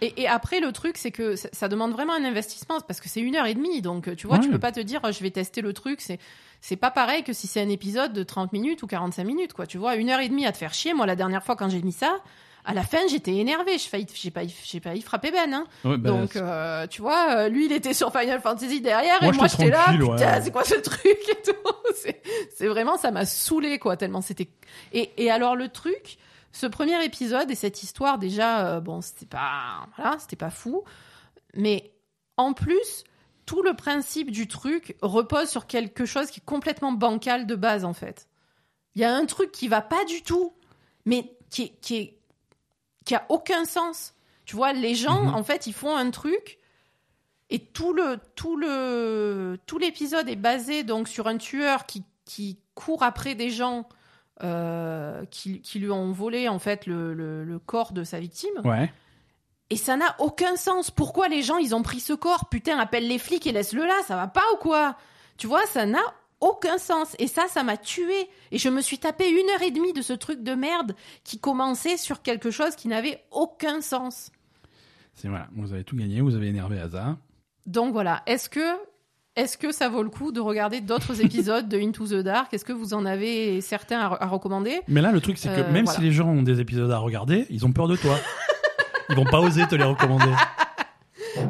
[0.00, 3.08] Et, et après, le truc, c'est que ça, ça demande vraiment un investissement parce que
[3.08, 3.82] c'est une heure et demie.
[3.82, 4.42] Donc, tu vois, Ouais.
[4.42, 6.00] tu peux pas te dire, je vais tester le truc.
[6.00, 6.18] C'est,
[6.60, 9.66] c'est pas pareil que si c'est un épisode de 30 minutes ou 45 minutes, quoi.
[9.66, 10.94] Tu vois, une heure et demie à te faire chier.
[10.94, 12.16] Moi, la dernière fois, quand j'ai mis ça,
[12.64, 13.78] à la fin, j'étais énervée.
[13.78, 15.64] J'ai failli, j'ai pas, j'ai pas y frapper Ben, hein.
[15.84, 19.32] ouais, bah, Donc, euh, tu vois, euh, lui, il était sur Final Fantasy derrière Moi,
[19.32, 20.40] et moi, j'étais là, tranquille, putain, ouais.
[20.42, 21.52] c'est quoi ce truc et tout.
[22.00, 22.22] C'est,
[22.54, 24.48] c'est vraiment, ça m'a saoulé, quoi, tellement c'était.
[24.92, 26.18] Et, et alors, le truc,
[26.58, 30.82] ce premier épisode et cette histoire, déjà, euh, bon, c'était pas, voilà, c'était pas fou.
[31.54, 31.92] Mais
[32.36, 33.04] en plus,
[33.46, 37.84] tout le principe du truc repose sur quelque chose qui est complètement bancal de base,
[37.84, 38.28] en fait.
[38.94, 40.52] Il y a un truc qui va pas du tout,
[41.04, 42.18] mais qui est, qui est,
[43.04, 44.14] qui a aucun sens.
[44.44, 45.34] Tu vois, les gens, Mhm.
[45.34, 46.58] en fait, ils font un truc
[47.50, 52.58] et tout le tout le tout l'épisode est basé donc sur un tueur qui qui
[52.74, 53.88] court après des gens
[54.42, 58.60] euh, qui, qui lui ont volé en fait le, le, le corps de sa victime.
[58.64, 58.92] ouais.
[59.70, 60.90] Et ça n'a aucun sens.
[60.90, 62.48] Pourquoi les gens ils ont pris ce corps?
[62.48, 63.96] Putain, appelle les flics et laisse-le là.
[64.06, 64.96] Ça va pas ou quoi?
[65.36, 66.00] Tu vois, ça n'a
[66.40, 67.14] aucun sens.
[67.18, 68.30] Et ça, ça m'a tué.
[68.50, 71.38] Et je me suis tapé une heure et demie de ce truc de merde qui
[71.38, 74.32] commençait sur quelque chose qui n'avait aucun sens.
[75.12, 77.18] C'est voilà, vous avez tout gagné, vous avez énervé Hazard.
[77.66, 78.74] Donc voilà, est-ce que
[79.38, 82.52] est-ce que ça vaut le coup de regarder d'autres épisodes de Into the Dark?
[82.52, 84.80] Est-ce que vous en avez certains à, à recommander?
[84.88, 85.98] Mais là, le truc, c'est que Euh, même voilà.
[85.98, 88.18] si les gens ont des épisodes à regarder, ils ont peur de toi.
[89.08, 90.24] ils vont pas oser te les recommander.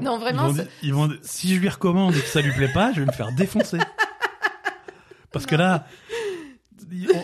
[0.03, 2.71] Non, Ils vraiment, vont, ils vont, si je lui recommande et que ça lui plaît
[2.75, 3.79] pas, je vais me faire défoncer.
[5.33, 5.87] Parce que là,
[6.93, 7.23] on,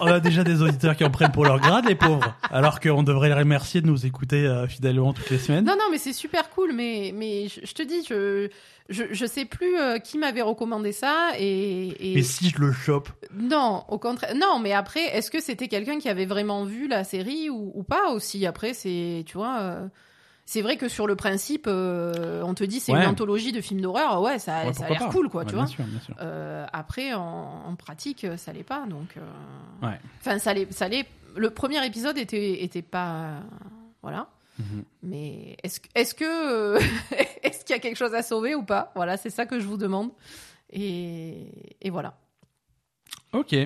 [0.00, 2.34] on a déjà des auditeurs qui en prennent pour leur grade, les pauvres.
[2.50, 5.64] Alors qu'on devrait les remercier de nous écouter euh, fidèlement toutes les semaines.
[5.64, 6.72] non, non, mais c'est super cool.
[6.72, 8.48] Mais mais je, je te dis, je
[8.88, 12.72] je, je sais plus euh, qui m'avait recommandé ça et, et- Mais si je le
[12.72, 14.58] chope, non, au contraire, non.
[14.60, 18.10] Mais après, est-ce que c'était quelqu'un qui avait vraiment vu la série ou, ou pas
[18.10, 18.44] aussi?
[18.46, 19.58] Après, c'est tu vois.
[19.60, 19.86] euh,
[20.52, 23.02] c'est vrai que sur le principe, euh, on te dit c'est Ouais.
[23.02, 25.54] une anthologie de films d'horreur, ouais, ça, ouais, ça a l'air cool, quoi, Ouais, tu
[25.56, 25.66] vois.
[25.66, 25.82] sûr.
[26.20, 27.22] Euh, après, en,
[27.66, 28.84] en pratique, ça l'est pas.
[28.86, 29.88] Donc, euh,
[30.20, 31.06] enfin, ça l'est, ça l'est.
[31.36, 33.40] Le premier épisode était, était pas,
[34.02, 34.28] voilà.
[34.58, 34.84] Mhm.
[35.04, 36.76] Mais est-ce, est-ce que,
[37.42, 38.92] est-ce qu'il y a quelque chose à sauver ou pas?
[38.94, 40.10] Voilà, c'est ça que je vous demande.
[40.70, 41.46] Et,
[41.80, 42.18] et voilà.
[43.32, 43.56] Ok.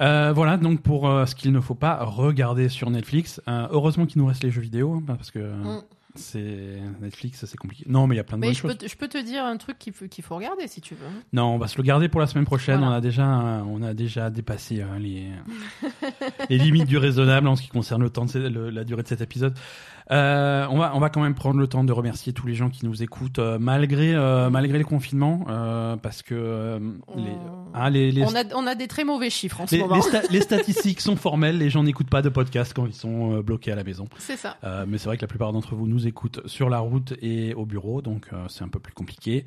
[0.00, 3.40] Euh, voilà donc pour euh, ce qu'il ne faut pas regarder sur Netflix.
[3.48, 5.82] Euh, heureusement qu'il nous reste les jeux vidéo hein, parce que Mm.
[6.14, 7.84] c'est Netflix, c'est compliqué.
[7.86, 8.72] Non, mais il y a plein de Mais bonnes je choses.
[8.72, 9.92] peux, te- je peux te dire un truc qu'il
[10.24, 11.06] faut, regarder si tu veux.
[11.32, 12.78] Non, on va se le garder pour la semaine prochaine.
[12.78, 12.92] Voilà.
[12.94, 13.26] On a déjà,
[13.66, 15.28] on a déjà dépassé les,
[16.50, 19.08] les limites du raisonnable en ce qui concerne le temps de le- la durée de
[19.08, 19.54] cet épisode.
[20.10, 22.68] Euh, on va, on va quand même prendre le temps de remercier tous les gens
[22.68, 26.78] qui nous écoutent euh, malgré, euh, malgré les confinements, euh, parce que euh,
[27.16, 29.76] les, On- ah, les, les, On a, on a des très mauvais chiffres en ce
[29.76, 29.94] moment.
[29.94, 31.58] les sta- les statistiques sont formelles.
[31.58, 34.08] Les gens n'écoutent pas de podcast quand ils sont bloqués à la maison.
[34.18, 34.56] C'est ça.
[34.64, 37.54] Euh, mais c'est vrai que la plupart d'entre vous nous écoutent sur la route et
[37.54, 39.44] au bureau, donc euh, c'est un peu plus compliqué.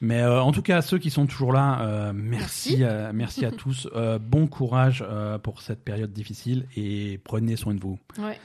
[0.00, 2.84] Mais euh, en tout cas, ceux qui sont toujours là, euh, merci, Merci.
[2.84, 3.88] à, merci à tous.
[3.96, 7.98] Euh, bon courage euh, pour cette période difficile et prenez soin de vous.
[8.18, 8.38] Ouais.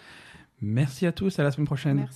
[0.62, 2.08] Merci à tous, à la semaine prochaine.